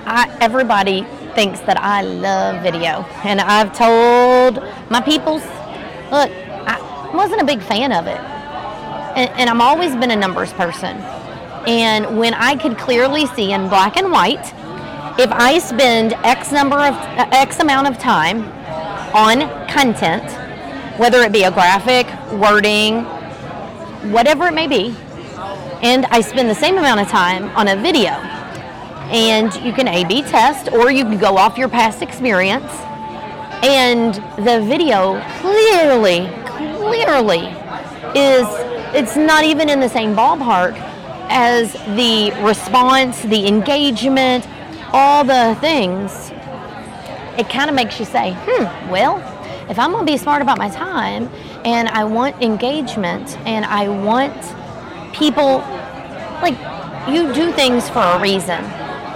I, 0.07 0.37
everybody 0.41 1.07
thinks 1.35 1.61
that 1.61 1.79
I 1.79 2.03
love 2.03 2.63
video, 2.63 3.03
and 3.25 3.41
I've 3.41 3.73
told 3.77 4.63
my 4.91 5.01
peoples, 5.01 5.43
look, 6.11 6.31
I 6.67 7.11
wasn't 7.15 7.41
a 7.41 7.45
big 7.45 7.63
fan 7.63 7.91
of 7.93 8.07
it, 8.07 8.21
and, 9.17 9.31
and 9.31 9.51
I'm 9.51 9.61
always 9.61 9.97
been 9.97 10.11
a 10.11 10.17
numbers 10.17 10.53
person. 10.53 10.97
And 11.67 12.19
when 12.19 12.35
I 12.35 12.57
could 12.57 12.77
clearly 12.77 13.27
see 13.27 13.53
in 13.53 13.69
black 13.69 13.97
and 13.97 14.13
white, 14.13 14.47
if 15.19 15.31
I 15.33 15.59
spend 15.59 16.13
X 16.25 16.53
number 16.53 16.77
of 16.77 16.95
uh, 16.95 17.27
X 17.33 17.61
amount 17.61 17.87
of 17.89 17.99
time 17.99 18.43
on 19.15 19.49
content, 19.69 20.31
whether 20.99 21.21
it 21.23 21.33
be 21.33 21.45
a 21.45 21.51
graphic, 21.51 22.07
wording, 22.33 23.07
whatever 24.13 24.47
it 24.47 24.55
may 24.55 24.67
be, 24.67 24.95
and 25.83 26.07
I 26.07 26.21
spend 26.21 26.49
the 26.49 26.55
same 26.55 26.79
amount 26.79 27.01
of 27.01 27.09
time 27.09 27.45
on 27.57 27.69
a 27.69 27.77
video, 27.77 28.11
and 29.11 29.55
you 29.65 29.73
can 29.73 29.89
A/B 29.89 30.23
test, 30.23 30.73
or 30.73 30.91
you 30.91 31.05
can 31.05 31.19
go 31.19 31.37
off 31.37 31.59
your 31.59 31.69
past 31.69 32.03
experience. 32.03 32.71
And 33.63 34.15
the 34.45 34.61
video 34.63 35.21
clearly, 35.41 36.29
clearly 36.47 37.47
is 38.15 38.47
it's 38.95 39.17
not 39.17 39.45
even 39.45 39.69
in 39.69 39.81
the 39.81 39.89
same 39.89 40.15
ballpark 40.15 40.75
as 41.29 41.73
the 41.97 42.33
response, 42.43 43.23
the 43.23 43.47
engagement, 43.47 44.47
all 44.93 45.25
the 45.25 45.57
things, 45.61 46.31
it 47.37 47.49
kind 47.49 47.69
of 47.69 47.75
makes 47.75 47.99
you 47.99 48.05
say, 48.05 48.37
hmm, 48.47 48.91
well, 48.91 49.19
if 49.69 49.79
I'm 49.79 49.91
going 49.91 50.07
to 50.07 50.13
be 50.13 50.17
smart 50.17 50.43
about 50.43 50.59
my 50.59 50.69
time 50.69 51.29
and 51.65 51.89
I 51.89 52.05
want 52.05 52.43
engagement 52.43 53.39
and 53.47 53.65
I 53.65 53.89
want 53.89 54.35
people, 55.15 55.59
like, 56.43 56.59
you 57.09 57.33
do 57.33 57.53
things 57.53 57.89
for 57.89 58.01
a 58.01 58.21
reason. 58.21 58.63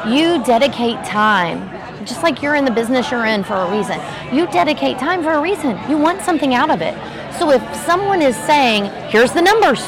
You 0.07 0.43
dedicate 0.45 1.05
time, 1.05 1.69
just 2.07 2.23
like 2.23 2.43
you're 2.43 2.55
in 2.55 2.65
the 2.65 2.71
business 2.71 3.11
you're 3.11 3.27
in 3.27 3.45
for 3.45 3.55
a 3.55 3.71
reason. 3.71 4.01
You 4.33 4.47
dedicate 4.47 4.99
time 4.99 5.23
for 5.23 5.33
a 5.33 5.41
reason. 5.41 5.79
You 5.91 5.99
want 5.99 6.23
something 6.23 6.55
out 6.55 6.71
of 6.71 6.81
it. 6.81 6.95
So 7.39 7.51
if 7.51 7.63
someone 7.85 8.23
is 8.23 8.37
saying, 8.37 8.87
here's 9.11 9.33
the 9.33 9.43
numbers, 9.43 9.85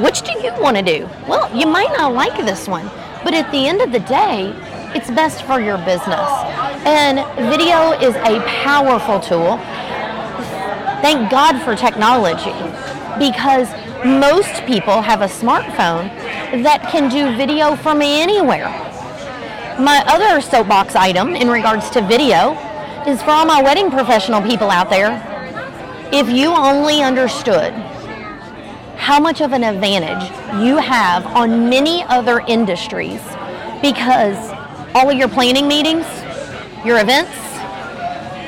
which 0.00 0.22
do 0.22 0.32
you 0.38 0.52
want 0.60 0.76
to 0.76 0.82
do? 0.82 1.08
Well, 1.26 1.54
you 1.56 1.66
might 1.66 1.90
not 1.96 2.12
like 2.12 2.36
this 2.44 2.68
one, 2.68 2.86
but 3.24 3.34
at 3.34 3.50
the 3.50 3.66
end 3.66 3.80
of 3.80 3.92
the 3.92 4.00
day, 4.00 4.52
it's 4.94 5.10
best 5.10 5.42
for 5.42 5.60
your 5.60 5.78
business. 5.78 6.28
And 6.86 7.18
video 7.50 7.92
is 7.92 8.14
a 8.16 8.40
powerful 8.62 9.20
tool. 9.20 9.58
Thank 11.02 11.30
God 11.30 11.62
for 11.62 11.76
technology 11.76 12.52
because 13.18 13.68
most 14.04 14.64
people 14.66 15.02
have 15.02 15.20
a 15.20 15.26
smartphone 15.26 16.08
that 16.62 16.88
can 16.90 17.10
do 17.10 17.36
video 17.36 17.76
from 17.76 18.00
anywhere. 18.00 18.68
My 19.78 20.02
other 20.06 20.40
soapbox 20.40 20.94
item 20.96 21.36
in 21.36 21.48
regards 21.48 21.90
to 21.90 22.00
video 22.00 22.52
is 23.06 23.22
for 23.22 23.30
all 23.30 23.44
my 23.44 23.62
wedding 23.62 23.90
professional 23.90 24.40
people 24.40 24.70
out 24.70 24.88
there. 24.88 25.22
If 26.12 26.30
you 26.30 26.48
only 26.48 27.02
understood 27.02 27.72
how 28.96 29.20
much 29.20 29.40
of 29.42 29.52
an 29.52 29.64
advantage 29.64 30.30
you 30.64 30.78
have 30.78 31.26
on 31.26 31.68
many 31.68 32.04
other 32.04 32.40
industries 32.48 33.20
because 33.82 34.36
all 34.94 35.10
of 35.10 35.16
your 35.16 35.28
planning 35.28 35.68
meetings, 35.68 36.06
your 36.84 37.00
events, 37.00 37.36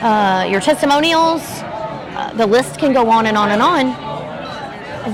uh, 0.03 0.49
your 0.51 0.61
testimonials, 0.61 1.43
uh, 2.19 2.33
the 2.35 2.47
list 2.47 2.79
can 2.79 2.93
go 2.93 3.09
on 3.09 3.27
and 3.27 3.37
on 3.37 3.51
and 3.53 3.63
on. 3.63 3.87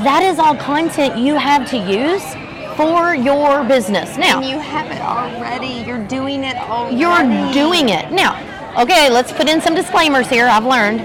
That 0.02 0.22
is 0.22 0.38
all 0.38 0.56
content 0.56 1.18
you 1.18 1.34
have 1.36 1.68
to 1.70 1.76
use 1.76 2.24
for 2.76 3.14
your 3.14 3.62
business. 3.64 4.16
Now, 4.16 4.40
And 4.40 4.48
you 4.50 4.58
have 4.58 4.90
it 4.90 5.00
already. 5.00 5.84
You're 5.86 6.04
doing 6.08 6.44
it 6.44 6.56
already. 6.56 6.96
you're 6.96 7.52
doing 7.52 7.90
it. 7.90 8.10
Now, 8.10 8.32
okay, 8.82 9.10
let's 9.10 9.32
put 9.32 9.48
in 9.48 9.60
some 9.60 9.74
disclaimers 9.74 10.28
here. 10.28 10.46
I've 10.48 10.64
learned. 10.64 11.00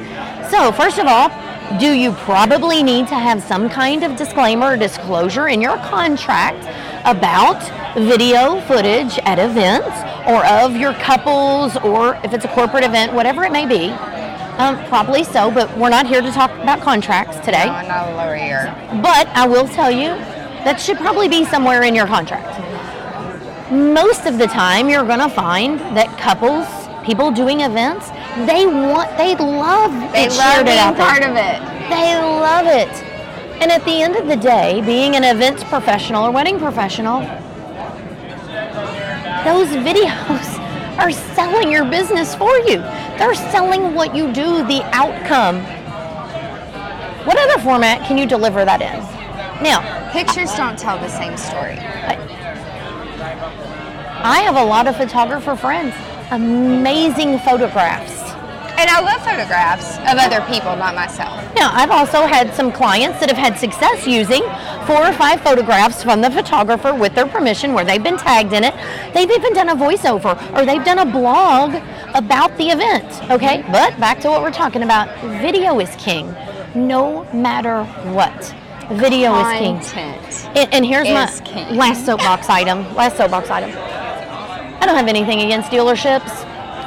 So, 0.50 0.72
first 0.72 0.98
of 0.98 1.06
all, 1.06 1.30
do 1.78 1.92
you 1.92 2.14
probably 2.14 2.82
need 2.82 3.08
to 3.10 3.16
have 3.16 3.44
some 3.44 3.70
kind 3.70 4.04
of 4.04 4.16
disclaimer 4.16 4.72
or 4.74 4.78
disclosure 4.78 5.50
in 5.50 5.62
your 5.62 5.78
contract 5.78 6.64
about 7.06 7.62
video 7.96 8.60
footage 8.62 9.20
at 9.20 9.38
events 9.38 9.96
or 10.28 10.44
of 10.46 10.76
your 10.76 10.94
couples 10.94 11.76
or 11.78 12.16
if 12.24 12.34
it's 12.34 12.46
a 12.46 12.48
corporate 12.50 12.84
event, 12.84 13.14
whatever 13.14 13.44
it 13.44 13.52
may 13.52 13.68
be? 13.68 13.90
Um, 14.60 14.76
probably 14.90 15.24
so, 15.24 15.50
but 15.50 15.76
we're 15.78 15.90
not 15.90 16.06
here 16.06 16.22
to 16.22 16.32
talk 16.32 16.52
about 16.62 16.82
contracts 16.82 17.38
today. 17.38 17.66
No, 17.68 17.72
I'm 17.72 17.88
not 17.88 18.10
a 18.10 18.16
lawyer. 18.16 18.66
But 19.02 19.28
I 19.30 19.48
will 19.48 19.66
tell 19.70 19.90
you, 19.90 20.10
that 20.66 20.82
should 20.82 20.98
probably 20.98 21.30
be 21.30 21.46
somewhere 21.46 21.84
in 21.84 21.96
your 21.96 22.06
contract. 22.06 22.60
Most 23.72 24.26
of 24.26 24.38
the 24.38 24.48
time, 24.48 24.90
you're 24.90 25.06
going 25.06 25.20
to 25.20 25.30
find 25.30 25.80
that 25.96 26.10
couples, 26.20 26.68
people 27.06 27.32
doing 27.32 27.62
events, 27.62 28.10
they 28.46 28.66
want, 28.68 29.16
they 29.18 29.34
love 29.38 29.94
They 30.12 30.26
it 30.26 30.34
love 30.36 30.60
it 30.60 30.66
being 30.66 30.78
out 30.78 30.98
there. 30.98 31.08
part 31.08 31.24
of 31.24 31.38
it. 31.38 31.60
They 31.90 32.18
love 32.20 32.66
it. 32.68 32.92
And 33.62 33.72
at 33.72 33.86
the 33.86 34.02
end 34.02 34.18
of 34.18 34.28
the 34.28 34.36
day, 34.36 34.82
being 34.82 35.16
an 35.16 35.24
events 35.24 35.64
professional 35.64 36.26
or 36.26 36.32
wedding 36.32 36.60
professional, 36.60 37.22
those 39.48 39.70
videos 39.88 40.60
are 41.00 41.12
selling 41.12 41.72
your 41.72 41.86
business 41.86 42.36
for 42.36 42.58
you. 42.68 42.84
They're 43.20 43.36
selling 43.36 43.94
what 43.94 44.16
you 44.16 44.34
do, 44.34 44.66
the 44.66 44.82
outcome. 44.94 45.62
What 47.26 47.38
other 47.38 47.62
format 47.62 48.08
can 48.08 48.18
you 48.18 48.26
deliver 48.26 48.66
that 48.66 48.82
in? 48.82 49.00
Now, 49.64 50.00
Pictures 50.12 50.52
don't 50.56 50.78
tell 50.78 50.98
the 50.98 51.08
same 51.08 51.38
story. 51.38 51.78
I 54.22 54.42
have 54.44 54.56
a 54.56 54.64
lot 54.64 54.88
of 54.88 54.98
photographer 54.98 55.56
friends, 55.56 55.94
amazing 56.32 57.38
photographs. 57.40 58.29
And 58.80 58.90
I 58.90 59.02
love 59.02 59.22
photographs 59.22 59.98
of 59.98 60.18
other 60.18 60.40
people, 60.48 60.74
not 60.78 60.96
myself. 60.96 61.36
Now, 61.54 61.70
I've 61.74 61.92
also 61.92 62.26
had 62.26 62.54
some 62.54 62.72
clients 62.72 63.20
that 63.20 63.28
have 63.28 63.38
had 63.38 63.60
success 63.60 64.08
using 64.08 64.42
four 64.88 65.06
or 65.06 65.12
five 65.12 65.42
photographs 65.42 66.02
from 66.02 66.22
the 66.22 66.32
photographer 66.32 66.94
with 66.94 67.14
their 67.14 67.26
permission 67.28 67.74
where 67.74 67.84
they've 67.84 68.02
been 68.02 68.16
tagged 68.16 68.54
in 68.54 68.64
it. 68.64 68.74
They've 69.14 69.30
even 69.30 69.52
done 69.52 69.68
a 69.68 69.76
voiceover 69.76 70.34
or 70.58 70.66
they've 70.66 70.86
done 70.86 71.00
a 71.00 71.06
blog 71.06 71.76
about 72.16 72.56
the 72.58 72.70
event, 72.70 73.30
okay? 73.30 73.66
But 73.70 74.00
back 74.00 74.22
to 74.22 74.30
what 74.30 74.42
we're 74.42 74.50
talking 74.50 74.84
about 74.84 75.10
video 75.42 75.78
is 75.82 75.94
king, 75.98 76.34
no 76.74 77.26
matter 77.34 77.84
what. 78.14 78.56
Video 78.94 79.36
is 79.40 79.60
king. 79.60 79.76
Content. 79.82 80.58
And, 80.58 80.74
and 80.74 80.86
here's 80.86 81.10
my 81.10 81.30
king. 81.44 81.76
last 81.76 82.06
soapbox 82.06 82.48
item. 82.48 82.96
Last 82.96 83.18
soapbox 83.18 83.50
item. 83.50 83.72
I 83.72 84.86
don't 84.86 84.96
have 84.96 85.10
anything 85.10 85.42
against 85.42 85.70
dealerships. 85.70 86.46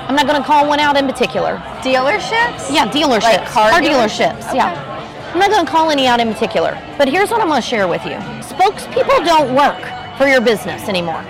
I'm 0.08 0.14
not 0.16 0.26
going 0.26 0.40
to 0.40 0.46
call 0.46 0.68
one 0.68 0.80
out 0.80 0.96
in 0.96 1.06
particular. 1.06 1.56
Dealerships? 1.82 2.72
Yeah, 2.72 2.88
dealerships. 2.90 3.22
Like 3.22 3.46
car 3.46 3.70
Car 3.70 3.80
dealerships? 3.80 4.40
dealerships. 4.40 4.54
Yeah. 4.54 5.30
I'm 5.32 5.38
not 5.38 5.50
going 5.50 5.64
to 5.64 5.70
call 5.70 5.90
any 5.90 6.06
out 6.06 6.20
in 6.20 6.32
particular. 6.32 6.76
But 6.98 7.08
here's 7.08 7.30
what 7.30 7.40
I'm 7.40 7.48
going 7.48 7.62
to 7.62 7.66
share 7.66 7.88
with 7.88 8.04
you. 8.04 8.16
Spokespeople 8.42 9.24
don't 9.24 9.54
work 9.54 9.80
for 10.18 10.26
your 10.26 10.40
business 10.40 10.88
anymore. 10.88 11.24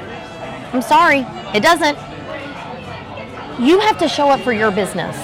I'm 0.72 0.82
sorry, 0.82 1.20
it 1.54 1.62
doesn't. 1.62 1.96
You 3.60 3.78
have 3.80 3.98
to 3.98 4.08
show 4.08 4.28
up 4.30 4.40
for 4.40 4.52
your 4.52 4.70
business. 4.70 5.16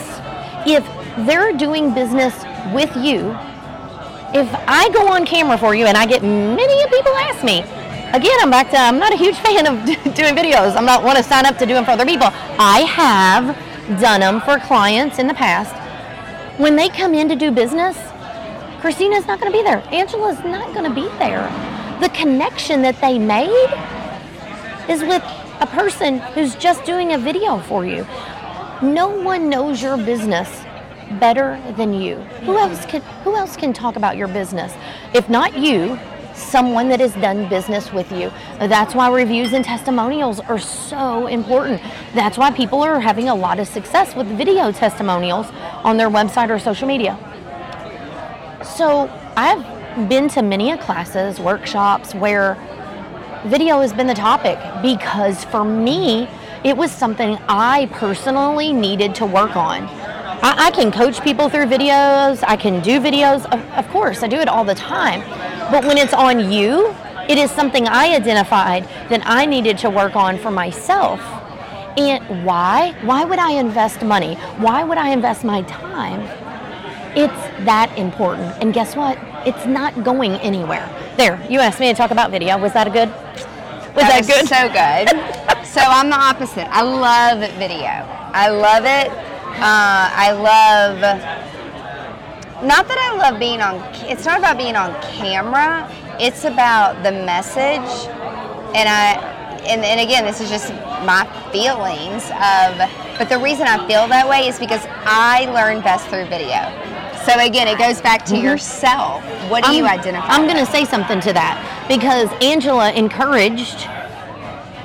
If 0.67 0.85
they're 1.27 1.53
doing 1.53 1.93
business 1.95 2.35
with 2.73 2.95
you, 2.97 3.37
if 4.35 4.47
I 4.69 4.91
go 4.93 5.09
on 5.09 5.25
camera 5.25 5.57
for 5.57 5.75
you 5.75 5.87
and 5.87 5.97
I 5.97 6.05
get 6.07 6.23
many 6.23 6.87
people 6.91 7.13
ask 7.17 7.43
me, 7.43 7.65
again, 8.13 8.37
I'm 8.41 8.51
back 8.51 8.71
to 8.71 8.79
I'm 8.79 8.99
not 8.99 9.13
a 9.13 9.17
huge 9.17 9.37
fan 9.37 9.67
of 9.67 9.85
doing 10.15 10.35
videos. 10.35 10.77
I'm 10.77 10.87
not 10.87 11.03
want 11.03 11.19
to 11.19 11.25
sign 11.25 11.47
up 11.47 11.59
to 11.59 11.67
do 11.67 11.75
them 11.75 11.85
for 11.85 11.93
other 11.93 12.07
people. 12.07 12.29
I 12.59 12.81
have 12.81 14.01
done 14.01 14.21
them 14.21 14.41
for 14.41 14.59
clients 14.59 15.19
in 15.19 15.27
the 15.27 15.35
past. 15.35 15.75
When 16.59 16.77
they 16.77 16.89
come 16.89 17.15
in 17.15 17.29
to 17.29 17.37
do 17.37 17.51
business, 17.51 17.97
Christina's 18.81 19.27
not 19.27 19.41
going 19.41 19.53
to 19.53 19.59
be 19.59 19.63
there. 19.63 19.83
Angela's 19.93 20.43
not 20.45 20.73
going 20.75 20.85
to 20.85 20.95
be 20.95 21.09
there. 21.19 21.49
The 22.01 22.09
connection 22.11 22.83
that 22.83 23.01
they 23.01 23.19
made 23.19 23.69
is 24.89 25.03
with 25.03 25.23
a 25.61 25.67
person 25.67 26.19
who's 26.19 26.55
just 26.55 26.85
doing 26.85 27.13
a 27.13 27.19
video 27.19 27.59
for 27.59 27.85
you. 27.85 28.07
No 28.81 29.09
one 29.09 29.49
knows 29.49 29.83
your 29.83 29.97
business 29.97 30.49
better 31.19 31.61
than 31.77 31.93
you. 31.93 32.17
Who 32.45 32.57
else 32.57 32.85
can 32.87 33.01
who 33.25 33.35
else 33.35 33.57
can 33.57 33.73
talk 33.73 33.97
about 33.97 34.17
your 34.17 34.29
business? 34.29 34.73
If 35.15 35.29
not 35.29 35.57
you, 35.57 35.99
someone 36.39 36.89
that 36.89 37.01
has 37.01 37.13
done 37.15 37.49
business 37.49 37.93
with 37.93 38.11
you. 38.13 38.31
That's 38.59 38.95
why 38.95 39.11
reviews 39.11 39.53
and 39.53 39.65
testimonials 39.65 40.41
are 40.41 40.59
so 40.59 41.27
important. 41.27 41.83
That's 42.15 42.39
why 42.39 42.51
people 42.51 42.83
are 42.83 43.01
having 43.01 43.29
a 43.29 43.35
lot 43.35 43.59
of 43.59 43.69
success 43.69 44.15
with 44.15 44.27
video 44.27 44.73
testimonials 44.73 45.47
on 45.85 45.97
their 45.97 46.11
website 46.11 46.51
or 46.51 46.59
social 46.59 46.89
media. 46.89 47.19
So, 48.65 49.09
I've 49.37 50.09
been 50.09 50.29
to 50.31 50.43
many 50.43 50.77
classes, 50.79 51.41
workshops 51.41 52.15
where 52.15 52.57
video 53.47 53.81
has 53.81 53.93
been 53.93 54.07
the 54.07 54.15
topic 54.15 54.59
because 54.83 55.45
for 55.45 55.65
me, 55.65 56.29
it 56.65 56.77
was 56.77 56.91
something 56.91 57.39
I 57.49 57.89
personally 57.93 58.73
needed 58.73 59.15
to 59.17 59.27
work 59.27 59.57
on. 59.57 59.83
I, 60.41 60.67
I 60.67 60.71
can 60.71 60.93
coach 60.93 61.23
people 61.23 61.49
through 61.49 61.67
videos, 61.67 62.45
I 62.47 62.57
can 62.57 62.81
do 62.83 63.01
videos, 63.01 63.45
of, 63.47 63.61
of 63.73 63.89
course, 63.91 64.23
I 64.23 64.29
do 64.29 64.37
it 64.37 64.49
all 64.49 64.65
the 64.65 64.75
time. 64.75 65.23
But 65.71 65.85
when 65.85 65.99
it's 65.99 66.15
on 66.15 66.51
you, 66.51 66.95
it 67.29 67.37
is 67.37 67.51
something 67.51 67.87
I 67.87 68.15
identified 68.15 68.85
that 69.11 69.21
I 69.27 69.45
needed 69.45 69.77
to 69.79 69.91
work 69.91 70.17
on 70.17 70.39
for 70.39 70.51
myself. 70.51 71.21
And 71.99 72.45
why? 72.45 72.95
Why 73.03 73.25
would 73.25 73.39
I 73.39 73.53
invest 73.53 74.03
money? 74.03 74.37
Why 74.57 74.83
would 74.83 74.97
I 74.97 75.11
invest 75.11 75.45
my 75.45 75.63
time? 75.63 76.21
It's 77.17 77.65
that 77.67 77.93
important. 77.99 78.55
And 78.63 78.73
guess 78.73 78.97
what? 78.97 79.19
It's 79.47 79.67
not 79.67 80.05
going 80.05 80.33
anywhere. 80.37 80.89
There, 81.17 81.45
you 81.51 81.61
asked 81.61 81.81
me 81.81 81.89
to 81.89 81.95
talk 81.95 82.13
about 82.13 82.31
video. 82.31 82.57
Was 82.57 82.73
that 82.73 82.87
a 82.87 82.91
good? 82.91 83.09
Was 83.95 84.07
that, 84.07 84.19
was 84.19 84.27
good? 84.27 84.49
So 84.49 84.69
good. 84.69 85.67
so 85.67 85.81
I'm 85.83 86.09
the 86.09 86.17
opposite. 86.17 86.69
I 86.71 86.83
love 86.83 87.41
video. 87.59 87.93
I 88.33 88.49
love 88.49 88.85
it. 88.85 89.11
Uh, 89.59 90.09
I 90.15 90.33
love. 90.33 91.58
Not 92.63 92.89
that 92.89 92.99
I 92.99 93.17
love 93.17 93.39
being 93.39 93.61
on. 93.61 93.77
It's 94.11 94.25
not 94.25 94.39
about 94.39 94.59
being 94.59 94.77
on 94.77 94.93
camera. 95.03 95.89
It's 96.19 96.45
about 96.45 97.03
the 97.03 97.13
message, 97.13 98.09
and 98.75 98.89
I. 98.89 99.37
And, 99.67 99.85
and 99.85 100.01
again, 100.01 100.25
this 100.25 100.41
is 100.41 100.49
just 100.49 100.73
my 101.05 101.29
feelings 101.53 102.25
of. 102.31 102.79
But 103.19 103.29
the 103.29 103.39
reason 103.39 103.67
I 103.67 103.87
feel 103.87 104.09
that 104.09 104.29
way 104.29 104.49
is 104.49 104.59
because 104.59 104.85
I 105.05 105.47
learn 105.53 105.83
best 105.83 106.09
through 106.09 106.27
video. 106.27 106.71
So 107.27 107.39
again, 107.39 107.69
it 107.69 107.79
goes 107.79 108.01
back 108.01 108.25
to 108.27 108.37
yourself. 108.37 109.23
What 109.51 109.65
do 109.65 109.75
you 109.75 109.85
identify? 109.85 110.27
Mm-hmm. 110.27 110.33
I'm 110.33 110.47
going 110.47 110.65
to 110.65 110.71
say 110.71 110.85
something 110.85 111.21
to 111.21 111.33
that 111.35 111.87
because 111.89 112.31
Angela 112.41 112.93
encouraged 112.93 113.87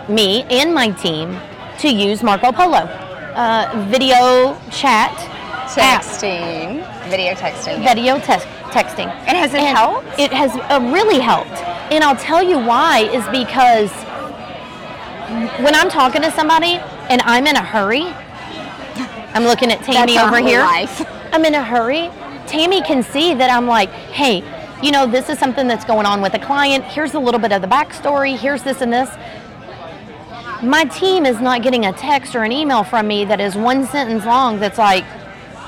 me 0.09 0.43
and 0.49 0.73
my 0.73 0.89
team 0.89 1.37
to 1.79 1.89
use 1.89 2.21
Marco 2.23 2.51
Polo 2.51 2.89
uh, 3.35 3.87
video 3.89 4.57
chat, 4.69 5.11
app, 5.77 6.03
Texting, 6.03 6.81
video 7.13 7.33
texting. 7.35 7.83
video 7.83 8.19
text 8.19 8.47
texting. 8.73 9.07
And 9.27 9.37
has 9.37 9.53
it 9.53 9.61
helped? 9.61 10.07
It 10.17 10.33
has 10.33 10.51
uh, 10.55 10.79
really 10.91 11.19
helped. 11.19 11.51
And 11.91 12.03
I'll 12.03 12.15
tell 12.15 12.41
you 12.41 12.57
why 12.57 13.01
is 13.01 13.23
because 13.29 13.91
when 15.63 15.75
I'm 15.75 15.89
talking 15.89 16.23
to 16.23 16.31
somebody 16.31 16.79
and 17.09 17.21
I'm 17.21 17.45
in 17.45 17.55
a 17.55 17.63
hurry, 17.63 18.05
I'm 19.35 19.43
looking 19.43 19.71
at 19.71 19.83
Tammy 19.83 20.15
That's 20.15 20.27
over 20.27 20.39
here. 20.39 20.61
life. 20.61 21.05
I'm 21.31 21.45
in 21.45 21.53
a 21.53 21.63
hurry. 21.63 22.09
Tammy 22.47 22.81
can 22.81 23.03
see 23.03 23.33
that 23.35 23.49
I'm 23.51 23.67
like, 23.67 23.89
hey, 23.89 24.43
you 24.81 24.91
know, 24.91 25.05
this 25.05 25.29
is 25.29 25.37
something 25.37 25.67
that's 25.67 25.85
going 25.85 26.05
on 26.05 26.21
with 26.21 26.33
a 26.33 26.39
client. 26.39 26.83
Here's 26.83 27.13
a 27.13 27.19
little 27.19 27.39
bit 27.39 27.51
of 27.51 27.61
the 27.61 27.67
backstory. 27.67 28.37
Here's 28.37 28.63
this 28.63 28.81
and 28.81 28.91
this. 28.91 29.09
My 30.63 30.85
team 30.85 31.25
is 31.25 31.39
not 31.39 31.61
getting 31.61 31.85
a 31.85 31.93
text 31.93 32.35
or 32.35 32.43
an 32.43 32.51
email 32.51 32.83
from 32.83 33.07
me 33.07 33.25
that 33.25 33.39
is 33.39 33.55
one 33.55 33.85
sentence 33.85 34.25
long 34.25 34.59
that's 34.59 34.77
like, 34.77 35.05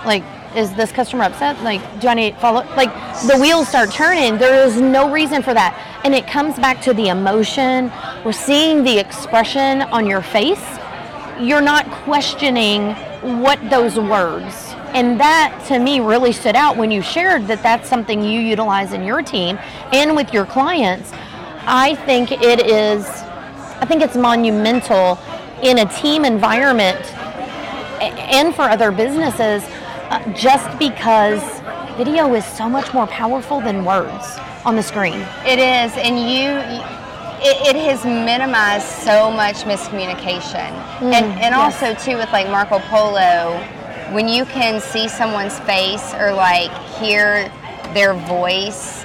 like, 0.05 0.23
is 0.55 0.73
this 0.75 0.91
customer 0.91 1.23
upset? 1.25 1.61
Like, 1.63 1.81
do 1.99 2.07
I 2.07 2.13
need 2.13 2.31
to 2.31 2.39
follow? 2.39 2.65
Like, 2.75 2.93
the 3.27 3.37
wheels 3.39 3.67
start 3.67 3.91
turning. 3.91 4.37
There 4.37 4.65
is 4.65 4.79
no 4.79 5.11
reason 5.11 5.41
for 5.43 5.53
that. 5.53 6.01
And 6.03 6.15
it 6.15 6.27
comes 6.27 6.55
back 6.55 6.81
to 6.83 6.93
the 6.93 7.09
emotion. 7.09 7.91
We're 8.23 8.31
seeing 8.31 8.83
the 8.83 8.97
expression 8.97 9.81
on 9.83 10.05
your 10.05 10.21
face. 10.21 10.63
You're 11.39 11.61
not 11.61 11.85
questioning 12.03 12.93
what 13.41 13.59
those 13.69 13.97
words. 13.97 14.73
And 14.93 15.19
that 15.19 15.65
to 15.67 15.79
me 15.79 15.99
really 15.99 16.31
stood 16.31 16.55
out 16.55 16.77
when 16.77 16.89
you 16.89 17.01
shared 17.01 17.47
that 17.47 17.61
that's 17.61 17.89
something 17.89 18.23
you 18.23 18.39
utilize 18.39 18.93
in 18.93 19.03
your 19.03 19.21
team 19.21 19.59
and 19.91 20.15
with 20.15 20.31
your 20.31 20.45
clients. 20.45 21.11
I 21.67 21.95
think 22.05 22.31
it 22.31 22.65
is, 22.65 23.05
I 23.05 23.85
think 23.85 24.01
it's 24.01 24.15
monumental 24.15 25.19
in 25.61 25.79
a 25.79 25.85
team 25.85 26.23
environment 26.23 26.99
and 28.01 28.53
for 28.53 28.63
other 28.63 28.91
businesses 28.91 29.63
uh, 30.09 30.31
just 30.33 30.77
because 30.79 31.41
video 31.97 32.33
is 32.35 32.45
so 32.45 32.67
much 32.69 32.93
more 32.93 33.07
powerful 33.07 33.61
than 33.61 33.85
words 33.85 34.37
on 34.65 34.75
the 34.75 34.83
screen. 34.83 35.19
It 35.45 35.59
is, 35.59 35.91
and 35.97 36.17
you, 36.19 36.49
it, 37.41 37.75
it 37.75 37.81
has 37.83 38.03
minimized 38.05 38.85
so 38.87 39.31
much 39.31 39.57
miscommunication, 39.63 40.71
and 41.01 41.39
and 41.41 41.55
also 41.55 41.93
too 41.95 42.17
with 42.17 42.31
like 42.31 42.49
Marco 42.49 42.79
Polo, 42.79 43.57
when 44.13 44.27
you 44.27 44.45
can 44.45 44.79
see 44.81 45.07
someone's 45.07 45.59
face 45.61 46.13
or 46.15 46.33
like 46.33 46.71
hear 46.99 47.51
their 47.93 48.13
voice, 48.13 49.03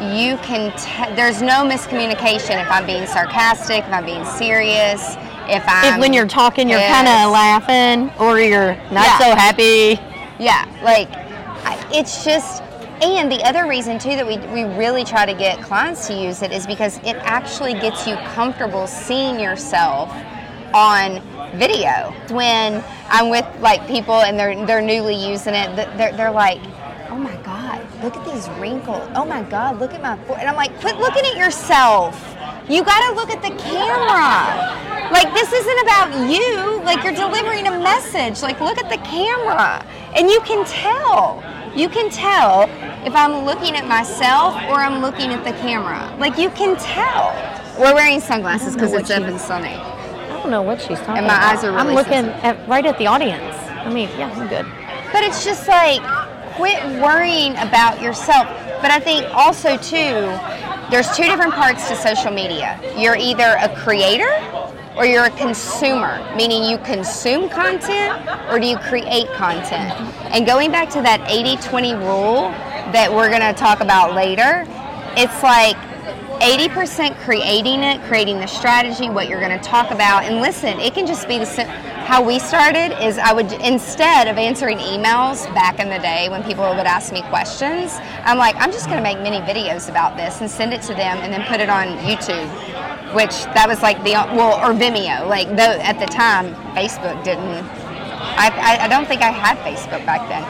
you 0.00 0.36
can. 0.38 0.72
Te- 0.78 1.14
there's 1.14 1.42
no 1.42 1.64
miscommunication 1.64 2.62
if 2.62 2.70
I'm 2.70 2.86
being 2.86 3.06
sarcastic, 3.06 3.84
if 3.84 3.92
I'm 3.92 4.04
being 4.04 4.24
serious, 4.24 5.16
if 5.48 5.62
I'm 5.66 5.94
if 5.94 6.00
when 6.00 6.12
you're 6.12 6.26
talking, 6.28 6.68
you're 6.68 6.78
Yes. 6.78 6.94
kind 6.94 7.08
of 7.08 7.30
laughing 7.32 8.10
or 8.18 8.40
you're 8.40 8.74
not 8.92 9.04
Yeah. 9.04 9.18
so 9.18 9.34
happy. 9.34 10.00
Yeah, 10.38 10.66
like 10.82 11.08
it's 11.94 12.24
just, 12.24 12.62
and 13.02 13.30
the 13.30 13.42
other 13.44 13.68
reason 13.68 13.98
too 13.98 14.16
that 14.16 14.26
we, 14.26 14.38
we 14.52 14.64
really 14.76 15.04
try 15.04 15.26
to 15.26 15.34
get 15.34 15.62
clients 15.62 16.06
to 16.08 16.14
use 16.14 16.42
it 16.42 16.52
is 16.52 16.66
because 16.66 16.98
it 16.98 17.16
actually 17.16 17.74
gets 17.74 18.06
you 18.06 18.16
comfortable 18.34 18.86
seeing 18.86 19.38
yourself 19.38 20.10
on 20.72 21.20
video. 21.58 22.14
When 22.30 22.82
I'm 23.08 23.28
with 23.28 23.46
like 23.60 23.86
people 23.86 24.22
and 24.22 24.38
they're 24.38 24.66
they're 24.66 24.80
newly 24.80 25.14
using 25.14 25.54
it, 25.54 25.76
they're, 25.76 26.16
they're 26.16 26.30
like, 26.30 26.60
oh 27.10 27.18
my 27.18 27.36
god, 27.42 27.84
look 28.02 28.16
at 28.16 28.24
these 28.24 28.48
wrinkles. 28.58 29.06
Oh 29.14 29.24
my 29.24 29.42
god, 29.42 29.78
look 29.78 29.92
at 29.92 30.00
my 30.00 30.16
foot. 30.24 30.38
And 30.38 30.48
I'm 30.48 30.56
like, 30.56 30.78
quit 30.80 30.96
looking 30.96 31.24
at 31.26 31.36
yourself. 31.36 32.16
You 32.68 32.82
got 32.84 33.10
to 33.10 33.14
look 33.14 33.28
at 33.30 33.42
the 33.42 33.50
camera. 33.62 35.10
Like 35.12 35.34
this 35.34 35.52
isn't 35.52 35.80
about 35.80 36.30
you. 36.30 36.80
Like 36.84 37.04
you're 37.04 37.12
delivering 37.12 37.66
a 37.66 37.78
message. 37.78 38.40
Like 38.40 38.60
look 38.60 38.78
at 38.78 38.88
the 38.88 38.98
camera. 39.06 39.84
And 40.14 40.28
you 40.28 40.40
can 40.40 40.64
tell. 40.66 41.42
You 41.74 41.88
can 41.88 42.10
tell 42.10 42.64
if 43.06 43.14
I'm 43.14 43.44
looking 43.44 43.76
at 43.76 43.86
myself 43.86 44.54
or 44.68 44.74
I'm 44.80 45.00
looking 45.00 45.30
at 45.30 45.42
the 45.44 45.52
camera. 45.52 46.14
Like 46.18 46.36
you 46.38 46.50
can 46.50 46.76
tell. 46.76 47.32
We're 47.78 47.94
wearing 47.94 48.20
sunglasses 48.20 48.74
because 48.74 48.92
it's 48.92 49.10
up 49.10 49.22
and 49.22 49.40
sunny. 49.40 49.70
I 49.74 50.28
don't 50.28 50.50
know 50.50 50.62
what 50.62 50.80
she's 50.80 50.98
talking 50.98 51.18
And 51.18 51.26
my 51.26 51.34
about. 51.36 51.56
eyes 51.56 51.64
are 51.64 51.72
I'm 51.76 51.94
looking 51.94 52.28
at 52.42 52.68
right 52.68 52.84
at 52.84 52.98
the 52.98 53.06
audience. 53.06 53.56
I 53.70 53.90
mean, 53.92 54.08
yeah, 54.18 54.30
I'm 54.30 54.48
good. 54.48 54.66
But 55.12 55.24
it's 55.24 55.44
just 55.44 55.66
like 55.66 56.02
quit 56.54 56.82
worrying 57.00 57.52
about 57.56 58.02
yourself. 58.02 58.46
But 58.82 58.90
I 58.90 59.00
think 59.00 59.24
also 59.34 59.76
too, 59.78 60.28
there's 60.90 61.10
two 61.16 61.24
different 61.24 61.54
parts 61.54 61.88
to 61.88 61.96
social 61.96 62.30
media. 62.30 62.78
You're 62.98 63.16
either 63.16 63.56
a 63.60 63.74
creator 63.76 64.30
or 64.96 65.06
you're 65.06 65.24
a 65.24 65.30
consumer, 65.30 66.18
meaning 66.36 66.64
you 66.64 66.78
consume 66.78 67.48
content 67.48 68.28
or 68.50 68.58
do 68.58 68.66
you 68.66 68.76
create 68.78 69.28
content? 69.32 69.92
And 70.34 70.46
going 70.46 70.70
back 70.70 70.90
to 70.90 71.02
that 71.02 71.20
80-20 71.28 71.98
rule 72.00 72.50
that 72.92 73.10
we're 73.10 73.30
gonna 73.30 73.54
talk 73.54 73.80
about 73.80 74.14
later, 74.14 74.66
it's 75.16 75.42
like 75.42 75.76
80% 76.42 77.16
creating 77.20 77.84
it, 77.84 78.02
creating 78.08 78.40
the 78.40 78.48
strategy, 78.48 79.08
what 79.08 79.28
you're 79.28 79.38
going 79.38 79.56
to 79.56 79.64
talk 79.64 79.92
about. 79.92 80.24
And 80.24 80.40
listen, 80.40 80.80
it 80.80 80.92
can 80.92 81.06
just 81.06 81.28
be 81.28 81.38
the 81.38 81.46
how 82.02 82.20
we 82.20 82.40
started 82.40 83.00
is 83.00 83.16
I 83.16 83.32
would 83.32 83.52
instead 83.52 84.26
of 84.26 84.36
answering 84.36 84.78
emails 84.78 85.46
back 85.54 85.78
in 85.78 85.88
the 85.88 86.00
day 86.00 86.28
when 86.30 86.42
people 86.42 86.68
would 86.68 86.86
ask 86.86 87.12
me 87.12 87.22
questions, 87.30 87.96
I'm 88.24 88.38
like, 88.38 88.56
I'm 88.56 88.72
just 88.72 88.86
going 88.86 88.96
to 88.96 89.02
make 89.02 89.20
mini 89.20 89.38
videos 89.38 89.88
about 89.88 90.16
this 90.16 90.40
and 90.40 90.50
send 90.50 90.74
it 90.74 90.82
to 90.82 90.94
them 90.94 91.18
and 91.18 91.32
then 91.32 91.46
put 91.46 91.60
it 91.60 91.70
on 91.70 91.86
YouTube, 91.98 92.50
which 93.14 93.44
that 93.54 93.66
was 93.68 93.82
like 93.82 94.02
the 94.04 94.12
well 94.12 94.58
or 94.58 94.74
Vimeo. 94.74 95.28
Like 95.28 95.48
though 95.48 95.78
at 95.80 95.98
the 95.98 96.06
time 96.06 96.54
Facebook 96.74 97.22
didn't. 97.24 97.64
I, 98.34 98.48
I, 98.48 98.84
I 98.84 98.88
don't 98.88 99.06
think 99.06 99.20
I 99.20 99.30
had 99.30 99.58
Facebook 99.58 100.04
back 100.06 100.28
then. 100.28 100.42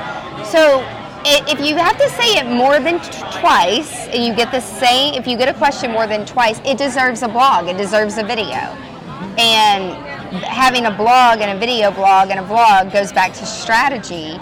So 0.44 0.86
if 1.24 1.60
you 1.60 1.76
have 1.76 1.98
to 1.98 2.08
say 2.10 2.36
it 2.38 2.46
more 2.46 2.80
than 2.80 3.00
t- 3.00 3.40
twice, 3.40 4.08
and 4.08 4.24
you 4.24 4.34
get 4.34 4.50
the 4.50 4.60
same, 4.60 5.14
if 5.14 5.26
you 5.26 5.36
get 5.36 5.48
a 5.48 5.54
question 5.54 5.92
more 5.92 6.06
than 6.06 6.26
twice, 6.26 6.60
it 6.64 6.78
deserves 6.78 7.22
a 7.22 7.28
blog. 7.28 7.68
It 7.68 7.76
deserves 7.76 8.18
a 8.18 8.24
video. 8.24 8.58
And 9.38 9.94
having 10.44 10.86
a 10.86 10.90
blog 10.90 11.40
and 11.40 11.56
a 11.56 11.58
video 11.58 11.90
blog 11.90 12.30
and 12.30 12.40
a 12.40 12.42
vlog 12.42 12.92
goes 12.92 13.12
back 13.12 13.32
to 13.34 13.46
strategy 13.46 14.32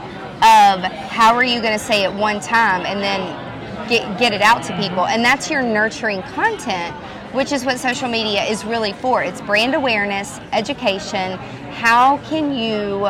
of 0.43 0.81
how 1.11 1.35
are 1.35 1.45
you 1.45 1.61
going 1.61 1.79
to 1.79 1.85
say 1.85 2.05
it 2.05 2.13
one 2.13 2.41
time 2.41 2.87
and 2.87 3.01
then 3.01 3.89
get, 3.89 4.19
get 4.19 4.33
it 4.33 4.41
out 4.41 4.63
to 4.65 4.77
people. 4.79 5.07
And 5.07 5.25
that's 5.25 5.51
your 5.51 5.63
nurturing 5.63 6.23
content, 6.23 6.97
which 7.33 7.53
is 7.53 7.65
what 7.65 7.79
social 7.79 8.09
media 8.09 8.45
is 8.45 8.65
really 8.65 8.93
for. 8.95 9.23
It's 9.23 9.41
brand 9.41 9.75
awareness, 9.75 10.41
education. 10.53 11.39
How 11.73 12.19
can 12.29 12.53
you 12.53 13.09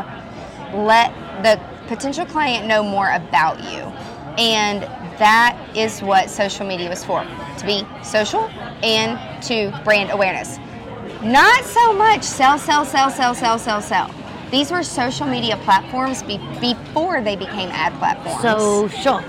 let 0.76 1.12
the 1.42 1.60
potential 1.88 2.26
client 2.26 2.66
know 2.66 2.82
more 2.82 3.10
about 3.12 3.58
you? 3.60 3.80
And 4.38 4.82
that 5.18 5.58
is 5.74 6.00
what 6.00 6.30
social 6.30 6.66
media 6.66 6.88
was 6.88 7.04
for 7.04 7.26
to 7.58 7.66
be 7.66 7.84
social 8.02 8.48
and 8.82 9.18
to 9.44 9.70
brand 9.84 10.10
awareness. 10.10 10.58
Not 11.22 11.64
so 11.64 11.92
much 11.92 12.22
sell, 12.22 12.58
sell, 12.58 12.84
sell, 12.84 13.10
sell, 13.10 13.34
sell, 13.34 13.58
sell, 13.58 13.82
sell. 13.82 14.10
These 14.50 14.70
were 14.70 14.82
social 14.82 15.26
media 15.26 15.56
platforms 15.58 16.22
be- 16.22 16.40
before 16.60 17.20
they 17.22 17.36
became 17.36 17.68
ad 17.70 17.92
platforms. 17.98 18.40
So 18.42 18.88
sure. 18.88 19.22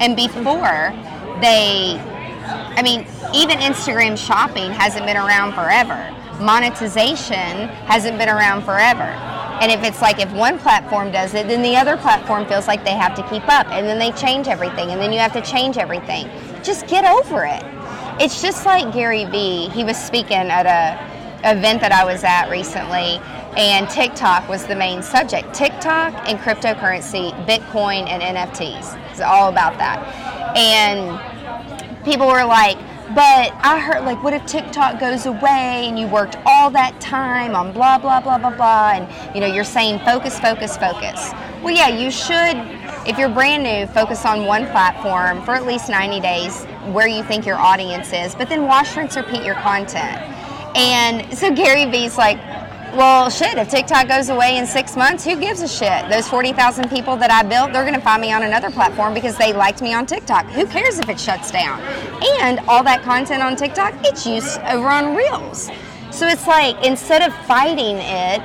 And 0.00 0.14
before 0.14 0.94
they, 1.40 2.00
I 2.48 2.82
mean, 2.82 3.06
even 3.34 3.58
Instagram 3.58 4.16
shopping 4.16 4.70
hasn't 4.72 5.06
been 5.06 5.16
around 5.16 5.52
forever. 5.52 6.14
Monetization 6.40 7.68
hasn't 7.86 8.18
been 8.18 8.28
around 8.28 8.62
forever. 8.62 9.02
And 9.60 9.72
if 9.72 9.82
it's 9.82 10.00
like 10.00 10.20
if 10.20 10.30
one 10.32 10.58
platform 10.58 11.10
does 11.10 11.34
it, 11.34 11.48
then 11.48 11.62
the 11.62 11.76
other 11.76 11.96
platform 11.96 12.46
feels 12.46 12.68
like 12.68 12.84
they 12.84 12.94
have 12.94 13.14
to 13.16 13.28
keep 13.28 13.42
up, 13.48 13.66
and 13.68 13.86
then 13.86 13.98
they 13.98 14.12
change 14.12 14.46
everything, 14.46 14.90
and 14.90 15.00
then 15.00 15.12
you 15.12 15.18
have 15.18 15.32
to 15.32 15.42
change 15.42 15.76
everything. 15.78 16.30
Just 16.62 16.86
get 16.86 17.04
over 17.04 17.44
it. 17.44 17.62
It's 18.20 18.40
just 18.40 18.64
like 18.66 18.92
Gary 18.92 19.24
Vee. 19.24 19.68
He 19.70 19.82
was 19.82 19.96
speaking 19.96 20.36
at 20.36 20.66
a 20.66 21.50
event 21.50 21.80
that 21.80 21.92
I 21.92 22.04
was 22.04 22.22
at 22.22 22.48
recently, 22.50 23.20
and 23.56 23.88
TikTok 23.88 24.48
was 24.48 24.66
the 24.66 24.76
main 24.76 25.02
subject. 25.02 25.52
TikTok 25.54 26.28
and 26.28 26.38
cryptocurrency, 26.38 27.32
Bitcoin 27.46 28.08
and 28.08 28.22
NFTs. 28.22 29.10
It's 29.10 29.20
all 29.20 29.48
about 29.48 29.76
that. 29.78 29.98
And 30.56 31.18
people 32.04 32.26
were 32.26 32.44
like, 32.44 32.78
but 33.14 33.52
I 33.62 33.80
heard, 33.80 34.04
like, 34.04 34.22
what 34.22 34.34
if 34.34 34.44
TikTok 34.44 35.00
goes 35.00 35.24
away 35.24 35.86
and 35.88 35.98
you 35.98 36.06
worked 36.06 36.36
all 36.44 36.70
that 36.70 37.00
time 37.00 37.54
on 37.54 37.72
blah, 37.72 37.96
blah, 37.96 38.20
blah, 38.20 38.36
blah, 38.36 38.54
blah, 38.54 38.92
and, 38.92 39.34
you 39.34 39.40
know, 39.40 39.46
you're 39.46 39.64
saying 39.64 40.00
focus, 40.00 40.38
focus, 40.38 40.76
focus. 40.76 41.32
Well, 41.62 41.74
yeah, 41.74 41.88
you 41.88 42.10
should, 42.10 42.56
if 43.08 43.16
you're 43.18 43.30
brand 43.30 43.62
new, 43.62 43.86
focus 43.94 44.26
on 44.26 44.44
one 44.44 44.66
platform 44.66 45.42
for 45.42 45.54
at 45.54 45.64
least 45.64 45.88
90 45.88 46.20
days 46.20 46.64
where 46.92 47.08
you 47.08 47.22
think 47.22 47.46
your 47.46 47.56
audience 47.56 48.12
is, 48.12 48.34
but 48.34 48.50
then 48.50 48.64
wash, 48.64 48.94
rinse, 48.94 49.16
repeat 49.16 49.42
your 49.42 49.54
content. 49.56 50.20
And 50.76 51.36
so 51.36 51.52
Gary 51.54 51.86
Vee's 51.86 52.18
like, 52.18 52.38
well, 52.96 53.30
shit, 53.30 53.58
if 53.58 53.68
TikTok 53.68 54.08
goes 54.08 54.28
away 54.28 54.56
in 54.56 54.66
six 54.66 54.96
months, 54.96 55.24
who 55.24 55.36
gives 55.36 55.60
a 55.60 55.68
shit? 55.68 56.08
Those 56.10 56.28
40,000 56.28 56.88
people 56.88 57.16
that 57.16 57.30
I 57.30 57.42
built, 57.42 57.72
they're 57.72 57.82
going 57.82 57.94
to 57.94 58.00
find 58.00 58.20
me 58.20 58.32
on 58.32 58.42
another 58.42 58.70
platform 58.70 59.14
because 59.14 59.36
they 59.36 59.52
liked 59.52 59.82
me 59.82 59.94
on 59.94 60.06
TikTok. 60.06 60.46
Who 60.46 60.66
cares 60.66 60.98
if 60.98 61.08
it 61.08 61.20
shuts 61.20 61.50
down? 61.50 61.80
And 62.40 62.60
all 62.68 62.82
that 62.84 63.02
content 63.02 63.42
on 63.42 63.56
TikTok, 63.56 63.94
it's 64.04 64.26
used 64.26 64.58
over 64.60 64.88
on 64.88 65.14
Reels. 65.14 65.70
So 66.10 66.26
it's 66.26 66.46
like 66.46 66.82
instead 66.84 67.22
of 67.22 67.34
fighting 67.46 67.96
it, 67.98 68.42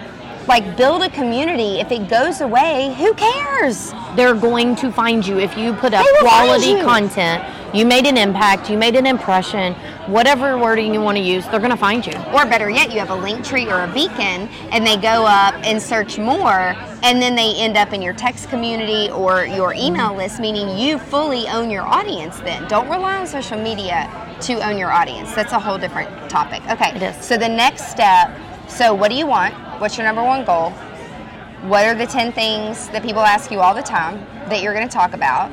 like 0.48 0.78
build 0.78 1.02
a 1.02 1.10
community. 1.10 1.80
If 1.80 1.92
it 1.92 2.10
goes 2.10 2.42
away, 2.42 2.96
who 2.98 3.14
cares? 3.14 3.92
They're 4.16 4.36
going 4.36 4.76
to 4.78 4.92
find 4.92 5.26
you 5.26 5.40
if 5.40 5.58
you 5.58 5.74
put 5.74 5.94
up 5.94 6.06
They 6.06 6.12
will 6.12 6.30
find 6.30 6.48
quality 6.48 6.82
content. 6.82 7.44
You 7.74 7.86
made 7.86 8.06
an 8.06 8.18
impact. 8.18 8.70
You 8.70 8.78
made 8.78 8.96
an 8.96 9.08
impression. 9.08 9.74
Whatever 10.06 10.60
wording 10.60 10.94
you 10.94 11.02
want 11.02 11.18
to 11.18 11.24
use, 11.24 11.46
they're 11.48 11.60
going 11.60 11.72
to 11.72 11.78
find 11.78 12.06
you. 12.06 12.14
Or 12.32 12.46
better 12.46 12.70
yet, 12.70 12.94
you 12.94 13.00
have 13.00 13.10
a 13.10 13.16
Linktree 13.16 13.66
or 13.66 13.90
a 13.90 13.94
beacon, 13.94 14.48
and 14.72 14.86
they 14.86 14.96
go 14.96 15.26
up 15.26 15.56
and 15.66 15.82
search 15.82 16.20
more, 16.20 16.76
and 17.02 17.20
then 17.20 17.36
they 17.36 17.56
end 17.56 17.76
up 17.76 17.92
in 17.92 18.02
your 18.02 18.14
text 18.14 18.50
community 18.50 19.10
or 19.12 19.46
your 19.46 19.74
email 19.74 20.14
list, 20.14 20.40
meaning 20.40 20.78
you 20.78 21.00
fully 21.00 21.48
own 21.48 21.72
your 21.72 21.84
audience 21.84 22.40
then. 22.42 22.68
Don't 22.68 22.90
rely 22.90 23.18
on 23.18 23.26
social 23.26 23.60
media 23.60 24.08
to 24.42 24.60
own 24.60 24.78
your 24.78 24.92
audience. 24.92 25.34
That's 25.34 25.54
a 25.54 25.60
whole 25.60 25.80
different 25.80 26.30
topic. 26.30 26.62
Okay. 26.70 27.18
So 27.22 27.38
the 27.38 27.50
next 27.50 27.90
step 27.90 28.38
so, 28.74 28.92
what 28.94 29.12
do 29.12 29.16
you 29.16 29.28
want? 29.28 29.54
What's 29.84 29.98
your 29.98 30.06
number 30.06 30.24
one 30.24 30.46
goal? 30.46 30.70
What 31.68 31.86
are 31.86 31.94
the 31.94 32.06
10 32.06 32.32
things 32.32 32.88
that 32.92 33.04
people 33.04 33.20
ask 33.20 33.52
you 33.52 33.60
all 33.60 33.76
the 33.76 33.82
time 33.82 34.16
that 34.48 34.64
you're 34.64 34.74
going 34.74 34.88
to 34.88 34.94
talk 34.94 35.12
about? 35.12 35.52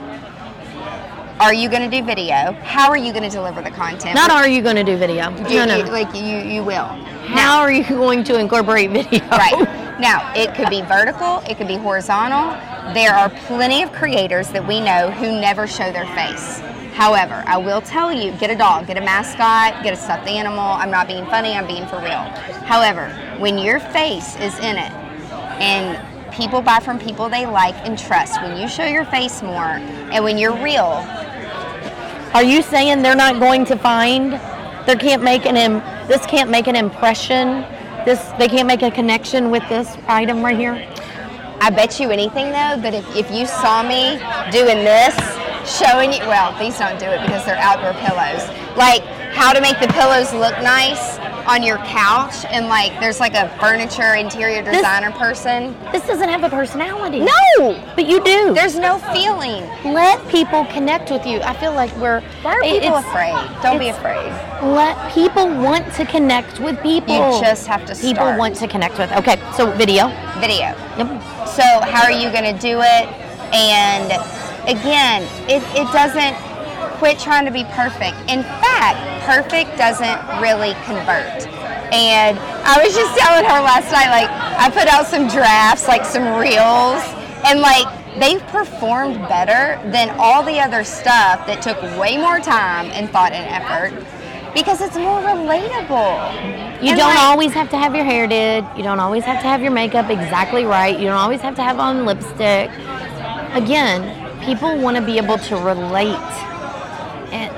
Are 1.40 1.52
you 1.52 1.68
going 1.68 1.90
to 1.90 1.90
do 1.90 2.06
video? 2.06 2.52
How 2.62 2.90
are 2.90 2.96
you 2.96 3.12
going 3.12 3.24
to 3.24 3.28
deliver 3.28 3.60
the 3.60 3.72
content? 3.72 4.14
Not 4.14 4.30
are 4.30 4.46
you 4.46 4.62
going 4.62 4.76
to 4.76 4.84
do 4.84 4.96
video? 4.96 5.30
You- 5.48 5.56
no, 5.56 5.64
no. 5.64 5.76
you- 5.78 5.84
like 5.90 6.14
you, 6.14 6.48
you 6.48 6.62
will. 6.62 6.84
How 7.26 7.58
are 7.58 7.72
you 7.72 7.82
going 7.82 8.22
to 8.22 8.38
incorporate 8.38 8.92
video? 8.92 9.26
Right. 9.30 9.76
Now, 10.00 10.32
it 10.34 10.54
could 10.54 10.70
be 10.70 10.80
vertical, 10.80 11.42
it 11.46 11.58
could 11.58 11.68
be 11.68 11.76
horizontal. 11.76 12.52
There 12.94 13.12
are 13.12 13.28
plenty 13.48 13.82
of 13.82 13.92
creators 13.92 14.48
that 14.48 14.66
we 14.66 14.80
know 14.80 15.10
who 15.10 15.38
never 15.38 15.66
show 15.66 15.92
their 15.92 16.06
face. 16.14 16.60
However, 16.94 17.42
I 17.46 17.56
will 17.58 17.80
tell 17.82 18.12
you 18.12 18.32
get 18.32 18.50
a 18.50 18.56
dog, 18.56 18.86
get 18.86 18.98
a 18.98 19.00
mascot, 19.00 19.82
get 19.82 19.92
a 19.94 19.96
stuffed 19.96 20.28
animal. 20.28 20.60
I'm 20.60 20.90
not 20.90 21.06
being 21.08 21.26
funny, 21.26 21.54
I'm 21.54 21.66
being 21.66 21.86
for 21.88 21.98
real. 21.98 22.24
However, 22.66 23.08
when 23.38 23.58
your 23.58 23.80
face 23.80 24.36
is 24.36 24.58
in 24.60 24.76
it 24.78 24.92
and 25.60 25.98
people 26.34 26.62
buy 26.62 26.80
from 26.80 26.98
people 26.98 27.28
they 27.28 27.46
like 27.46 27.74
and 27.86 27.98
trust, 27.98 28.42
when 28.42 28.56
you 28.60 28.68
show 28.68 28.84
your 28.84 29.04
face 29.06 29.42
more 29.42 29.78
and 30.12 30.24
when 30.24 30.38
you're 30.38 30.56
real, 30.62 31.06
Are 32.34 32.44
you 32.44 32.62
saying 32.62 33.02
they're 33.02 33.16
not 33.16 33.40
going 33.40 33.64
to 33.66 33.76
find? 33.76 34.34
They 34.86 34.96
can't 34.96 35.22
make 35.22 35.46
an 35.46 35.56
Im- 35.56 35.82
this 36.08 36.24
can't 36.26 36.48
make 36.50 36.68
an 36.68 36.76
impression. 36.76 37.62
This 38.06 38.20
they 38.38 38.48
can't 38.48 38.68
make 38.68 38.82
a 38.82 38.90
connection 38.90 39.50
with 39.50 39.68
this 39.68 39.96
item 40.06 40.42
right 40.44 40.56
here. 40.56 40.86
I 41.60 41.70
bet 41.70 42.00
you 42.00 42.10
anything 42.10 42.46
though 42.46 42.76
that 42.82 42.94
if, 42.94 43.16
if 43.16 43.30
you 43.32 43.46
saw 43.46 43.82
me 43.82 44.18
doing 44.52 44.84
this, 44.84 45.16
showing 45.66 46.12
you, 46.12 46.20
well, 46.20 46.56
these 46.58 46.78
don't 46.78 46.98
do 46.98 47.06
it 47.06 47.20
because 47.22 47.44
they're 47.44 47.56
outdoor 47.56 47.92
pillows. 48.00 48.46
Like 48.76 49.02
how 49.32 49.52
to 49.52 49.60
make 49.60 49.78
the 49.80 49.88
pillows 49.88 50.32
look 50.32 50.54
nice 50.62 51.18
on 51.46 51.62
your 51.62 51.78
couch, 51.78 52.44
and 52.50 52.66
like 52.68 52.98
there's 53.00 53.18
like 53.18 53.34
a 53.34 53.48
furniture 53.58 54.14
interior 54.14 54.62
designer 54.62 55.10
person. 55.12 55.74
This 55.90 56.06
doesn't 56.06 56.28
have 56.28 56.44
a 56.44 56.48
personality. 56.48 57.20
No, 57.20 57.92
but 57.96 58.06
you 58.06 58.22
do. 58.22 58.54
there's 58.54 58.76
no 58.76 58.98
feeling. 59.12 59.62
let 59.92 60.26
people 60.28 60.64
connect 60.66 61.10
with 61.10 61.26
you. 61.26 61.40
I 61.40 61.54
feel 61.54 61.72
like 61.72 61.94
we're 61.96 62.20
Why 62.42 62.54
are 62.54 62.60
people 62.62 62.96
afraid? 62.96 63.62
Don't 63.62 63.78
be 63.78 63.88
afraid. 63.88 64.30
Let 64.62 65.12
people 65.12 65.46
want 65.46 65.92
to 65.94 66.04
connect 66.04 66.60
with 66.60 66.80
people. 66.82 67.36
You 67.36 67.40
just 67.40 67.66
have 67.66 67.86
to 67.86 67.94
People 67.94 68.24
start. 68.24 68.38
want 68.38 68.56
to 68.56 68.68
connect 68.68 68.98
with. 68.98 69.10
Okay, 69.12 69.40
so 69.56 69.70
video. 69.72 70.08
Video. 70.38 70.74
Yep. 70.98 71.08
So 71.48 71.62
how 71.62 72.04
are 72.04 72.12
you 72.12 72.30
going 72.30 72.54
to 72.54 72.60
do 72.60 72.80
it? 72.80 73.08
And 73.52 74.12
again, 74.66 75.22
it, 75.48 75.62
it 75.76 75.90
doesn't 75.92 76.36
quit 76.98 77.18
trying 77.18 77.44
to 77.46 77.50
be 77.50 77.64
perfect. 77.72 78.16
In 78.28 78.42
fact, 78.42 78.98
perfect 79.24 79.76
doesn't 79.78 80.20
really 80.40 80.74
convert. 80.84 81.46
And 81.92 82.38
I 82.38 82.82
was 82.84 82.94
just 82.94 83.18
telling 83.18 83.44
her 83.44 83.60
last 83.60 83.90
night, 83.90 84.10
like 84.10 84.30
I 84.30 84.70
put 84.70 84.86
out 84.86 85.06
some 85.06 85.26
drafts, 85.28 85.88
like 85.88 86.04
some 86.04 86.38
reels, 86.38 87.02
and 87.44 87.60
like 87.60 87.86
they've 88.20 88.42
performed 88.48 89.16
better 89.28 89.80
than 89.90 90.10
all 90.18 90.42
the 90.42 90.60
other 90.60 90.84
stuff 90.84 91.46
that 91.46 91.62
took 91.62 91.80
way 91.98 92.16
more 92.16 92.38
time 92.38 92.86
and 92.92 93.08
thought 93.10 93.32
and 93.32 93.46
effort 93.50 94.06
because 94.54 94.80
it's 94.80 94.96
more 94.96 95.20
relatable. 95.20 96.82
You 96.82 96.90
And, 96.90 96.98
don't 96.98 97.14
like, 97.14 97.18
always 97.18 97.52
have 97.52 97.70
to 97.70 97.78
have 97.78 97.94
your 97.94 98.04
hair 98.04 98.26
did. 98.26 98.64
You 98.76 98.82
don't 98.82 99.00
always 99.00 99.24
have 99.24 99.40
to 99.42 99.48
have 99.48 99.62
your 99.62 99.70
makeup 99.70 100.10
exactly 100.10 100.64
right. 100.64 100.98
You 100.98 101.06
don't 101.06 101.18
always 101.18 101.40
have 101.40 101.54
to 101.56 101.62
have 101.62 101.78
on 101.78 102.04
lipstick. 102.04 102.70
Again, 103.54 104.19
people 104.44 104.76
want 104.78 104.96
to 104.96 105.02
be 105.02 105.16
able 105.18 105.38
to 105.38 105.56
relate. 105.56 106.16
And 107.32 107.50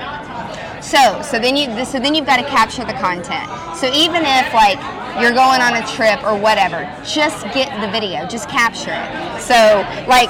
So, 0.83 1.21
so 1.21 1.39
then 1.39 1.55
you, 1.55 1.85
so 1.85 1.99
then 1.99 2.13
you've 2.13 2.25
got 2.25 2.37
to 2.37 2.43
capture 2.43 2.83
the 2.85 2.93
content. 2.93 3.49
So 3.77 3.87
even 3.93 4.23
if 4.25 4.53
like 4.53 4.77
you're 5.19 5.33
going 5.33 5.61
on 5.61 5.75
a 5.75 5.85
trip 5.87 6.23
or 6.23 6.37
whatever, 6.37 6.85
just 7.05 7.43
get 7.53 7.69
the 7.81 7.89
video, 7.89 8.27
just 8.27 8.49
capture 8.49 8.93
it. 8.93 9.41
So 9.41 9.85
like 10.07 10.29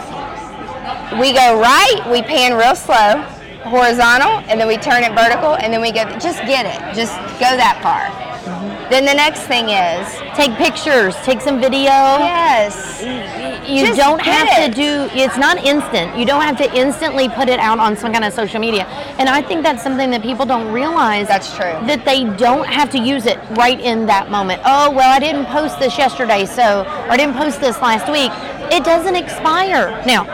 we 1.20 1.34
go 1.34 1.60
right, 1.60 2.01
we 2.10 2.22
pan 2.22 2.54
real 2.54 2.76
slow, 2.76 3.22
horizontal, 3.64 4.43
and 4.49 4.60
then 4.60 4.68
we 4.68 4.78
turn 4.78 5.04
it 5.04 5.14
vertical, 5.14 5.56
and 5.56 5.74
then 5.74 5.82
we 5.82 5.91
go. 5.91 6.04
Just 6.20 6.39
get 6.45 6.66
it. 6.66 6.80
Just 6.95 7.16
go 7.39 7.56
that 7.56 7.80
far. 7.82 8.10
Mm-hmm. 8.43 8.89
Then 8.89 9.06
the 9.06 9.14
next 9.14 9.41
thing 9.47 9.70
is 9.70 10.04
take 10.36 10.51
pictures, 10.58 11.16
take 11.24 11.41
some 11.41 11.60
video. 11.62 11.91
yes, 12.20 13.01
mm-hmm. 13.01 13.43
You 13.68 13.88
Just 13.88 13.99
don't 13.99 14.22
have 14.22 14.47
it. 14.51 14.74
to 14.74 14.76
do 14.76 15.09
it's 15.18 15.38
not 15.38 15.64
instant. 15.64 16.18
You 16.18 16.26
don't 16.26 16.41
have 16.41 16.57
to 16.57 16.76
instantly 16.76 17.30
put 17.30 17.49
it 17.49 17.59
out 17.59 17.80
on 17.80 17.95
some 17.95 18.11
kind 18.11 18.26
of 18.26 18.34
social 18.34 18.59
media. 18.59 18.86
And 19.18 19.30
I 19.30 19.41
think 19.41 19.64
that's 19.64 19.82
something 19.82 20.11
that 20.11 20.22
people 20.22 20.45
don't 20.45 20.72
realize. 20.72 21.28
That's 21.28 21.55
true. 21.55 21.74
That 21.88 22.03
they 22.05 22.26
don't 22.38 22.68
have 22.68 22.89
to 22.91 22.99
use 22.99 23.26
it 23.26 23.39
right 23.51 23.80
in 23.80 24.05
that 24.07 24.30
moment. 24.30 24.61
Oh, 24.66 24.91
well, 24.91 25.09
I 25.09 25.20
didn't 25.20 25.45
post 25.45 25.80
this 25.80 25.97
yesterday, 25.97 26.45
so 26.45 26.82
or 26.84 27.11
I 27.11 27.18
didn't 27.18 27.36
post 27.36 27.61
this 27.61 27.80
last 27.82 28.11
week. 28.11 28.32
It 28.72 28.84
doesn't 28.84 29.16
expire. 29.16 30.03
Now, 30.05 30.26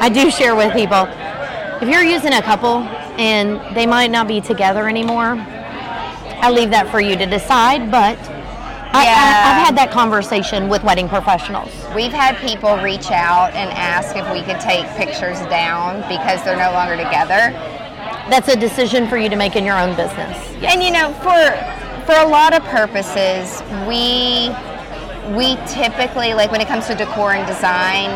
I 0.00 0.08
do 0.08 0.30
share 0.38 0.54
with 0.54 0.72
people 0.72 1.08
if 1.82 1.88
you're 1.88 2.04
using 2.04 2.32
a 2.32 2.42
couple 2.42 2.78
and 3.18 3.74
they 3.74 3.86
might 3.86 4.12
not 4.12 4.28
be 4.28 4.40
together 4.40 4.88
anymore, 4.88 5.34
I 6.40 6.48
leave 6.48 6.70
that 6.70 6.88
for 6.92 7.00
you 7.00 7.16
to 7.16 7.26
decide, 7.26 7.90
but 7.90 8.16
I, 8.92 9.04
Yeah. 9.04 9.14
I, 9.16 9.50
I've 9.50 9.66
had 9.66 9.76
that 9.76 9.90
conversation 9.90 10.68
with 10.68 10.84
wedding 10.84 11.08
professionals. 11.08 11.70
We've 11.94 12.12
had 12.12 12.36
people 12.38 12.76
reach 12.78 13.10
out 13.10 13.52
and 13.54 13.70
ask 13.72 14.16
if 14.16 14.30
we 14.32 14.42
could 14.42 14.60
take 14.60 14.86
pictures 14.96 15.38
down 15.48 16.02
because 16.08 16.42
they're 16.44 16.56
no 16.56 16.72
longer 16.72 16.96
together. 16.96 17.52
That's 18.30 18.48
a 18.48 18.56
decision 18.56 19.08
for 19.08 19.16
you 19.16 19.28
to 19.28 19.36
make 19.36 19.56
in 19.56 19.64
your 19.64 19.78
own 19.78 19.96
business. 19.96 20.36
And 20.62 20.82
you 20.82 20.90
know, 20.90 21.12
for 21.24 21.40
for 22.06 22.18
a 22.18 22.26
lot 22.26 22.54
of 22.54 22.62
purposes, 22.64 23.62
we 23.88 24.50
we 25.34 25.56
typically 25.66 26.34
like 26.34 26.50
when 26.50 26.60
it 26.60 26.68
comes 26.68 26.86
to 26.86 26.94
decor 26.94 27.32
and 27.32 27.46
design 27.46 28.10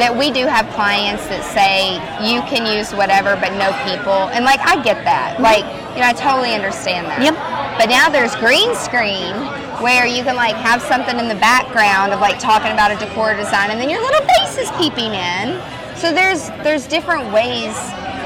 that 0.00 0.12
we 0.12 0.30
do 0.30 0.46
have 0.46 0.68
clients 0.76 1.26
that 1.28 1.40
say 1.56 1.96
you 2.20 2.40
can 2.44 2.68
use 2.68 2.92
whatever 2.92 3.36
but 3.36 3.52
no 3.56 3.72
people. 3.88 4.28
And 4.32 4.44
like 4.44 4.60
I 4.60 4.82
get 4.82 5.04
that. 5.04 5.34
Mm-hmm. 5.34 5.48
Like, 5.48 5.64
you 5.96 6.00
know, 6.00 6.08
I 6.08 6.12
totally 6.12 6.52
understand 6.52 7.06
that. 7.08 7.20
Yep. 7.22 7.36
But 7.78 7.86
now 7.86 8.08
there's 8.08 8.34
green 8.36 8.74
screen 8.74 9.34
where 9.82 10.06
you 10.06 10.24
can 10.24 10.36
like 10.36 10.56
have 10.56 10.80
something 10.82 11.18
in 11.18 11.28
the 11.28 11.36
background 11.36 12.12
of 12.12 12.20
like 12.20 12.38
talking 12.38 12.72
about 12.72 12.90
a 12.90 12.96
decor 12.96 13.34
design 13.34 13.70
and 13.70 13.80
then 13.80 13.90
your 13.90 14.00
little 14.00 14.24
face 14.38 14.56
is 14.56 14.70
peeping 14.72 15.12
in. 15.12 15.60
So 15.96 16.12
there's 16.12 16.48
there's 16.64 16.86
different 16.86 17.32
ways 17.32 17.74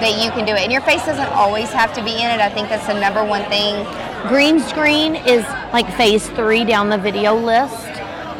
that 0.01 0.23
you 0.23 0.31
can 0.33 0.47
do 0.47 0.53
it. 0.53 0.63
And 0.63 0.73
your 0.73 0.81
face 0.81 1.05
doesn't 1.05 1.33
always 1.33 1.71
have 1.71 1.93
to 1.95 2.03
be 2.03 2.13
in 2.13 2.31
it. 2.31 2.41
I 2.41 2.49
think 2.49 2.69
that's 2.69 2.87
the 2.87 2.99
number 2.99 3.25
one 3.25 3.45
thing. 3.51 3.87
Green 4.29 4.59
screen 4.61 5.17
is 5.17 5.45
like 5.73 5.91
phase 5.97 6.29
three 6.31 6.65
down 6.65 6.89
the 6.89 6.99
video 6.99 7.35
list. 7.35 7.87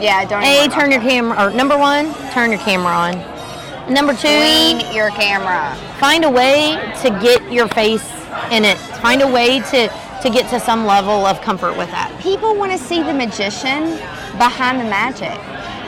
Yeah, 0.01 0.25
don't 0.25 0.43
A, 0.43 0.69
turn 0.69 0.91
your 0.91 1.01
camera, 1.01 1.47
or 1.47 1.51
number 1.51 1.77
one, 1.77 2.15
turn 2.33 2.51
your 2.51 2.61
camera 2.61 2.93
on. 2.93 3.93
Number 3.93 4.15
two, 4.15 4.29
clean 4.29 4.81
your 4.95 5.11
camera. 5.11 5.77
find 5.99 6.25
a 6.25 6.31
way 6.31 6.79
to 7.03 7.11
get 7.21 7.53
your 7.53 7.69
face 7.69 8.09
in 8.51 8.65
it. 8.65 8.79
Find 9.03 9.21
a 9.21 9.31
way 9.31 9.61
to, 9.61 9.89
to 10.23 10.31
get 10.31 10.49
to 10.51 10.61
some 10.61 10.85
level 10.85 11.25
of 11.27 11.41
comfort 11.41 11.77
with 11.77 11.91
that. 11.91 12.15
People 12.21 12.55
want 12.55 12.73
to 12.73 12.79
see 12.79 13.03
the 13.03 13.15
magician 13.15 13.97
behind 14.39 14.79
the 14.81 14.85
magic. 14.85 15.39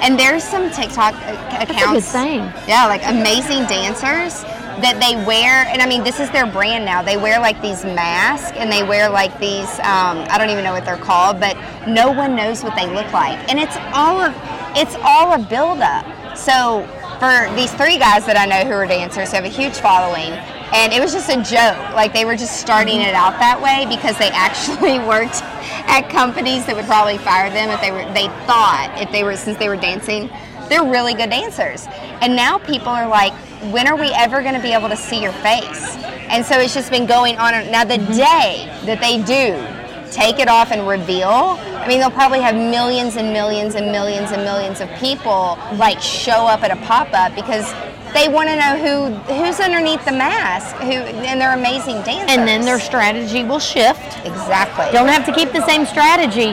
And 0.02 0.18
there's 0.18 0.42
some 0.42 0.70
TikTok 0.70 1.14
a- 1.14 1.62
accounts. 1.62 1.92
good 1.92 2.02
thing. 2.04 2.38
Yeah, 2.66 2.86
like 2.86 3.02
amazing 3.06 3.66
dancers 3.66 4.42
that 4.80 4.98
they 4.98 5.22
wear, 5.26 5.66
and 5.68 5.80
I 5.82 5.86
mean, 5.86 6.02
this 6.02 6.18
is 6.18 6.30
their 6.30 6.46
brand 6.46 6.84
now. 6.84 7.02
They 7.02 7.16
wear 7.16 7.38
like 7.38 7.60
these 7.62 7.84
masks 7.84 8.56
and 8.56 8.72
they 8.72 8.82
wear 8.82 9.08
like 9.08 9.38
these, 9.38 9.68
um, 9.80 10.24
I 10.28 10.38
don't 10.38 10.50
even 10.50 10.64
know 10.64 10.72
what 10.72 10.84
they're 10.84 10.96
called, 10.96 11.38
but 11.38 11.56
no 11.86 12.10
one 12.10 12.34
knows 12.34 12.64
what 12.64 12.74
they 12.74 12.86
look 12.86 13.12
like. 13.12 13.38
And 13.50 13.60
it's 13.60 13.76
all 13.92 14.20
of, 14.20 14.34
it's 14.74 14.96
all 15.02 15.34
a 15.34 15.38
buildup. 15.38 16.36
So 16.36 16.88
for 17.20 17.54
these 17.54 17.70
three 17.74 17.98
guys 17.98 18.24
that 18.26 18.36
I 18.36 18.46
know 18.46 18.64
who 18.66 18.72
are 18.72 18.86
dancers 18.86 19.30
who 19.30 19.36
have 19.36 19.44
a 19.44 19.48
huge 19.48 19.78
following, 19.78 20.32
and 20.72 20.92
it 20.92 21.00
was 21.00 21.12
just 21.12 21.28
a 21.28 21.36
joke. 21.36 21.94
Like 21.94 22.12
they 22.12 22.24
were 22.24 22.36
just 22.36 22.60
starting 22.60 23.00
it 23.00 23.14
out 23.14 23.38
that 23.38 23.60
way 23.60 23.86
because 23.88 24.18
they 24.18 24.30
actually 24.32 24.98
worked 24.98 25.42
at 25.88 26.08
companies 26.08 26.66
that 26.66 26.76
would 26.76 26.86
probably 26.86 27.18
fire 27.18 27.50
them 27.50 27.70
if 27.70 27.80
they 27.80 27.90
were 27.90 28.04
they 28.14 28.28
thought 28.46 28.92
if 28.96 29.10
they 29.12 29.24
were 29.24 29.36
since 29.36 29.58
they 29.58 29.68
were 29.68 29.76
dancing. 29.76 30.30
They're 30.68 30.84
really 30.84 31.12
good 31.12 31.30
dancers. 31.30 31.86
And 32.22 32.34
now 32.34 32.58
people 32.58 32.88
are 32.88 33.06
like 33.06 33.32
when 33.70 33.86
are 33.86 33.96
we 33.96 34.10
ever 34.12 34.42
going 34.42 34.54
to 34.54 34.62
be 34.62 34.72
able 34.72 34.88
to 34.88 34.96
see 34.96 35.22
your 35.22 35.32
face? 35.32 35.96
And 36.28 36.44
so 36.44 36.58
it's 36.58 36.74
just 36.74 36.90
been 36.90 37.06
going 37.06 37.36
on 37.36 37.54
and- 37.54 37.70
now 37.70 37.84
the 37.84 37.94
mm-hmm. 37.94 38.12
day 38.12 38.86
that 38.86 39.00
they 39.00 39.22
do 39.22 39.82
take 40.10 40.38
it 40.38 40.48
off 40.48 40.70
and 40.70 40.86
reveal, 40.86 41.58
I 41.82 41.88
mean, 41.88 41.98
they'll 41.98 42.10
probably 42.10 42.40
have 42.40 42.54
millions 42.54 43.16
and 43.16 43.32
millions 43.32 43.74
and 43.74 43.90
millions 43.90 44.30
and 44.30 44.42
millions 44.44 44.80
of 44.80 44.90
people 44.96 45.58
like 45.76 46.00
show 46.00 46.46
up 46.46 46.62
at 46.62 46.70
a 46.70 46.76
pop 46.86 47.08
up 47.12 47.34
because 47.34 47.72
they 48.14 48.28
want 48.28 48.48
to 48.48 48.56
know 48.56 48.76
who 48.76 49.14
who's 49.34 49.58
underneath 49.60 50.04
the 50.04 50.12
mask, 50.12 50.76
who 50.76 50.92
and 50.92 51.40
they're 51.40 51.54
amazing 51.54 52.02
dancers. 52.02 52.36
And 52.36 52.46
then 52.46 52.62
their 52.64 52.80
strategy 52.80 53.44
will 53.44 53.58
shift. 53.60 54.18
exactly. 54.26 54.86
Don't 54.92 55.08
have 55.08 55.24
to 55.26 55.32
keep 55.32 55.52
the 55.52 55.64
same 55.66 55.86
strategy. 55.86 56.50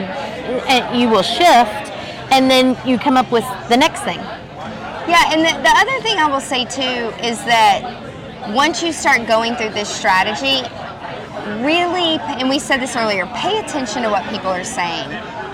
and 0.68 0.98
You 0.98 1.08
will 1.08 1.22
shift, 1.22 1.92
and 2.32 2.50
then 2.50 2.76
you 2.86 2.98
come 2.98 3.16
up 3.16 3.30
with 3.30 3.44
the 3.68 3.76
next 3.76 4.00
thing. 4.02 4.18
Yeah, 4.18 5.32
and 5.32 5.40
the, 5.40 5.62
the 5.62 5.74
other 5.76 6.00
thing 6.02 6.18
I 6.18 6.28
will 6.30 6.40
say 6.40 6.64
too 6.64 7.12
is 7.24 7.38
that 7.44 8.54
once 8.54 8.82
you 8.82 8.92
start 8.92 9.26
going 9.26 9.54
through 9.56 9.70
this 9.70 9.88
strategy, 9.88 10.62
really, 11.62 12.18
and 12.38 12.48
we 12.48 12.58
said 12.58 12.78
this 12.78 12.96
earlier, 12.96 13.26
pay 13.34 13.58
attention 13.58 14.02
to 14.02 14.10
what 14.10 14.28
people 14.30 14.50
are 14.50 14.64
saying. 14.64 15.08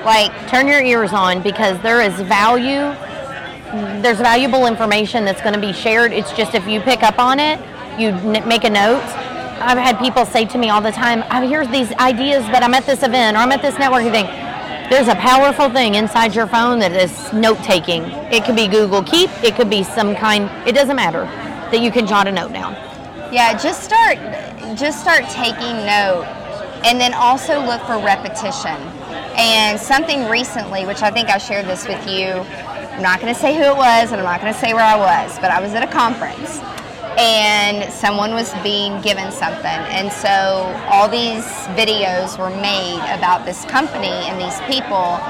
Like, 0.04 0.30
Turn 0.48 0.68
your 0.68 0.80
ears 0.80 1.12
on 1.12 1.42
because 1.42 1.80
there 1.82 2.00
is 2.00 2.14
value. 2.20 2.94
There's 4.02 4.18
valuable 4.18 4.66
information 4.66 5.24
that's 5.24 5.40
going 5.40 5.54
to 5.54 5.60
be 5.60 5.72
shared. 5.72 6.12
It's 6.12 6.32
just 6.32 6.54
if 6.54 6.66
you 6.66 6.80
pick 6.80 7.02
up 7.02 7.18
on 7.18 7.40
it, 7.40 7.58
you 7.98 8.08
n- 8.08 8.46
make 8.48 8.64
a 8.64 8.70
note. 8.70 9.02
I've 9.58 9.78
had 9.78 9.98
people 9.98 10.24
say 10.26 10.44
to 10.46 10.58
me 10.58 10.68
all 10.70 10.80
the 10.80 10.92
time, 10.92 11.24
"I 11.30 11.46
hear 11.46 11.66
these 11.66 11.92
ideas, 11.94 12.44
but 12.52 12.62
I'm 12.62 12.74
at 12.74 12.86
this 12.86 13.02
event 13.02 13.36
or 13.36 13.40
I'm 13.40 13.52
at 13.52 13.62
this 13.62 13.74
networking 13.76 14.12
thing." 14.12 14.26
There's 14.90 15.08
a 15.08 15.16
powerful 15.16 15.68
thing 15.70 15.96
inside 15.96 16.34
your 16.34 16.46
phone 16.46 16.78
that 16.78 16.92
is 16.92 17.32
note 17.32 17.58
taking. 17.64 18.04
It 18.30 18.44
could 18.44 18.54
be 18.54 18.68
Google 18.68 19.02
Keep, 19.02 19.30
it 19.42 19.56
could 19.56 19.68
be 19.68 19.82
some 19.82 20.14
kind, 20.14 20.48
it 20.64 20.76
doesn't 20.76 20.94
matter, 20.94 21.24
that 21.72 21.80
you 21.80 21.90
can 21.90 22.06
jot 22.06 22.28
a 22.28 22.32
note 22.32 22.52
down. 22.52 22.76
yeah, 23.32 23.58
just 23.58 23.82
start, 23.82 24.16
just 24.76 25.00
start 25.00 25.24
taking 25.30 25.74
note, 25.84 26.24
and 26.84 27.00
then 27.00 27.12
also 27.14 27.60
look 27.60 27.82
for 27.82 27.98
repetition. 27.98 28.76
And 29.36 29.78
something 29.80 30.28
recently, 30.28 30.86
which 30.86 31.02
I 31.02 31.10
think 31.10 31.30
I 31.30 31.38
shared 31.38 31.66
this 31.66 31.88
with 31.88 32.06
you, 32.08 32.46
I'm 32.96 33.02
not 33.02 33.20
going 33.20 33.34
to 33.34 33.38
say 33.38 33.54
who 33.54 33.62
it 33.62 33.76
was, 33.76 34.10
and 34.10 34.16
I'm 34.16 34.24
not 34.24 34.40
going 34.40 34.54
to 34.54 34.58
say 34.58 34.72
where 34.72 34.82
I 34.82 34.96
was, 34.96 35.38
but 35.40 35.50
I 35.50 35.60
was 35.60 35.74
at 35.74 35.82
a 35.82 35.86
conference, 35.86 36.60
and 37.18 37.92
someone 37.92 38.32
was 38.32 38.54
being 38.62 39.02
given 39.02 39.30
something, 39.30 39.66
and 39.92 40.10
so 40.10 40.72
all 40.88 41.06
these 41.06 41.44
videos 41.76 42.38
were 42.38 42.48
made 42.48 42.96
about 43.12 43.44
this 43.44 43.66
company 43.66 44.08
and 44.08 44.40
these 44.40 44.58
people, 44.62 45.20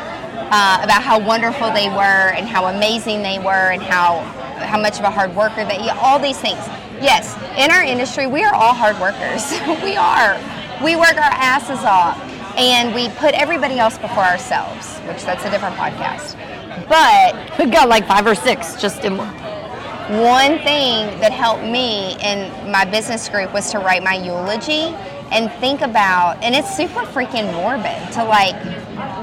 uh, 0.54 0.78
about 0.80 1.02
how 1.02 1.18
wonderful 1.18 1.72
they 1.72 1.88
were 1.88 2.30
and 2.38 2.46
how 2.46 2.66
amazing 2.66 3.24
they 3.24 3.40
were 3.40 3.72
and 3.72 3.82
how 3.82 4.20
how 4.62 4.80
much 4.80 5.00
of 5.00 5.04
a 5.04 5.10
hard 5.10 5.34
worker 5.34 5.64
they 5.64 5.84
yeah, 5.84 5.98
all 6.00 6.20
these 6.20 6.38
things. 6.38 6.62
Yes, 7.02 7.34
in 7.58 7.72
our 7.72 7.82
industry, 7.82 8.28
we 8.28 8.44
are 8.44 8.54
all 8.54 8.74
hard 8.74 8.96
workers. 9.00 9.50
we 9.82 9.96
are. 9.96 10.38
We 10.84 10.94
work 10.94 11.16
our 11.16 11.34
asses 11.34 11.82
off, 11.82 12.16
and 12.56 12.94
we 12.94 13.08
put 13.16 13.34
everybody 13.34 13.80
else 13.80 13.98
before 13.98 14.22
ourselves, 14.22 14.98
which 15.00 15.24
that's 15.24 15.44
a 15.44 15.50
different 15.50 15.74
podcast. 15.74 16.45
But 16.88 17.46
We've 17.58 17.70
got 17.70 17.88
like 17.88 18.06
five 18.06 18.26
or 18.26 18.34
six 18.34 18.78
just 18.80 19.02
in 19.04 19.16
one 19.16 20.58
thing 20.58 21.18
that 21.20 21.32
helped 21.32 21.62
me 21.62 22.16
in 22.22 22.70
my 22.70 22.84
business 22.84 23.28
group 23.30 23.52
was 23.54 23.70
to 23.72 23.78
write 23.78 24.04
my 24.04 24.14
eulogy 24.14 24.94
and 25.32 25.50
think 25.52 25.80
about 25.80 26.36
and 26.44 26.54
it's 26.54 26.76
super 26.76 27.00
freaking 27.00 27.50
morbid 27.54 28.12
to 28.12 28.22
like 28.22 28.54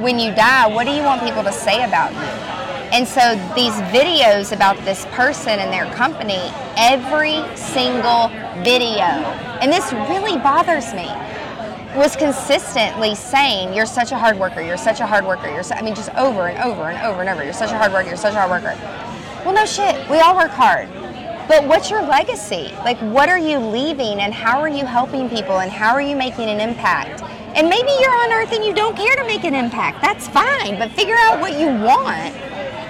when 0.01 0.18
you 0.18 0.34
die 0.34 0.66
what 0.68 0.86
do 0.86 0.91
you 0.91 1.03
want 1.03 1.22
people 1.22 1.43
to 1.43 1.53
say 1.53 1.84
about 1.84 2.11
you? 2.11 2.18
And 2.91 3.07
so 3.07 3.36
these 3.55 3.74
videos 3.93 4.51
about 4.51 4.78
this 4.84 5.05
person 5.11 5.59
and 5.59 5.72
their 5.72 5.86
company 5.93 6.41
every 6.76 7.43
single 7.55 8.30
video 8.64 9.05
and 9.61 9.72
this 9.72 9.93
really 10.09 10.38
bothers 10.39 10.91
me 10.95 11.07
was 11.95 12.15
consistently 12.15 13.15
saying 13.15 13.73
you're 13.73 13.85
such 13.85 14.11
a 14.11 14.17
hard 14.17 14.37
worker 14.39 14.61
you're 14.61 14.77
such 14.77 14.99
a 14.99 15.05
hard 15.05 15.25
worker 15.25 15.47
you're 15.49 15.63
so, 15.63 15.75
i 15.75 15.81
mean 15.81 15.93
just 15.93 16.09
over 16.15 16.47
and 16.47 16.57
over 16.63 16.89
and 16.89 17.05
over 17.05 17.21
and 17.21 17.29
over 17.29 17.43
you're 17.43 17.53
such 17.53 17.71
a 17.71 17.77
hard 17.77 17.91
worker 17.91 18.07
you're 18.07 18.17
such 18.17 18.33
a 18.33 18.39
hard 18.39 18.49
worker 18.49 18.75
well, 19.43 19.53
no 19.53 19.65
shit. 19.65 20.09
We 20.09 20.19
all 20.19 20.37
work 20.37 20.51
hard. 20.51 20.87
But 21.49 21.67
what's 21.67 21.89
your 21.89 22.01
legacy? 22.01 22.71
Like, 22.85 22.97
what 22.99 23.27
are 23.27 23.37
you 23.37 23.59
leaving 23.59 24.21
and 24.21 24.33
how 24.33 24.61
are 24.61 24.69
you 24.69 24.85
helping 24.85 25.29
people 25.29 25.59
and 25.59 25.69
how 25.69 25.91
are 25.91 26.01
you 26.01 26.15
making 26.15 26.47
an 26.47 26.61
impact? 26.61 27.21
And 27.53 27.67
maybe 27.67 27.91
you're 27.99 28.15
on 28.23 28.31
earth 28.31 28.53
and 28.53 28.63
you 28.63 28.73
don't 28.73 28.95
care 28.95 29.13
to 29.17 29.25
make 29.25 29.43
an 29.43 29.53
impact. 29.53 30.01
That's 30.01 30.29
fine, 30.29 30.79
but 30.79 30.91
figure 30.91 31.17
out 31.19 31.41
what 31.41 31.59
you 31.59 31.67
want. 31.67 32.33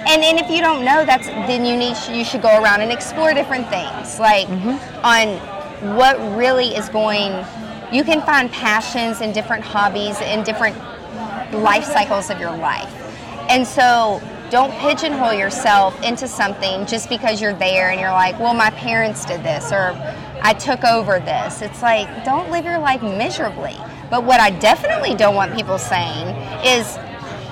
And, 0.06 0.22
and 0.22 0.38
if 0.38 0.48
you 0.48 0.60
don't 0.60 0.84
know, 0.84 1.04
that's 1.04 1.26
then 1.26 1.64
you 1.64 1.76
need 1.76 1.96
you 2.08 2.24
should 2.24 2.42
go 2.42 2.62
around 2.62 2.82
and 2.82 2.92
explore 2.92 3.34
different 3.34 3.68
things, 3.68 4.20
like 4.20 4.46
mm-hmm. 4.46 5.04
on 5.04 5.96
what 5.96 6.16
really 6.36 6.68
is 6.68 6.88
going. 6.88 7.32
You 7.94 8.02
can 8.02 8.22
find 8.22 8.50
passions 8.50 9.20
and 9.20 9.32
different 9.32 9.62
hobbies 9.62 10.16
and 10.20 10.44
different 10.44 10.76
life 11.52 11.84
cycles 11.84 12.28
of 12.28 12.40
your 12.40 12.50
life. 12.56 12.92
And 13.48 13.64
so 13.64 14.20
don't 14.50 14.72
pigeonhole 14.80 15.32
yourself 15.32 16.02
into 16.02 16.26
something 16.26 16.86
just 16.86 17.08
because 17.08 17.40
you're 17.40 17.54
there 17.54 17.90
and 17.90 18.00
you're 18.00 18.10
like, 18.10 18.36
well, 18.40 18.52
my 18.52 18.70
parents 18.70 19.24
did 19.24 19.44
this 19.44 19.70
or 19.70 19.92
I 20.42 20.54
took 20.54 20.82
over 20.82 21.20
this. 21.20 21.62
It's 21.62 21.82
like, 21.82 22.24
don't 22.24 22.50
live 22.50 22.64
your 22.64 22.80
life 22.80 23.00
miserably. 23.00 23.76
But 24.10 24.24
what 24.24 24.40
I 24.40 24.50
definitely 24.50 25.14
don't 25.14 25.36
want 25.36 25.54
people 25.54 25.78
saying 25.78 26.34
is, 26.66 26.98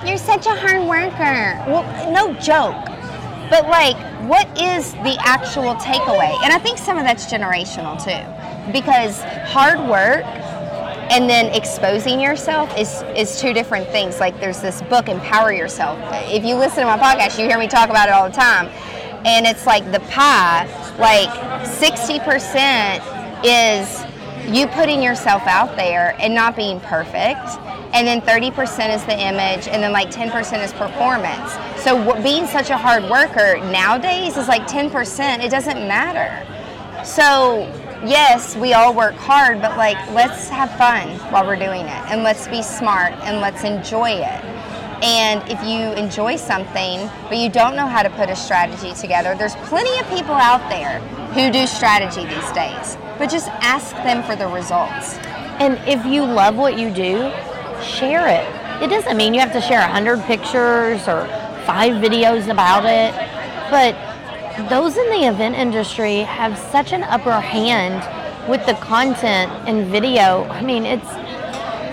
you're 0.05 0.19
such 0.19 0.47
a 0.47 0.57
hard 0.57 0.89
worker. 0.89 1.63
Well, 1.71 2.13
no 2.13 2.35
joke. 2.35 2.75
But 3.49 3.69
like, 3.69 3.97
what 4.29 4.49
is 4.61 4.91
the 4.93 5.17
actual 5.21 5.77
takeaway? 5.77 6.35
And 6.43 6.53
I 6.53 6.59
think 6.59 6.79
some 6.79 6.99
of 6.99 7.05
that's 7.05 7.27
generational 7.33 7.97
too. 8.03 8.52
Because 8.71 9.23
hard 9.47 9.81
work 9.81 10.25
and 11.11 11.29
then 11.29 11.47
exposing 11.55 12.21
yourself 12.21 12.75
is 12.79 13.03
is 13.17 13.41
two 13.41 13.53
different 13.53 13.89
things. 13.89 14.21
Like 14.21 14.39
there's 14.41 14.61
this 14.61 14.81
book, 14.83 15.09
Empower 15.09 15.53
Yourself. 15.53 15.99
If 16.31 16.45
you 16.45 16.55
listen 16.55 16.81
to 16.81 16.87
my 16.87 16.99
podcast, 16.99 17.39
you 17.39 17.47
hear 17.47 17.59
me 17.59 17.69
talk 17.69 17.91
about 17.91 18.09
it 18.09 18.13
all 18.13 18.29
the 18.29 18.35
time. 18.35 18.69
And 19.25 19.47
it's 19.47 19.67
like 19.67 19.91
the 19.93 20.01
pie, 20.01 20.67
like 20.99 21.29
60% 21.65 23.01
is 23.45 24.05
you 24.53 24.67
putting 24.69 25.03
yourself 25.03 25.43
out 25.47 25.77
there 25.77 26.17
and 26.19 26.35
not 26.35 26.57
being 26.57 26.81
perfect. 26.81 27.41
And 27.95 28.07
then 28.07 28.23
30% 28.23 28.95
is 28.95 29.05
the 29.05 29.13
image, 29.13 29.69
and 29.69 29.83
then 29.83 29.93
like 29.93 30.11
10% 30.11 30.65
is 30.65 30.73
performance. 30.73 31.53
So 31.83 32.21
being 32.23 32.47
such 32.47 32.71
a 32.71 32.77
hard 32.77 33.05
worker 33.05 33.59
nowadays 33.71 34.39
is 34.39 34.49
like 34.49 34.67
10%. 34.67 35.45
It 35.45 35.51
doesn't 35.51 35.87
matter. 35.87 36.47
So 37.05 37.71
yes, 38.05 38.57
we 38.57 38.73
all 38.73 38.95
work 38.95 39.15
hard, 39.15 39.61
but 39.61 39.77
like 39.77 39.97
let's 40.11 40.49
have 40.49 40.71
fun 40.77 41.09
while 41.33 41.47
we're 41.47 41.57
doing 41.57 41.83
it 41.83 42.03
and 42.11 42.23
let's 42.23 42.49
be 42.49 42.63
smart 42.63 43.13
and 43.25 43.41
let's 43.41 43.65
enjoy 43.65 44.11
it. 44.11 44.45
And 45.05 45.43
if 45.51 45.61
you 45.63 45.93
enjoy 46.01 46.37
something 46.37 47.11
but 47.29 47.39
you 47.39 47.49
don't 47.49 47.75
know 47.75 47.87
how 47.87 48.03
to 48.03 48.11
put 48.11 48.31
a 48.31 48.37
strategy 48.37 48.93
together, 48.95 49.35
there's 49.35 49.57
plenty 49.57 49.99
of 49.99 50.09
people 50.09 50.35
out 50.35 50.69
there 50.69 51.01
who 51.33 51.51
do 51.51 51.67
strategy 51.67 52.25
these 52.25 52.53
days. 52.53 52.97
But 53.19 53.31
just 53.31 53.49
ask 53.63 53.95
them 53.97 54.23
for 54.23 54.37
the 54.37 54.49
results. 54.49 55.15
And 55.61 55.79
if 55.89 56.05
you 56.07 56.25
love 56.25 56.57
what 56.57 56.79
you 56.79 56.91
do, 56.91 57.33
share 57.83 58.27
it. 58.29 58.83
It 58.83 58.89
doesn't 58.91 59.17
mean 59.17 59.33
you 59.35 59.41
have 59.41 59.53
to 59.53 59.61
share 59.61 59.81
100 59.81 60.23
pictures 60.23 61.07
or 61.07 61.27
five 61.67 62.03
videos 62.03 62.51
about 62.51 62.85
it, 62.85 63.15
but 63.71 64.12
those 64.69 64.97
in 64.97 65.11
the 65.11 65.29
event 65.29 65.55
industry 65.55 66.19
have 66.21 66.59
such 66.59 66.93
an 66.93 67.03
upper 67.05 67.41
hand 67.41 68.03
with 68.49 68.65
the 68.67 68.75
content 68.75 69.51
and 69.69 69.87
video. 69.87 70.45
I 70.45 70.63
mean, 70.63 70.85
it's 70.85 71.07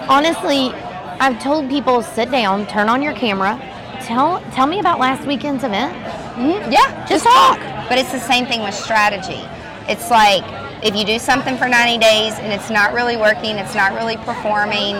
honestly, 0.10 0.72
I've 1.20 1.42
told 1.42 1.70
people 1.70 2.02
sit 2.02 2.32
down, 2.32 2.68
turn 2.68 2.90
on 2.90 3.02
your 3.02 3.14
camera, 3.14 3.58
tell 4.02 4.42
tell 4.52 4.68
me 4.68 4.80
about 4.80 5.00
last 5.00 5.26
weekend's 5.28 5.64
event. 5.64 5.94
Mm-hmm. 6.36 6.72
Yeah, 6.72 7.06
Just 7.08 7.26
talk. 7.26 7.60
But 7.90 7.98
it's 7.98 8.12
the 8.12 8.20
same 8.20 8.46
thing 8.46 8.62
with 8.62 8.74
strategy. 8.74 9.42
It's 9.88 10.10
like 10.10 10.44
if 10.84 10.96
you 10.96 11.06
do 11.06 11.20
something 11.20 11.58
for 11.58 11.68
90 11.68 11.98
days 11.98 12.34
and 12.40 12.54
it's 12.54 12.70
not 12.70 12.94
really 12.94 13.18
working, 13.18 13.58
it's 13.58 13.76
not 13.76 13.94
really 13.94 14.18
performing, 14.18 14.96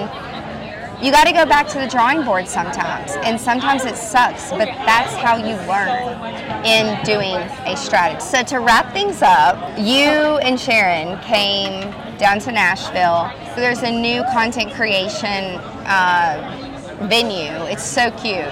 you 1.02 1.12
got 1.12 1.26
to 1.26 1.32
go 1.32 1.46
back 1.46 1.68
to 1.70 1.80
the 1.80 1.88
drawing 1.88 2.24
board 2.24 2.48
sometimes. 2.48 3.12
And 3.24 3.40
sometimes 3.40 3.86
it 3.86 3.96
sucks, 3.96 4.50
but 4.52 4.68
that's 4.68 5.14
how 5.16 5.38
you 5.38 5.56
learn 5.68 6.66
in 6.66 7.02
doing 7.06 7.36
a 7.66 7.78
strategy. 7.78 8.20
So 8.20 8.44
to 8.44 8.60
wrap 8.60 8.92
things 8.92 9.22
up, 9.22 9.56
you 9.78 10.38
and 10.44 10.60
Sharon 10.60 11.20
came 11.22 11.92
down 12.18 12.40
to 12.40 12.52
Nashville. 12.52 13.32
So 13.56 13.62
there's 13.62 13.84
a 13.84 13.92
new 13.92 14.24
content 14.34 14.74
creation 14.74 15.56
uh, 15.86 16.98
venue. 17.10 17.66
It's 17.72 17.84
so 17.84 18.12
cute 18.12 18.46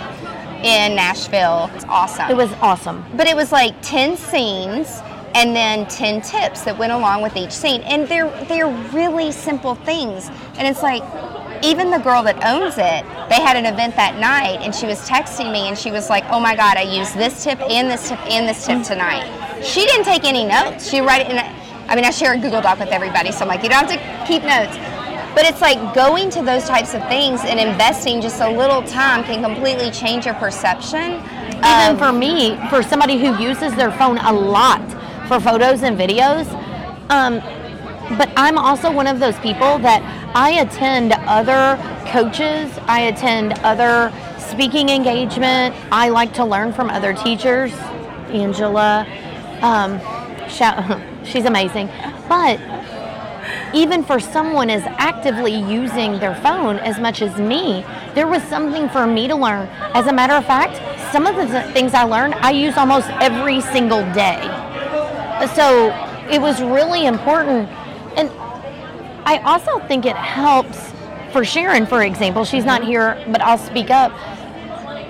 in 0.64 0.96
Nashville. 0.96 1.70
It's 1.76 1.86
awesome. 1.86 2.32
It 2.32 2.38
was 2.38 2.52
awesome. 2.62 3.06
But 3.16 3.28
it 3.28 3.36
was 3.36 3.52
like 3.52 3.76
10 3.82 4.16
scenes 4.16 5.02
and 5.36 5.56
then 5.56 5.86
10 5.88 6.22
tips 6.22 6.62
that 6.64 6.78
went 6.78 6.94
along 6.94 7.22
with 7.22 7.36
each 7.36 7.52
scene. 7.52 7.82
And 7.82 8.08
they're 8.08 8.30
they're 8.46 8.72
really 8.92 9.32
simple 9.32 9.76
things. 9.76 10.30
And 10.58 10.66
it's 10.66 10.82
like 10.82 11.04
even 11.64 11.92
the 11.92 12.00
girl 12.00 12.24
that 12.24 12.44
owns 12.44 12.76
it, 12.78 13.04
they 13.30 13.42
had 13.42 13.56
an 13.56 13.66
event 13.66 13.96
that 13.96 14.18
night 14.20 14.60
and 14.62 14.74
she 14.74 14.86
was 14.86 15.00
texting 15.08 15.52
me 15.52 15.68
and 15.68 15.78
she 15.78 15.92
was 15.92 16.10
like, 16.10 16.24
"Oh 16.30 16.40
my 16.40 16.56
god, 16.56 16.78
I 16.78 16.84
used 16.84 17.16
this 17.16 17.44
tip 17.44 17.60
and 17.62 17.90
this 17.90 18.10
tip 18.10 18.20
and 18.28 18.48
this 18.48 18.66
tip 18.66 18.84
tonight." 18.84 19.26
She 19.64 19.86
didn't 19.86 20.06
take 20.06 20.24
any 20.24 20.46
notes. 20.46 20.90
She 20.90 21.02
write 21.02 21.22
it 21.22 21.32
in 21.32 21.38
a, 21.38 21.56
I 21.88 21.96
mean, 21.96 22.06
I 22.06 22.12
share 22.12 22.34
a 22.34 22.38
Google 22.38 22.62
Doc 22.62 22.80
with 22.80 22.90
everybody, 22.90 23.32
so 23.32 23.42
I'm 23.42 23.48
like, 23.48 23.64
"You 23.64 23.70
don't 23.70 23.90
have 23.90 24.00
to 24.00 24.28
keep 24.28 24.44
notes." 24.44 24.78
But 25.36 25.46
it's 25.46 25.62
like 25.62 25.94
going 25.94 26.32
to 26.32 26.42
those 26.42 26.66
types 26.66 26.96
of 26.96 27.08
things 27.08 27.42
and 27.44 27.60
investing 27.60 28.22
just 28.22 28.42
a 28.42 28.50
little 28.50 28.82
time 28.82 29.24
can 29.24 29.44
completely 29.44 29.92
change 29.92 30.26
your 30.26 30.34
perception. 30.36 31.22
Even 31.58 31.92
of- 31.92 32.00
for 32.00 32.12
me, 32.12 32.58
for 32.70 32.82
somebody 32.82 33.20
who 33.20 33.38
uses 33.40 33.76
their 33.76 33.92
phone 33.92 34.18
a 34.18 34.34
lot 34.34 34.82
for 35.28 35.40
photos 35.40 35.84
and 35.84 35.98
videos, 35.98 36.48
um, 37.10 37.42
but 38.18 38.30
I'm 38.38 38.58
also 38.58 38.92
one 38.92 39.08
of 39.08 39.20
those 39.20 39.38
people 39.40 39.80
that 39.80 40.02
I 40.36 40.62
attend 40.62 41.14
other 41.14 41.78
coaches, 42.08 42.72
I 42.88 43.02
attend 43.02 43.54
other 43.60 44.14
speaking 44.40 44.90
engagement. 44.90 45.76
I 45.92 46.10
like 46.10 46.34
to 46.36 46.46
learn 46.46 46.72
from 46.72 46.90
other 46.90 47.14
teachers. 47.14 47.74
Angela, 48.30 49.06
um, 49.62 50.00
she's 51.26 51.46
amazing. 51.46 51.90
But 52.30 52.60
even 53.74 54.04
for 54.04 54.20
someone 54.20 54.70
as 54.70 54.84
actively 54.98 55.54
using 55.54 56.20
their 56.20 56.36
phone 56.36 56.78
as 56.80 57.00
much 57.00 57.22
as 57.22 57.38
me, 57.38 57.86
there 58.16 58.28
was 58.28 58.42
something 58.44 58.90
for 58.90 59.06
me 59.06 59.28
to 59.28 59.36
learn. 59.36 59.68
As 59.94 60.08
a 60.08 60.14
matter 60.14 60.34
of 60.34 60.46
fact, 60.46 60.78
some 61.12 61.28
of 61.28 61.36
the 61.36 61.62
things 61.74 61.94
I 61.94 62.04
learned, 62.04 62.36
I 62.36 62.52
use 62.52 62.78
almost 62.78 63.10
every 63.22 63.62
single 63.62 64.02
day. 64.14 64.42
So 65.56 65.92
it 66.32 66.42
was 66.42 66.62
really 66.62 67.06
important. 67.06 67.70
I 69.28 69.40
also 69.40 69.80
think 69.88 70.06
it 70.06 70.16
helps 70.16 70.94
for 71.34 71.44
Sharon, 71.44 71.86
for 71.86 72.02
example. 72.04 72.46
She's 72.46 72.64
not 72.64 72.82
here, 72.82 73.22
but 73.28 73.42
I'll 73.42 73.58
speak 73.58 73.90
up. 73.90 74.14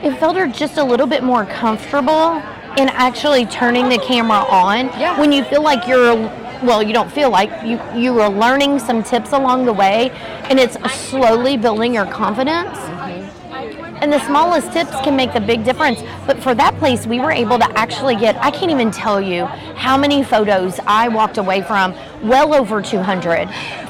It 0.03 0.17
felt 0.19 0.35
her 0.37 0.47
just 0.47 0.77
a 0.77 0.83
little 0.83 1.05
bit 1.05 1.23
more 1.23 1.45
comfortable 1.45 2.41
in 2.77 2.89
actually 2.89 3.45
turning 3.45 3.89
the 3.89 3.99
camera 3.99 4.39
on 4.49 4.87
Yeah. 4.99 5.19
when 5.19 5.31
you 5.31 5.43
feel 5.43 5.61
like 5.61 5.87
you're 5.87 6.15
well 6.63 6.81
you 6.81 6.91
don't 6.91 7.11
feel 7.11 7.29
like 7.29 7.51
you 7.63 7.79
you 7.95 8.19
are 8.19 8.29
learning 8.31 8.79
some 8.79 9.03
tips 9.03 9.31
along 9.31 9.65
the 9.65 9.73
way 9.73 10.09
and 10.49 10.59
it's 10.59 10.75
slowly 10.91 11.55
building 11.55 11.93
your 11.93 12.07
confidence 12.07 12.75
and 14.01 14.11
the 14.11 14.23
smallest 14.25 14.71
tips 14.71 14.91
can 15.03 15.15
make 15.15 15.33
the 15.33 15.39
big 15.41 15.63
difference. 15.63 16.01
But 16.25 16.39
for 16.41 16.53
that 16.55 16.77
place, 16.77 17.05
we 17.07 17.19
were 17.19 17.31
able 17.31 17.57
to 17.59 17.77
actually 17.77 18.15
get, 18.15 18.35
I 18.43 18.51
can't 18.51 18.71
even 18.71 18.91
tell 18.91 19.19
you 19.21 19.45
how 19.45 19.97
many 19.97 20.23
photos 20.23 20.79
I 20.85 21.07
walked 21.07 21.37
away 21.37 21.61
from, 21.61 21.93
well 22.23 22.53
over 22.53 22.81
200 22.81 23.47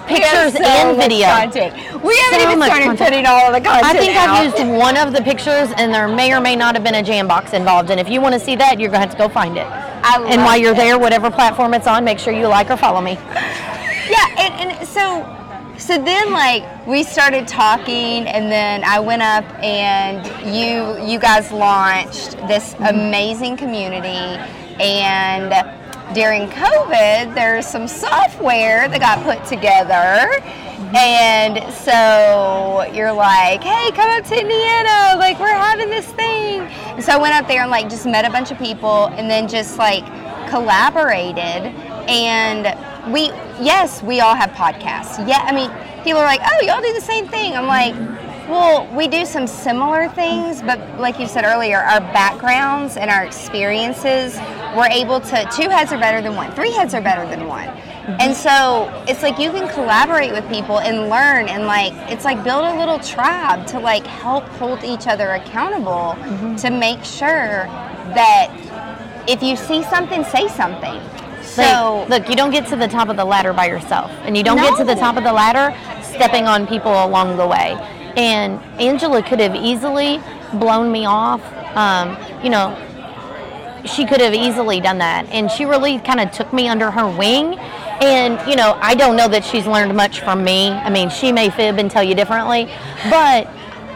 pictures 0.07 0.53
so 0.53 0.63
and 0.63 0.97
video. 0.97 1.27
content. 1.27 1.73
We 2.03 2.17
haven't 2.17 2.39
So 2.41 2.51
even 2.51 2.61
started 2.63 2.83
content. 2.85 2.99
putting 2.99 3.25
all 3.25 3.47
of 3.47 3.53
the 3.53 3.61
content 3.61 3.85
I 3.95 3.97
think 3.99 4.15
out. 4.15 4.29
I've 4.29 4.43
used 4.59 4.77
one 4.79 4.95
of 4.97 5.13
the 5.13 5.21
pictures, 5.21 5.69
and 5.77 5.93
there 5.93 6.07
may 6.07 6.33
or 6.33 6.39
may 6.39 6.55
not 6.55 6.75
have 6.75 6.83
been 6.83 6.95
a 6.95 7.03
jam 7.03 7.27
box 7.27 7.53
involved. 7.53 7.89
And 7.91 7.99
if 7.99 8.09
you 8.09 8.21
want 8.21 8.33
to 8.33 8.39
see 8.39 8.55
that, 8.55 8.79
you're 8.79 8.89
going 8.89 9.01
to 9.01 9.07
have 9.07 9.11
to 9.11 9.17
go 9.17 9.27
find 9.29 9.57
it. 9.57 9.65
I 9.67 10.23
and 10.29 10.41
while 10.43 10.57
you're 10.57 10.71
it. 10.73 10.77
there, 10.77 10.97
whatever 10.97 11.29
platform 11.29 11.73
it's 11.73 11.87
on, 11.87 12.03
make 12.05 12.19
sure 12.19 12.31
you 12.33 12.47
like 12.47 12.69
or 12.69 12.77
follow 12.77 13.01
me. 13.01 13.13
Yeah, 14.09 14.25
and, 14.39 14.71
and 14.71 14.87
so 14.87 15.23
so 15.77 16.01
then 16.01 16.31
like 16.31 16.87
we 16.87 17.03
started 17.03 17.47
talking 17.47 18.27
and 18.27 18.51
then 18.51 18.83
I 18.83 18.99
went 18.99 19.21
up 19.21 19.45
and 19.63 20.25
you 20.45 20.97
you 21.05 21.19
guys 21.19 21.51
launched 21.51 22.31
this 22.47 22.75
amazing 22.79 23.57
community. 23.57 24.41
And 24.81 25.53
during 26.15 26.47
COVID 26.49 27.35
there's 27.35 27.67
some 27.67 27.87
software 27.87 28.87
that 28.87 28.99
got 28.99 29.23
put 29.23 29.45
together. 29.47 30.41
And 30.95 31.73
so 31.73 32.89
you're 32.93 33.11
like, 33.11 33.61
hey, 33.61 33.91
come 33.91 34.09
up 34.09 34.23
to 34.25 34.39
Indiana, 34.39 35.17
like 35.17 35.39
we're 35.39 35.47
having 35.47 35.89
this 35.89 36.07
thing. 36.13 36.61
And 36.61 37.03
so 37.03 37.13
I 37.13 37.17
went 37.17 37.35
up 37.35 37.47
there 37.47 37.61
and 37.61 37.71
like 37.71 37.89
just 37.89 38.05
met 38.05 38.25
a 38.25 38.29
bunch 38.31 38.51
of 38.51 38.57
people 38.57 39.07
and 39.07 39.29
then 39.29 39.47
just 39.47 39.77
like 39.77 40.05
collaborated. 40.49 41.73
And 42.09 42.65
we 43.11 43.27
yes 43.61 44.03
we 44.03 44.19
all 44.19 44.35
have 44.35 44.51
podcasts. 44.51 45.25
Yeah 45.27 45.39
i 45.45 45.51
mean 45.51 45.69
people 46.03 46.19
are 46.19 46.25
like 46.25 46.41
oh 46.43 46.65
y'all 46.65 46.81
do 46.81 46.93
the 46.93 47.01
same 47.01 47.27
thing. 47.27 47.55
I'm 47.55 47.67
like 47.67 47.93
well 48.49 48.87
we 48.95 49.07
do 49.07 49.25
some 49.25 49.45
similar 49.47 50.07
things 50.09 50.61
but 50.61 50.79
like 50.99 51.19
you 51.19 51.27
said 51.27 51.43
earlier 51.43 51.79
our 51.79 51.99
backgrounds 51.99 52.95
and 52.95 53.09
our 53.09 53.25
experiences 53.25 54.37
we're 54.75 54.87
able 54.87 55.19
to 55.19 55.49
two 55.53 55.69
heads 55.69 55.91
are 55.91 55.99
better 55.99 56.21
than 56.21 56.35
one 56.35 56.51
three 56.53 56.71
heads 56.71 56.93
are 56.93 57.01
better 57.01 57.27
than 57.27 57.47
one. 57.47 57.67
Mm-hmm. 58.07 58.21
And 58.21 58.35
so 58.35 59.03
it's 59.05 59.21
like 59.21 59.37
you 59.37 59.51
can 59.51 59.67
collaborate 59.67 60.31
with 60.31 60.47
people 60.47 60.79
and 60.79 61.09
learn 61.09 61.49
and 61.49 61.65
like 61.65 61.91
it's 62.09 62.23
like 62.23 62.41
build 62.41 62.63
a 62.63 62.77
little 62.79 62.99
tribe 62.99 63.67
to 63.67 63.79
like 63.79 64.07
help 64.07 64.45
hold 64.45 64.81
each 64.85 65.07
other 65.07 65.31
accountable 65.31 66.15
mm-hmm. 66.15 66.55
to 66.55 66.69
make 66.69 67.03
sure 67.03 67.65
that 68.15 68.47
if 69.27 69.43
you 69.43 69.57
see 69.57 69.83
something 69.83 70.23
say 70.23 70.47
something 70.47 71.01
so 71.57 72.05
Like, 72.07 72.09
look, 72.09 72.29
you 72.29 72.35
don't 72.35 72.51
get 72.51 72.67
to 72.67 72.75
the 72.75 72.87
top 72.87 73.09
of 73.09 73.17
the 73.17 73.25
ladder 73.25 73.53
by 73.53 73.65
yourself, 73.67 74.11
and 74.23 74.37
you 74.37 74.43
don't 74.43 74.57
get 74.57 74.77
to 74.77 74.83
the 74.83 74.95
top 74.95 75.17
of 75.17 75.23
the 75.23 75.33
ladder 75.33 75.75
stepping 76.03 76.45
on 76.45 76.65
people 76.67 76.91
along 77.05 77.37
the 77.37 77.45
way. 77.47 77.75
And 78.15 78.59
Angela 78.79 79.21
could 79.21 79.39
have 79.39 79.55
easily 79.55 80.21
blown 80.53 80.91
me 80.91 81.05
off. 81.05 81.41
Um, 81.75 82.17
you 82.43 82.49
know, 82.49 82.75
she 83.85 84.05
could 84.05 84.21
have 84.21 84.33
easily 84.33 84.79
done 84.81 84.97
that, 84.99 85.27
and 85.31 85.51
she 85.51 85.65
really 85.65 85.99
kind 85.99 86.19
of 86.19 86.31
took 86.31 86.51
me 86.51 86.67
under 86.67 86.89
her 86.91 87.07
wing. 87.07 87.57
And 87.99 88.39
you 88.49 88.55
know, 88.55 88.77
I 88.81 88.95
don't 88.95 89.15
know 89.15 89.27
that 89.27 89.43
she's 89.43 89.65
learned 89.67 89.95
much 89.95 90.19
from 90.21 90.43
me. 90.43 90.69
I 90.69 90.89
mean, 90.89 91.09
she 91.09 91.31
may 91.31 91.49
fib 91.49 91.77
and 91.77 91.89
tell 91.89 92.03
you 92.03 92.15
differently, 92.15 92.65
but 93.09 93.47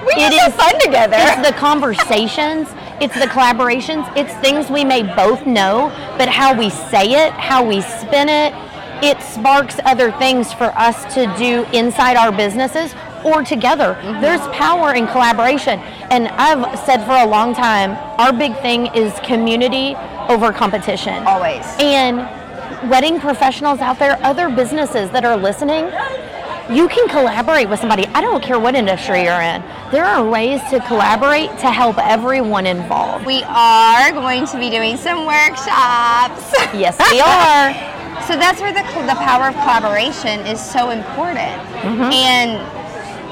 We 0.05 0.13
it 0.23 0.33
is 0.33 0.53
fun 0.55 0.79
together. 0.79 1.17
It's 1.19 1.47
the 1.47 1.55
conversations, 1.55 2.69
it's 3.01 3.15
the 3.15 3.25
collaborations, 3.25 4.11
it's 4.15 4.33
things 4.35 4.69
we 4.69 4.85
may 4.85 5.01
both 5.01 5.45
know, 5.45 5.89
but 6.17 6.29
how 6.29 6.57
we 6.57 6.69
say 6.69 7.25
it, 7.25 7.33
how 7.33 7.65
we 7.65 7.81
spin 7.81 8.29
it, 8.29 8.53
it 9.03 9.19
sparks 9.23 9.77
other 9.85 10.11
things 10.11 10.53
for 10.53 10.71
us 10.77 11.11
to 11.15 11.25
do 11.37 11.63
inside 11.75 12.15
our 12.15 12.31
businesses 12.31 12.93
or 13.25 13.43
together. 13.43 13.95
Mm-hmm. 13.95 14.21
There's 14.21 14.41
power 14.49 14.93
in 14.93 15.07
collaboration. 15.07 15.79
And 16.11 16.27
I've 16.27 16.77
said 16.79 17.03
for 17.05 17.13
a 17.13 17.25
long 17.25 17.55
time, 17.55 17.91
our 18.19 18.31
big 18.31 18.55
thing 18.61 18.87
is 18.93 19.19
community 19.21 19.95
over 20.29 20.53
competition. 20.53 21.23
always 21.25 21.65
And 21.79 22.19
wedding 22.89 23.19
professionals 23.19 23.79
out 23.79 23.97
there, 23.97 24.19
other 24.23 24.49
businesses 24.49 25.09
that 25.11 25.25
are 25.25 25.37
listening, 25.37 25.85
you 26.69 26.87
can 26.87 27.07
collaborate 27.07 27.69
with 27.69 27.79
somebody. 27.79 28.05
I 28.07 28.21
don't 28.21 28.43
care 28.43 28.59
what 28.59 28.75
industry 28.75 29.23
you're 29.23 29.41
in. 29.41 29.61
There 29.91 30.05
are 30.05 30.23
ways 30.27 30.61
to 30.69 30.79
collaborate 30.81 31.49
to 31.59 31.71
help 31.71 31.97
everyone 31.97 32.65
involved. 32.65 33.25
we 33.25 33.43
are 33.43 34.11
going 34.11 34.45
to 34.47 34.57
be 34.59 34.69
doing 34.69 34.97
some 34.97 35.25
workshops 35.25 36.53
Yes, 36.73 36.97
we 37.11 37.19
are. 37.19 37.73
So 38.27 38.37
that's 38.37 38.61
where 38.61 38.71
the, 38.71 38.83
the 39.07 39.17
power 39.19 39.47
of 39.47 39.53
collaboration 39.55 40.39
is 40.47 40.63
so 40.63 40.91
important. 40.91 41.51
Mm-hmm. 41.81 42.11
And 42.13 42.81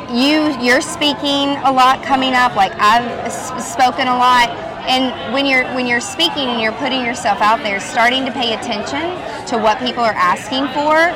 you 0.10 0.58
you're 0.66 0.82
speaking 0.82 1.56
a 1.64 1.72
lot 1.72 2.04
coming 2.04 2.34
up. 2.34 2.56
Like 2.56 2.74
I've 2.80 3.06
s- 3.26 3.72
spoken 3.72 4.08
a 4.08 4.18
lot. 4.18 4.50
And 4.90 5.34
when 5.34 5.46
you're 5.46 5.66
when 5.76 5.86
you're 5.86 6.02
speaking 6.02 6.50
and 6.50 6.60
you're 6.60 6.74
putting 6.74 7.06
yourself 7.06 7.40
out 7.42 7.60
there, 7.62 7.80
starting 7.80 8.26
to 8.26 8.32
pay 8.32 8.54
attention 8.56 9.02
to 9.48 9.58
what 9.58 9.78
people 9.80 10.04
are 10.04 10.14
asking 10.18 10.66
for, 10.70 11.14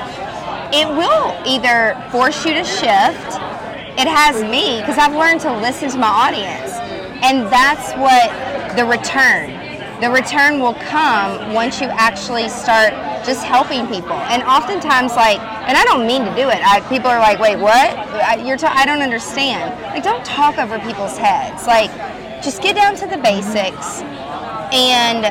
it 0.73 0.87
will 0.89 1.37
either 1.45 1.93
force 2.11 2.43
you 2.45 2.53
to 2.53 2.63
shift. 2.63 3.37
It 3.93 4.09
has 4.09 4.41
me 4.41 4.81
because 4.81 4.97
I've 4.97 5.13
learned 5.13 5.39
to 5.41 5.55
listen 5.55 5.89
to 5.91 5.97
my 5.99 6.07
audience, 6.07 6.73
and 7.21 7.45
that's 7.45 7.93
what 7.93 8.75
the 8.75 8.83
return. 8.83 9.53
The 10.01 10.09
return 10.09 10.59
will 10.59 10.73
come 10.73 11.53
once 11.53 11.79
you 11.79 11.87
actually 11.87 12.49
start 12.49 12.91
just 13.23 13.45
helping 13.45 13.85
people. 13.87 14.17
And 14.33 14.41
oftentimes, 14.43 15.15
like, 15.15 15.39
and 15.39 15.77
I 15.77 15.83
don't 15.85 16.07
mean 16.07 16.25
to 16.25 16.35
do 16.35 16.49
it. 16.49 16.59
I, 16.65 16.81
people 16.89 17.07
are 17.07 17.19
like, 17.19 17.39
"Wait, 17.39 17.55
what? 17.55 17.93
I, 18.17 18.43
you're 18.43 18.57
ta- 18.57 18.73
I 18.75 18.87
don't 18.87 19.01
understand." 19.01 19.79
Like, 19.93 20.03
don't 20.03 20.25
talk 20.25 20.57
over 20.57 20.79
people's 20.79 21.17
heads. 21.17 21.67
Like, 21.67 21.91
just 22.43 22.63
get 22.63 22.75
down 22.75 22.95
to 22.95 23.05
the 23.05 23.17
basics 23.17 24.01
and 24.73 25.23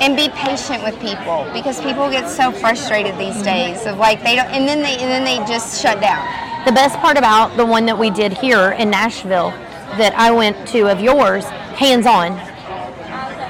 and 0.00 0.16
be 0.16 0.28
patient 0.30 0.82
with 0.82 0.98
people 1.00 1.48
because 1.52 1.80
people 1.80 2.10
get 2.10 2.28
so 2.28 2.52
frustrated 2.52 3.16
these 3.18 3.34
mm-hmm. 3.34 3.44
days 3.44 3.86
of 3.86 3.98
like 3.98 4.22
they 4.22 4.36
don't 4.36 4.48
and 4.48 4.68
then 4.68 4.82
they 4.82 4.96
and 4.98 5.10
then 5.10 5.24
they 5.24 5.38
just 5.46 5.80
shut 5.80 6.00
down. 6.00 6.24
The 6.64 6.72
best 6.72 6.98
part 6.98 7.16
about 7.16 7.56
the 7.56 7.64
one 7.64 7.86
that 7.86 7.98
we 7.98 8.10
did 8.10 8.32
here 8.32 8.72
in 8.72 8.90
Nashville 8.90 9.50
that 9.96 10.14
I 10.16 10.30
went 10.30 10.68
to 10.68 10.90
of 10.90 11.00
yours, 11.00 11.44
hands 11.44 12.06
on. 12.06 12.32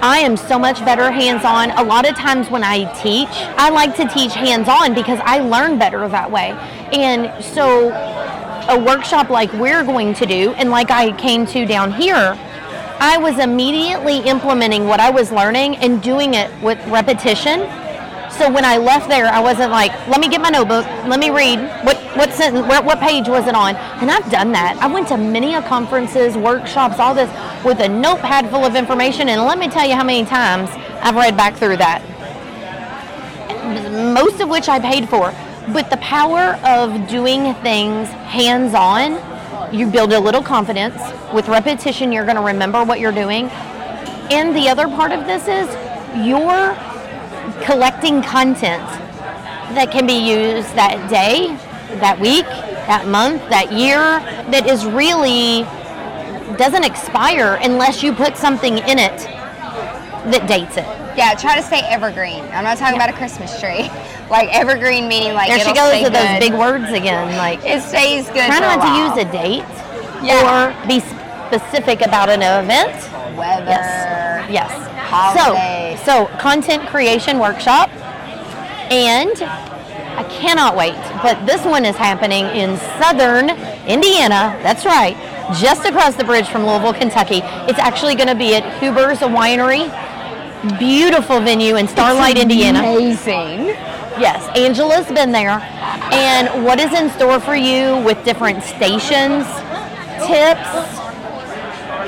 I 0.00 0.18
am 0.18 0.36
so 0.36 0.58
much 0.58 0.84
better 0.84 1.10
hands 1.10 1.44
on. 1.44 1.70
A 1.72 1.82
lot 1.82 2.08
of 2.08 2.14
times 2.14 2.50
when 2.50 2.62
I 2.62 2.84
teach, 3.02 3.28
I 3.32 3.70
like 3.70 3.96
to 3.96 4.06
teach 4.06 4.32
hands 4.32 4.68
on 4.68 4.94
because 4.94 5.18
I 5.24 5.40
learn 5.40 5.78
better 5.78 6.08
that 6.08 6.30
way. 6.30 6.52
And 6.92 7.42
so, 7.42 7.90
a 8.68 8.78
workshop 8.78 9.30
like 9.30 9.52
we're 9.54 9.82
going 9.82 10.14
to 10.14 10.26
do, 10.26 10.52
and 10.52 10.70
like 10.70 10.90
I 10.90 11.10
came 11.16 11.46
to 11.46 11.66
down 11.66 11.90
here, 11.90 12.38
I 13.00 13.16
was 13.18 13.38
immediately 13.38 14.18
implementing 14.18 14.86
what 14.86 15.00
I 15.00 15.10
was 15.10 15.30
learning 15.30 15.76
and 15.76 16.02
doing 16.02 16.34
it 16.34 16.50
with 16.62 16.84
repetition. 16.88 17.60
So 18.30 18.50
when 18.52 18.64
I 18.64 18.76
left 18.76 19.08
there, 19.08 19.26
I 19.26 19.40
wasn't 19.40 19.70
like, 19.70 19.92
let 20.08 20.20
me 20.20 20.28
get 20.28 20.40
my 20.40 20.50
notebook, 20.50 20.84
let 21.06 21.18
me 21.18 21.30
read 21.30 21.58
what 21.84 21.96
what 22.16 22.32
sentence, 22.32 22.66
where, 22.66 22.82
what 22.82 22.98
page 22.98 23.28
was 23.28 23.46
it 23.46 23.54
on? 23.54 23.76
And 23.76 24.10
I've 24.10 24.28
done 24.30 24.50
that. 24.52 24.76
I 24.80 24.88
went 24.88 25.06
to 25.08 25.16
many 25.16 25.54
a 25.54 25.62
conferences, 25.62 26.36
workshops, 26.36 26.98
all 26.98 27.14
this 27.14 27.30
with 27.64 27.78
a 27.80 27.88
notepad 27.88 28.50
full 28.50 28.64
of 28.64 28.74
information, 28.74 29.28
and 29.28 29.42
let 29.44 29.58
me 29.58 29.68
tell 29.68 29.86
you 29.86 29.94
how 29.94 30.02
many 30.02 30.24
times 30.24 30.68
I've 31.00 31.14
read 31.14 31.36
back 31.36 31.54
through 31.56 31.76
that. 31.76 32.02
Most 34.14 34.40
of 34.40 34.48
which 34.48 34.68
I 34.68 34.80
paid 34.80 35.08
for. 35.08 35.32
But 35.72 35.90
the 35.90 35.98
power 35.98 36.58
of 36.64 37.08
doing 37.08 37.54
things 37.56 38.08
hands 38.08 38.74
on, 38.74 39.12
you 39.72 39.90
build 39.90 40.12
a 40.12 40.20
little 40.20 40.42
confidence. 40.42 41.00
With 41.32 41.48
repetition, 41.48 42.12
you're 42.12 42.24
going 42.24 42.36
to 42.36 42.42
remember 42.42 42.84
what 42.84 43.00
you're 43.00 43.12
doing. 43.12 43.48
And 44.30 44.54
the 44.54 44.68
other 44.68 44.88
part 44.88 45.12
of 45.12 45.26
this 45.26 45.48
is 45.48 45.68
you're 46.26 46.74
collecting 47.64 48.22
content 48.22 48.86
that 49.74 49.90
can 49.90 50.06
be 50.06 50.14
used 50.14 50.68
that 50.74 51.10
day, 51.10 51.48
that 52.00 52.18
week, 52.18 52.44
that 52.44 53.06
month, 53.06 53.42
that 53.50 53.72
year, 53.72 54.20
that 54.50 54.66
is 54.66 54.84
really 54.86 55.62
doesn't 56.56 56.84
expire 56.84 57.58
unless 57.62 58.02
you 58.02 58.12
put 58.12 58.36
something 58.36 58.78
in 58.78 58.98
it 58.98 59.18
that 60.30 60.46
dates 60.48 60.76
it. 60.76 61.07
Yeah, 61.18 61.34
try 61.34 61.56
to 61.56 61.62
stay 61.62 61.80
evergreen. 61.80 62.44
I'm 62.52 62.62
not 62.64 62.78
talking 62.78 62.94
about 62.96 63.10
a 63.10 63.12
Christmas 63.12 63.58
tree. 63.60 63.90
Like 64.28 64.54
evergreen 64.54 65.08
meaning 65.08 65.32
like 65.32 65.48
There 65.48 65.58
she 65.58 65.72
goes 65.72 66.02
with 66.02 66.12
those 66.12 66.38
big 66.38 66.52
words 66.52 66.92
again. 66.92 67.34
Like 67.38 67.60
It 67.64 67.80
stays 67.82 68.26
good. 68.26 68.44
try 68.44 68.60
not 68.60 68.76
to 68.84 69.22
use 69.22 69.26
a 69.26 69.32
date 69.32 69.64
Yeah. 70.22 70.68
or 70.76 70.86
be 70.86 71.00
specific 71.00 72.02
about 72.02 72.28
an 72.28 72.42
event. 72.42 72.92
weather. 73.38 73.64
Yes. 73.70 74.50
Yes. 74.50 74.70
Holidays. 75.08 75.98
So, 76.04 76.26
so 76.28 76.36
content 76.38 76.86
creation 76.88 77.38
workshop, 77.38 77.88
and 78.92 79.32
I 79.42 80.24
cannot 80.28 80.76
wait. 80.76 80.92
But 81.22 81.46
this 81.46 81.64
one 81.64 81.86
is 81.86 81.96
happening 81.96 82.44
in 82.44 82.76
Southern 83.00 83.48
Indiana. 83.88 84.60
That's 84.62 84.84
right, 84.84 85.16
just 85.58 85.86
across 85.86 86.16
the 86.16 86.24
bridge 86.24 86.48
from 86.48 86.66
Louisville, 86.66 86.92
Kentucky. 86.92 87.40
It's 87.66 87.78
actually 87.78 88.14
going 88.14 88.28
to 88.28 88.34
be 88.34 88.54
at 88.56 88.62
Huber's 88.82 89.20
Winery. 89.20 89.88
Beautiful 90.78 91.40
venue 91.40 91.76
in 91.76 91.86
Starlight, 91.86 92.36
Indiana. 92.36 92.80
Amazing. 92.80 93.66
Yes, 94.18 94.48
Angela's 94.56 95.06
been 95.06 95.30
there. 95.30 95.60
And 96.12 96.64
what 96.64 96.80
is 96.80 96.92
in 96.92 97.10
store 97.10 97.38
for 97.38 97.54
you 97.54 98.02
with 98.02 98.24
different 98.24 98.64
stations, 98.64 99.46
tips, 100.26 100.68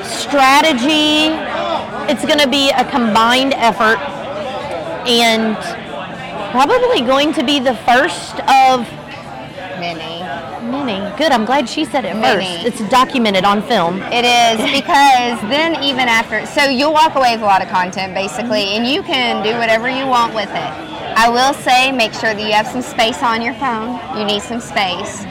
strategy? 0.02 1.30
It's 2.10 2.24
going 2.24 2.40
to 2.40 2.48
be 2.48 2.70
a 2.70 2.84
combined 2.90 3.54
effort 3.54 3.98
and 5.06 5.56
probably 6.50 7.02
going 7.02 7.32
to 7.34 7.44
be 7.44 7.60
the 7.60 7.76
first 7.86 8.40
of. 8.48 8.99
Good, 11.16 11.32
I'm 11.32 11.44
glad 11.44 11.68
she 11.68 11.84
said 11.84 12.04
it 12.04 12.14
first. 12.14 12.80
It's 12.80 12.90
documented 12.90 13.44
on 13.44 13.62
film. 13.62 14.00
It 14.12 14.24
is 14.24 14.58
because 14.72 15.40
then 15.50 15.82
even 15.82 16.08
after, 16.08 16.46
so 16.46 16.64
you'll 16.64 16.92
walk 16.92 17.14
away 17.14 17.34
with 17.34 17.42
a 17.42 17.46
lot 17.46 17.62
of 17.62 17.68
content 17.68 18.14
basically, 18.14 18.76
and 18.76 18.86
you 18.86 19.02
can 19.02 19.44
do 19.44 19.56
whatever 19.58 19.88
you 19.88 20.06
want 20.06 20.34
with 20.34 20.50
it. 20.50 20.72
I 21.16 21.28
will 21.28 21.52
say, 21.54 21.92
make 21.92 22.12
sure 22.12 22.34
that 22.34 22.40
you 22.40 22.52
have 22.52 22.66
some 22.66 22.82
space 22.82 23.22
on 23.22 23.42
your 23.42 23.54
phone. 23.54 23.98
You 24.18 24.24
need 24.24 24.42
some 24.42 24.60
space, 24.60 25.24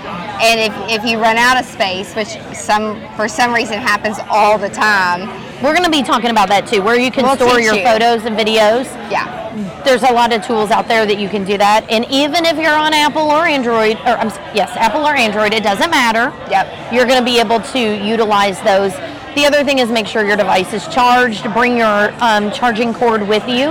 and 0.44 0.60
if, 0.60 0.74
if 0.92 1.10
you 1.10 1.20
run 1.20 1.38
out 1.38 1.60
of 1.60 1.66
space, 1.66 2.16
which 2.16 2.38
some 2.54 3.00
for 3.16 3.28
some 3.28 3.54
reason 3.54 3.80
happens 3.80 4.18
all 4.30 4.58
the 4.58 4.70
time, 4.70 5.30
We're 5.62 5.74
going 5.74 5.84
to 5.84 5.92
be 5.92 6.04
talking 6.04 6.30
about 6.32 6.48
that 6.50 6.68
too, 6.68 6.82
where 6.82 6.98
you 6.98 7.12
can 7.12 7.24
We'll 7.26 7.36
store 7.36 7.60
your 7.60 7.76
you. 7.76 7.84
photos 7.84 8.24
and 8.26 8.38
videos. 8.38 8.86
yeah, 9.12 9.84
there's 9.84 10.04
a 10.04 10.12
lot 10.14 10.32
of 10.32 10.46
tools 10.46 10.72
out 10.72 10.88
there 10.88 11.06
that 11.06 11.20
you 11.20 11.28
can 11.28 11.44
do 11.44 11.58
that. 11.58 11.86
And 11.90 12.06
even 12.10 12.46
if 12.46 12.56
you're 12.58 12.78
on 12.78 12.94
Apple 12.94 13.24
or 13.30 13.46
Android, 13.46 13.98
or 14.06 14.18
um, 14.20 14.30
yes, 14.56 14.72
Apple 14.78 15.06
or 15.06 15.16
Android, 15.16 15.54
it 15.54 15.64
doesn't 15.64 15.92
matter. 15.92 16.32
Yep. 16.50 16.94
You're 16.94 17.06
going 17.06 17.20
to 17.20 17.26
be 17.26 17.40
able 17.40 17.60
to 17.60 17.80
utilize 17.80 18.62
those. 18.62 18.94
The 19.36 19.46
other 19.46 19.64
thing 19.66 19.80
is 19.80 19.90
make 19.92 20.08
sure 20.08 20.26
your 20.26 20.38
device 20.38 20.72
is 20.74 20.88
charged. 20.88 21.44
Bring 21.54 21.78
your 21.78 22.12
um, 22.24 22.52
charging 22.52 22.94
cord 22.94 23.28
with 23.28 23.48
you, 23.48 23.68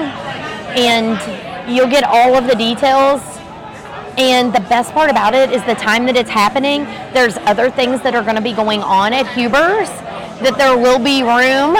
and 0.76 1.16
you'll 1.74 1.88
get 1.90 2.04
all 2.04 2.34
of 2.36 2.46
the 2.46 2.54
details. 2.54 3.22
And 4.18 4.52
the 4.52 4.60
best 4.60 4.92
part 4.92 5.10
about 5.10 5.32
it 5.34 5.52
is 5.52 5.62
the 5.64 5.74
time 5.76 6.04
that 6.06 6.16
it's 6.16 6.28
happening. 6.30 6.84
There's 7.14 7.36
other 7.38 7.70
things 7.70 8.02
that 8.02 8.14
are 8.14 8.22
going 8.22 8.34
to 8.36 8.42
be 8.42 8.52
going 8.52 8.82
on 8.82 9.12
at 9.12 9.26
Huber's 9.28 9.88
that 10.40 10.56
there 10.56 10.76
will 10.76 10.98
be 10.98 11.22
room 11.22 11.76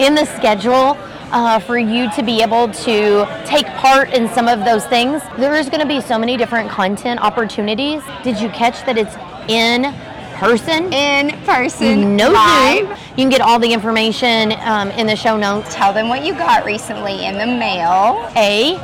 in 0.00 0.14
the 0.14 0.24
schedule 0.36 0.96
uh, 1.32 1.58
for 1.60 1.78
you 1.78 2.10
to 2.12 2.22
be 2.22 2.42
able 2.42 2.68
to 2.72 3.26
take 3.44 3.66
part 3.76 4.12
in 4.12 4.28
some 4.30 4.48
of 4.48 4.64
those 4.64 4.86
things. 4.86 5.22
There 5.38 5.54
is 5.54 5.68
going 5.68 5.80
to 5.80 5.86
be 5.86 6.00
so 6.00 6.18
many 6.18 6.36
different 6.36 6.70
content 6.70 7.20
opportunities. 7.20 8.02
Did 8.22 8.40
you 8.40 8.48
catch 8.48 8.84
that 8.86 8.96
it's 8.96 9.14
in 9.48 9.94
person? 10.38 10.90
in 10.92 11.30
person, 11.44 12.16
no 12.16 12.30
live. 12.30 12.86
Zoom. 12.86 12.90
You 12.90 13.16
can 13.16 13.28
get 13.28 13.42
all 13.42 13.58
the 13.58 13.70
information 13.70 14.52
um, 14.60 14.90
in 14.92 15.06
the 15.06 15.16
show 15.16 15.36
notes. 15.36 15.74
Tell 15.74 15.92
them 15.92 16.08
what 16.08 16.24
you 16.24 16.32
got 16.32 16.64
recently 16.64 17.26
in 17.26 17.36
the 17.36 17.46
mail. 17.46 18.30
A 18.36 18.78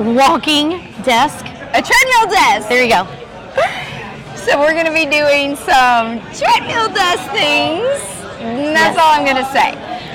walking 0.00 0.92
desk. 1.04 1.46
A 1.46 1.82
treadmill 1.82 2.30
desk. 2.30 2.68
There 2.68 2.82
you 2.82 2.90
go. 2.90 3.06
So 4.46 4.60
we're 4.60 4.74
going 4.74 4.86
to 4.86 4.92
be 4.92 5.06
doing 5.06 5.56
some 5.56 6.20
treadmill 6.32 6.88
desk 6.94 7.32
things. 7.32 8.15
And 8.46 8.76
that's 8.76 8.96
Yes. 8.96 8.98
all 8.98 9.12
I'm 9.12 9.24
going 9.24 9.36
to 9.36 9.50
say. 9.52 9.74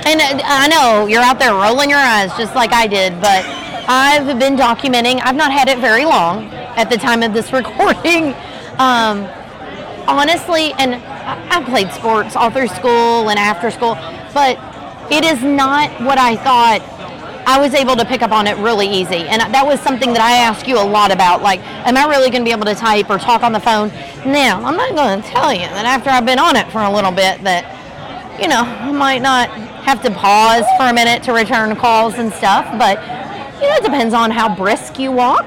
And 0.10 0.20
uh, 0.22 0.44
I 0.46 0.68
know 0.68 1.08
you're 1.08 1.22
out 1.22 1.40
there 1.40 1.54
rolling 1.54 1.90
your 1.90 2.00
eyes 2.00 2.32
just 2.38 2.56
like 2.56 2.72
I 2.74 2.88
did, 2.88 3.20
but 3.22 3.46
I've 3.88 4.40
been 4.40 4.56
documenting. 4.56 5.22
I've 5.24 5.36
not 5.36 5.52
had 5.52 5.68
it 5.68 5.78
very 5.80 6.06
long 6.06 6.46
at 6.76 6.90
the 6.90 6.98
time 6.98 7.22
of 7.24 7.34
this 7.34 7.52
recording. 7.60 8.34
Um, 8.80 9.28
honestly, 10.08 10.74
and 10.80 10.96
I 10.96 11.64
played 11.64 11.92
sports 11.92 12.36
all 12.36 12.50
through 12.50 12.68
school 12.70 13.30
and 13.30 13.38
after 13.38 13.70
school, 13.72 13.96
but 14.34 14.58
it 15.12 15.24
is 15.24 15.44
not 15.44 15.90
what 16.02 16.18
I 16.18 16.36
thought. 16.38 16.82
I 17.46 17.60
was 17.60 17.74
able 17.74 17.96
to 17.96 18.06
pick 18.06 18.22
up 18.22 18.32
on 18.32 18.46
it 18.48 18.56
really 18.58 18.88
easy. 18.88 19.28
And 19.28 19.42
that 19.42 19.66
was 19.66 19.80
something 19.82 20.14
that 20.14 20.22
I 20.22 20.34
asked 20.38 20.68
you 20.68 20.78
a 20.78 20.86
lot 20.86 21.12
about. 21.12 21.42
Like, 21.42 21.60
am 21.88 21.98
I 21.98 22.06
really 22.06 22.30
going 22.30 22.44
to 22.44 22.46
be 22.46 22.52
able 22.52 22.66
to 22.66 22.76
type 22.76 23.10
or 23.10 23.18
talk 23.18 23.42
on 23.44 23.52
the 23.52 23.60
phone? 23.60 23.90
Now, 24.26 24.64
I'm 24.64 24.78
not 24.78 24.94
going 24.96 25.22
to 25.22 25.28
tell 25.28 25.52
you 25.52 25.62
that 25.62 25.86
after 25.86 26.12
I've 26.12 26.26
been 26.26 26.38
on 26.40 26.56
it 26.56 26.72
for 26.72 26.80
a 26.82 26.92
little 26.92 27.12
bit 27.12 27.44
that 27.44 27.66
you 28.40 28.48
know, 28.48 28.64
might 28.94 29.22
not 29.22 29.50
have 29.84 30.02
to 30.04 30.12
pause 30.12 30.66
for 30.78 30.86
a 30.88 30.94
minute 30.94 31.24
to 31.24 31.34
return 31.34 31.76
calls 31.76 32.16
and 32.16 32.32
stuff, 32.34 32.66
but 32.78 32.98
you 33.62 33.68
know, 33.70 33.76
it 33.76 33.84
depends 33.84 34.14
on 34.14 34.32
how 34.32 34.54
brisk 34.56 35.00
you 35.00 35.12
walk 35.12 35.46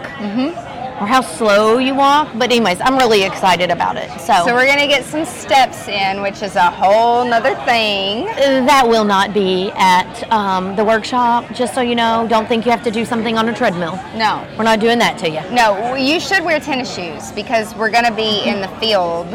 or 1.01 1.07
how 1.09 1.21
slow 1.21 1.79
you 1.79 1.93
walk. 1.95 2.29
But 2.39 2.53
anyways, 2.53 2.81
I'm 2.81 2.97
really 2.97 3.25
excited 3.25 3.71
about 3.71 3.97
it. 3.97 4.09
So, 4.21 4.45
So 4.47 4.55
we're 4.55 4.67
going 4.67 4.79
to 4.79 4.87
get 4.87 5.05
some 5.05 5.25
steps 5.25 5.89
in, 5.89 6.23
which 6.23 6.41
is 6.41 6.55
a 6.55 6.71
whole 6.71 7.25
nother 7.25 7.57
thing. 7.65 8.27
that 8.67 8.87
will 8.87 9.05
not 9.05 9.35
be 9.35 9.73
at 9.75 10.31
um, 10.33 10.77
the 10.77 10.85
workshop. 10.85 11.45
Just 11.53 11.75
so 11.75 11.81
you 11.81 11.97
know, 11.97 12.27
don't 12.29 12.47
think 12.47 12.65
you 12.65 12.71
have 12.71 12.85
to 12.85 12.93
do 12.93 13.05
something 13.05 13.37
on 13.37 13.49
a 13.49 13.55
treadmill. 13.55 13.97
No. 14.15 14.47
We're 14.57 14.63
not 14.65 14.79
doing 14.79 14.99
that 15.01 15.19
to 15.19 15.29
you. 15.29 15.41
No, 15.53 15.97
you 15.97 16.21
should 16.21 16.45
wear 16.45 16.61
tennis 16.61 16.95
shoes 16.95 17.33
because 17.33 17.75
we're 17.75 17.91
going 17.91 18.05
to 18.05 18.15
be 18.15 18.45
in 18.49 18.61
the 18.61 18.69
field. 18.79 19.27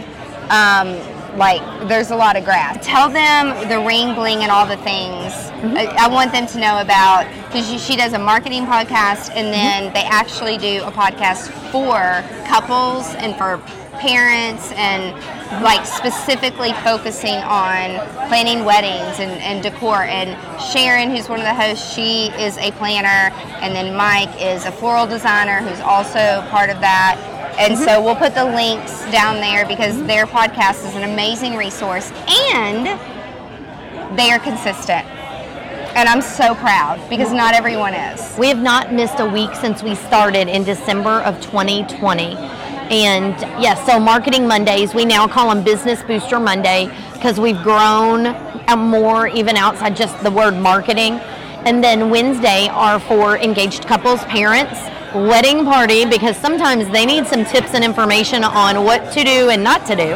Um, 0.49 0.97
like, 1.37 1.61
there's 1.87 2.11
a 2.11 2.15
lot 2.15 2.35
of 2.35 2.43
grass. 2.43 2.85
Tell 2.85 3.09
them 3.09 3.67
the 3.69 3.79
ring 3.85 4.15
bling 4.15 4.39
and 4.39 4.51
all 4.51 4.65
the 4.65 4.77
things. 4.77 5.33
Mm-hmm. 5.33 5.77
I, 5.77 5.85
I 6.05 6.07
want 6.07 6.31
them 6.31 6.47
to 6.47 6.59
know 6.59 6.79
about 6.79 7.27
because 7.47 7.81
she 7.81 7.95
does 7.95 8.13
a 8.13 8.19
marketing 8.19 8.65
podcast 8.65 9.29
and 9.35 9.47
mm-hmm. 9.47 9.51
then 9.51 9.93
they 9.93 10.03
actually 10.03 10.57
do 10.57 10.83
a 10.83 10.91
podcast 10.91 11.49
for 11.71 12.23
couples 12.47 13.13
and 13.15 13.35
for 13.35 13.57
parents 13.99 14.71
and 14.73 15.13
mm-hmm. 15.13 15.63
like 15.63 15.85
specifically 15.85 16.73
focusing 16.83 17.35
on 17.35 17.99
planning 18.29 18.63
weddings 18.63 19.19
and, 19.19 19.31
and 19.41 19.61
decor. 19.61 20.03
And 20.03 20.37
sharon 20.61 21.09
who's 21.09 21.29
one 21.29 21.39
of 21.39 21.45
the 21.45 21.53
hosts 21.53 21.93
she 21.93 22.27
is 22.39 22.57
a 22.57 22.71
planner 22.73 23.33
and 23.61 23.73
then 23.73 23.95
mike 23.95 24.29
is 24.41 24.65
a 24.65 24.71
floral 24.71 25.07
designer 25.07 25.61
who's 25.61 25.79
also 25.79 26.45
part 26.49 26.69
of 26.69 26.79
that 26.81 27.17
and 27.59 27.73
mm-hmm. 27.73 27.83
so 27.83 28.01
we'll 28.01 28.15
put 28.15 28.33
the 28.33 28.45
links 28.45 29.01
down 29.11 29.35
there 29.35 29.65
because 29.67 30.01
their 30.07 30.25
podcast 30.25 30.87
is 30.87 30.95
an 30.95 31.03
amazing 31.03 31.55
resource 31.55 32.11
and 32.55 32.87
they 34.17 34.31
are 34.31 34.39
consistent 34.39 35.05
and 35.95 36.07
i'm 36.09 36.21
so 36.21 36.55
proud 36.55 36.99
because 37.09 37.31
not 37.31 37.53
everyone 37.53 37.93
is 37.93 38.19
We 38.39 38.47
have 38.47 38.61
not 38.61 38.93
missed 38.93 39.19
a 39.19 39.25
week 39.25 39.53
since 39.55 39.83
we 39.83 39.95
started 39.95 40.47
in 40.47 40.63
December 40.63 41.19
of 41.23 41.41
2020. 41.41 42.37
And 42.89 43.33
yes, 43.61 43.85
so 43.85 43.99
Marketing 43.99 44.47
Mondays, 44.47 44.93
we 44.93 45.03
now 45.03 45.27
call 45.27 45.53
them 45.53 45.61
Business 45.61 46.01
Booster 46.03 46.39
Monday 46.39 46.89
because 47.11 47.37
we've 47.37 47.61
grown 47.61 48.33
more 48.77 49.27
even 49.27 49.57
outside 49.57 49.95
just 49.97 50.17
the 50.23 50.31
word 50.31 50.55
marketing. 50.55 51.15
And 51.65 51.83
then 51.83 52.09
Wednesday 52.09 52.69
are 52.69 52.97
for 52.97 53.37
engaged 53.37 53.87
couples, 53.87 54.23
parents, 54.23 54.79
wedding 55.13 55.65
party 55.65 56.05
because 56.05 56.37
sometimes 56.37 56.87
they 56.89 57.05
need 57.05 57.25
some 57.27 57.45
tips 57.45 57.73
and 57.73 57.83
information 57.83 58.43
on 58.43 58.83
what 58.83 59.11
to 59.13 59.23
do 59.23 59.49
and 59.49 59.63
not 59.63 59.85
to 59.87 59.95
do. 59.95 60.15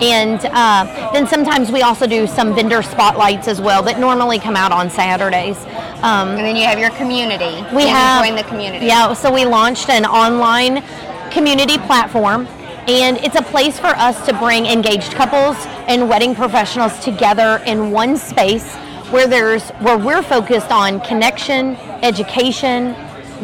And 0.00 0.44
uh, 0.46 1.12
then 1.12 1.26
sometimes 1.26 1.70
we 1.70 1.82
also 1.82 2.06
do 2.06 2.26
some 2.26 2.54
vendor 2.54 2.82
spotlights 2.82 3.46
as 3.46 3.60
well 3.60 3.82
that 3.84 4.00
normally 4.00 4.38
come 4.38 4.56
out 4.56 4.72
on 4.72 4.90
Saturdays. 4.90 5.58
Um, 6.02 6.30
and 6.30 6.40
then 6.40 6.56
you 6.56 6.64
have 6.64 6.78
your 6.78 6.90
community 6.90 7.64
we 7.74 7.84
You 7.84 7.88
have 7.88 8.24
join 8.24 8.36
the 8.36 8.42
community 8.42 8.86
Yeah, 8.86 9.12
so 9.14 9.32
we 9.32 9.44
launched 9.44 9.88
an 9.88 10.04
online 10.04 10.82
community 11.30 11.78
platform, 11.78 12.46
and 12.88 13.16
it's 13.18 13.36
a 13.36 13.42
place 13.42 13.78
for 13.78 13.86
us 13.86 14.26
to 14.26 14.36
bring 14.38 14.66
engaged 14.66 15.12
couples 15.12 15.56
and 15.86 16.08
wedding 16.08 16.34
professionals 16.34 16.98
together 16.98 17.62
in 17.64 17.90
one 17.90 18.16
space 18.16 18.74
where 19.10 19.26
there's 19.26 19.70
where 19.80 19.96
we're 19.96 20.22
focused 20.22 20.70
on 20.70 21.00
connection, 21.00 21.76
education, 22.02 22.94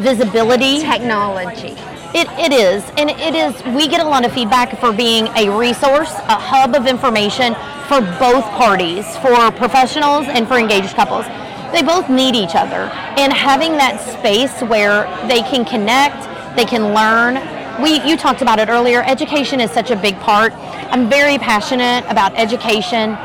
visibility, 0.01 0.81
technology 0.81 1.75
It, 2.13 2.27
it 2.37 2.51
is, 2.51 2.83
and 2.97 3.09
it 3.09 3.35
is. 3.35 3.53
We 3.73 3.87
get 3.87 4.01
a 4.01 4.09
lot 4.09 4.25
of 4.25 4.33
feedback 4.33 4.77
for 4.79 4.91
being 4.91 5.27
a 5.37 5.49
resource, 5.49 6.11
a 6.27 6.35
hub 6.35 6.75
of 6.75 6.85
information 6.85 7.55
for 7.87 8.01
both 8.19 8.43
parties, 8.59 9.05
for 9.17 9.51
professionals 9.51 10.27
and 10.27 10.47
for 10.47 10.57
engaged 10.57 10.93
couples. 10.95 11.25
They 11.71 11.81
both 11.81 12.09
need 12.09 12.35
each 12.35 12.55
other, 12.55 12.91
and 13.15 13.31
having 13.31 13.73
that 13.73 13.95
space 14.19 14.61
where 14.61 15.07
they 15.27 15.41
can 15.41 15.63
connect, 15.63 16.19
they 16.57 16.65
can 16.65 16.93
learn. 16.93 17.39
We, 17.81 18.01
you 18.07 18.17
talked 18.17 18.41
about 18.41 18.59
it 18.59 18.67
earlier. 18.67 19.03
Education 19.03 19.61
is 19.61 19.71
such 19.71 19.89
a 19.89 19.95
big 19.95 20.19
part. 20.19 20.51
I'm 20.91 21.09
very 21.09 21.37
passionate 21.37 22.03
about 22.11 22.37
education 22.37 23.15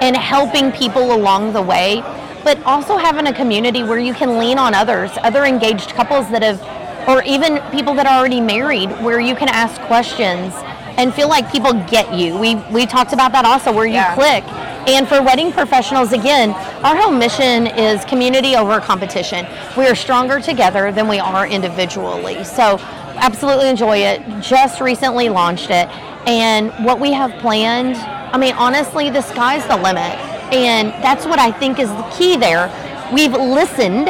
and 0.00 0.16
helping 0.16 0.70
people 0.70 1.12
along 1.12 1.52
the 1.52 1.62
way, 1.62 2.02
but 2.46 2.62
also 2.62 2.96
having 2.96 3.26
a 3.26 3.32
community 3.32 3.82
where 3.82 3.98
you 3.98 4.14
can 4.14 4.38
lean 4.38 4.56
on 4.56 4.72
others, 4.72 5.10
other 5.24 5.44
engaged 5.44 5.90
couples 5.94 6.30
that 6.30 6.44
have 6.44 6.62
or 7.08 7.20
even 7.24 7.58
people 7.72 7.92
that 7.92 8.06
are 8.06 8.20
already 8.20 8.40
married 8.40 8.88
where 9.02 9.18
you 9.18 9.34
can 9.34 9.48
ask 9.48 9.80
questions 9.82 10.54
and 10.96 11.12
feel 11.12 11.28
like 11.28 11.50
people 11.50 11.72
get 11.88 12.14
you. 12.14 12.38
We 12.38 12.54
we 12.70 12.86
talked 12.86 13.12
about 13.12 13.32
that 13.32 13.44
also 13.44 13.72
where 13.72 13.84
you 13.84 13.94
Yeah. 13.94 14.14
click. 14.14 14.44
And 14.86 15.08
for 15.08 15.20
wedding 15.22 15.50
professionals 15.50 16.12
again, 16.12 16.50
our 16.84 16.94
whole 16.94 17.10
mission 17.10 17.66
is 17.66 18.04
community 18.04 18.54
over 18.54 18.78
competition. 18.78 19.44
We 19.76 19.88
are 19.88 19.96
stronger 19.96 20.38
together 20.38 20.92
than 20.92 21.08
we 21.08 21.18
are 21.18 21.48
individually. 21.48 22.44
So 22.44 22.78
absolutely 23.16 23.68
enjoy 23.70 23.98
it. 23.98 24.22
Just 24.40 24.80
recently 24.80 25.28
launched 25.28 25.70
it. 25.70 25.88
And 26.28 26.70
what 26.84 27.00
we 27.00 27.10
have 27.12 27.32
planned, 27.40 27.96
I 28.32 28.38
mean 28.38 28.54
honestly, 28.54 29.10
the 29.10 29.22
sky's 29.22 29.66
the 29.66 29.76
limit. 29.76 30.14
And 30.52 30.88
that's 31.02 31.26
what 31.26 31.38
I 31.38 31.50
think 31.50 31.78
is 31.78 31.88
the 31.88 32.14
key 32.16 32.36
there. 32.36 32.70
We've 33.12 33.32
listened 33.32 34.06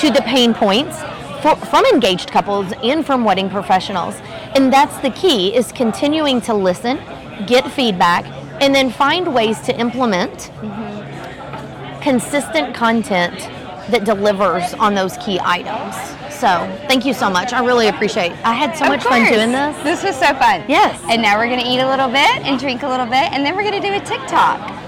to 0.00 0.10
the 0.10 0.22
pain 0.24 0.54
points 0.54 0.96
for, 1.42 1.56
from 1.66 1.84
engaged 1.86 2.30
couples 2.30 2.72
and 2.82 3.04
from 3.04 3.24
wedding 3.24 3.50
professionals. 3.50 4.14
And 4.54 4.72
that's 4.72 4.96
the 4.98 5.10
key 5.10 5.54
is 5.54 5.72
continuing 5.72 6.40
to 6.42 6.54
listen, 6.54 6.98
get 7.46 7.70
feedback, 7.70 8.24
and 8.62 8.74
then 8.74 8.90
find 8.90 9.34
ways 9.34 9.60
to 9.62 9.78
implement 9.78 10.50
consistent 12.02 12.74
content 12.74 13.38
that 13.90 14.04
delivers 14.04 14.74
on 14.74 14.94
those 14.94 15.16
key 15.18 15.40
items. 15.42 15.94
So 16.34 16.48
thank 16.88 17.04
you 17.04 17.12
so 17.12 17.28
much. 17.28 17.52
I 17.52 17.64
really 17.64 17.88
appreciate 17.88 18.32
It. 18.32 18.46
I 18.46 18.54
had 18.54 18.76
so 18.76 18.84
Of 18.84 18.90
much 18.90 19.04
fun 19.04 19.30
doing 19.30 19.52
this. 19.52 19.76
This 19.82 20.02
was 20.02 20.14
so 20.16 20.32
fun. 20.34 20.64
Yes. 20.68 20.98
And 21.08 21.20
now 21.20 21.36
we're 21.38 21.48
going 21.48 21.60
to 21.60 21.66
eat 21.66 21.80
a 21.80 21.88
little 21.88 22.08
bit 22.08 22.46
and 22.46 22.58
drink 22.58 22.82
a 22.82 22.88
little 22.88 23.06
bit, 23.06 23.30
and 23.32 23.44
then 23.44 23.54
we're 23.56 23.68
going 23.68 23.80
to 23.80 23.86
do 23.86 23.94
a 23.94 24.00
TikTok. 24.00 24.79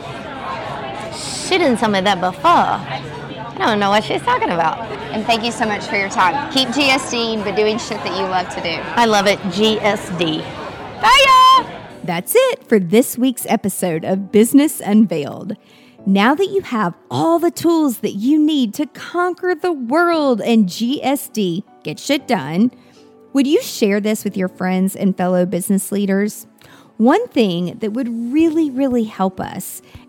She 1.53 1.59
didn't 1.59 1.81
tell 1.81 1.91
me 1.91 2.01
that 2.01 2.19
before. 2.19 2.51
I 2.51 3.57
don't 3.59 3.79
know 3.79 3.91
what 3.91 4.05
she's 4.05 4.23
talking 4.23 4.49
about. 4.49 4.79
And 5.13 5.23
thank 5.27 5.45
you 5.45 5.53
so 5.53 5.67
much 5.67 5.85
for 5.85 5.97
your 5.97 6.09
time. 6.09 6.51
Keep 6.51 6.69
GSDing, 6.69 7.45
but 7.45 7.57
doing 7.57 7.77
shit 7.77 7.99
that 7.99 8.17
you 8.17 8.23
love 8.23 8.49
to 8.55 8.63
do. 8.63 8.71
I 8.71 9.05
love 9.05 9.27
it. 9.27 9.39
GSD. 9.41 10.39
Bye, 11.03 11.61
y'all. 11.61 11.71
That's 12.05 12.33
it 12.35 12.67
for 12.67 12.79
this 12.79 13.19
week's 13.19 13.45
episode 13.45 14.03
of 14.03 14.33
Business 14.33 14.81
Unveiled. 14.81 15.59
Now 16.07 16.35
that 16.35 16.47
you 16.47 16.63
have 16.63 16.95
all 17.11 17.39
the 17.39 17.51
tools 17.51 17.99
that 17.99 18.13
you 18.13 18.43
need 18.43 18.73
to 18.73 18.87
conquer 18.87 19.55
the 19.55 19.75
world 19.75 20.41
and 20.41 20.65
GSD, 20.65 21.65
get 21.83 21.99
shit 21.99 22.27
done, 22.27 22.71
would 23.35 23.47
you 23.47 23.61
share 23.61 24.01
this 24.01 24.25
with 24.25 24.39
your 24.39 24.49
friends 24.49 24.97
and 24.97 25.15
fellow 25.15 25.45
business 25.45 25.93
leaders? 25.93 26.47
One 26.97 27.27
thing 27.29 27.79
that 27.81 27.93
would 27.93 28.33
really, 28.33 28.71
really 28.71 29.05
help 29.05 29.39
us 29.39 29.83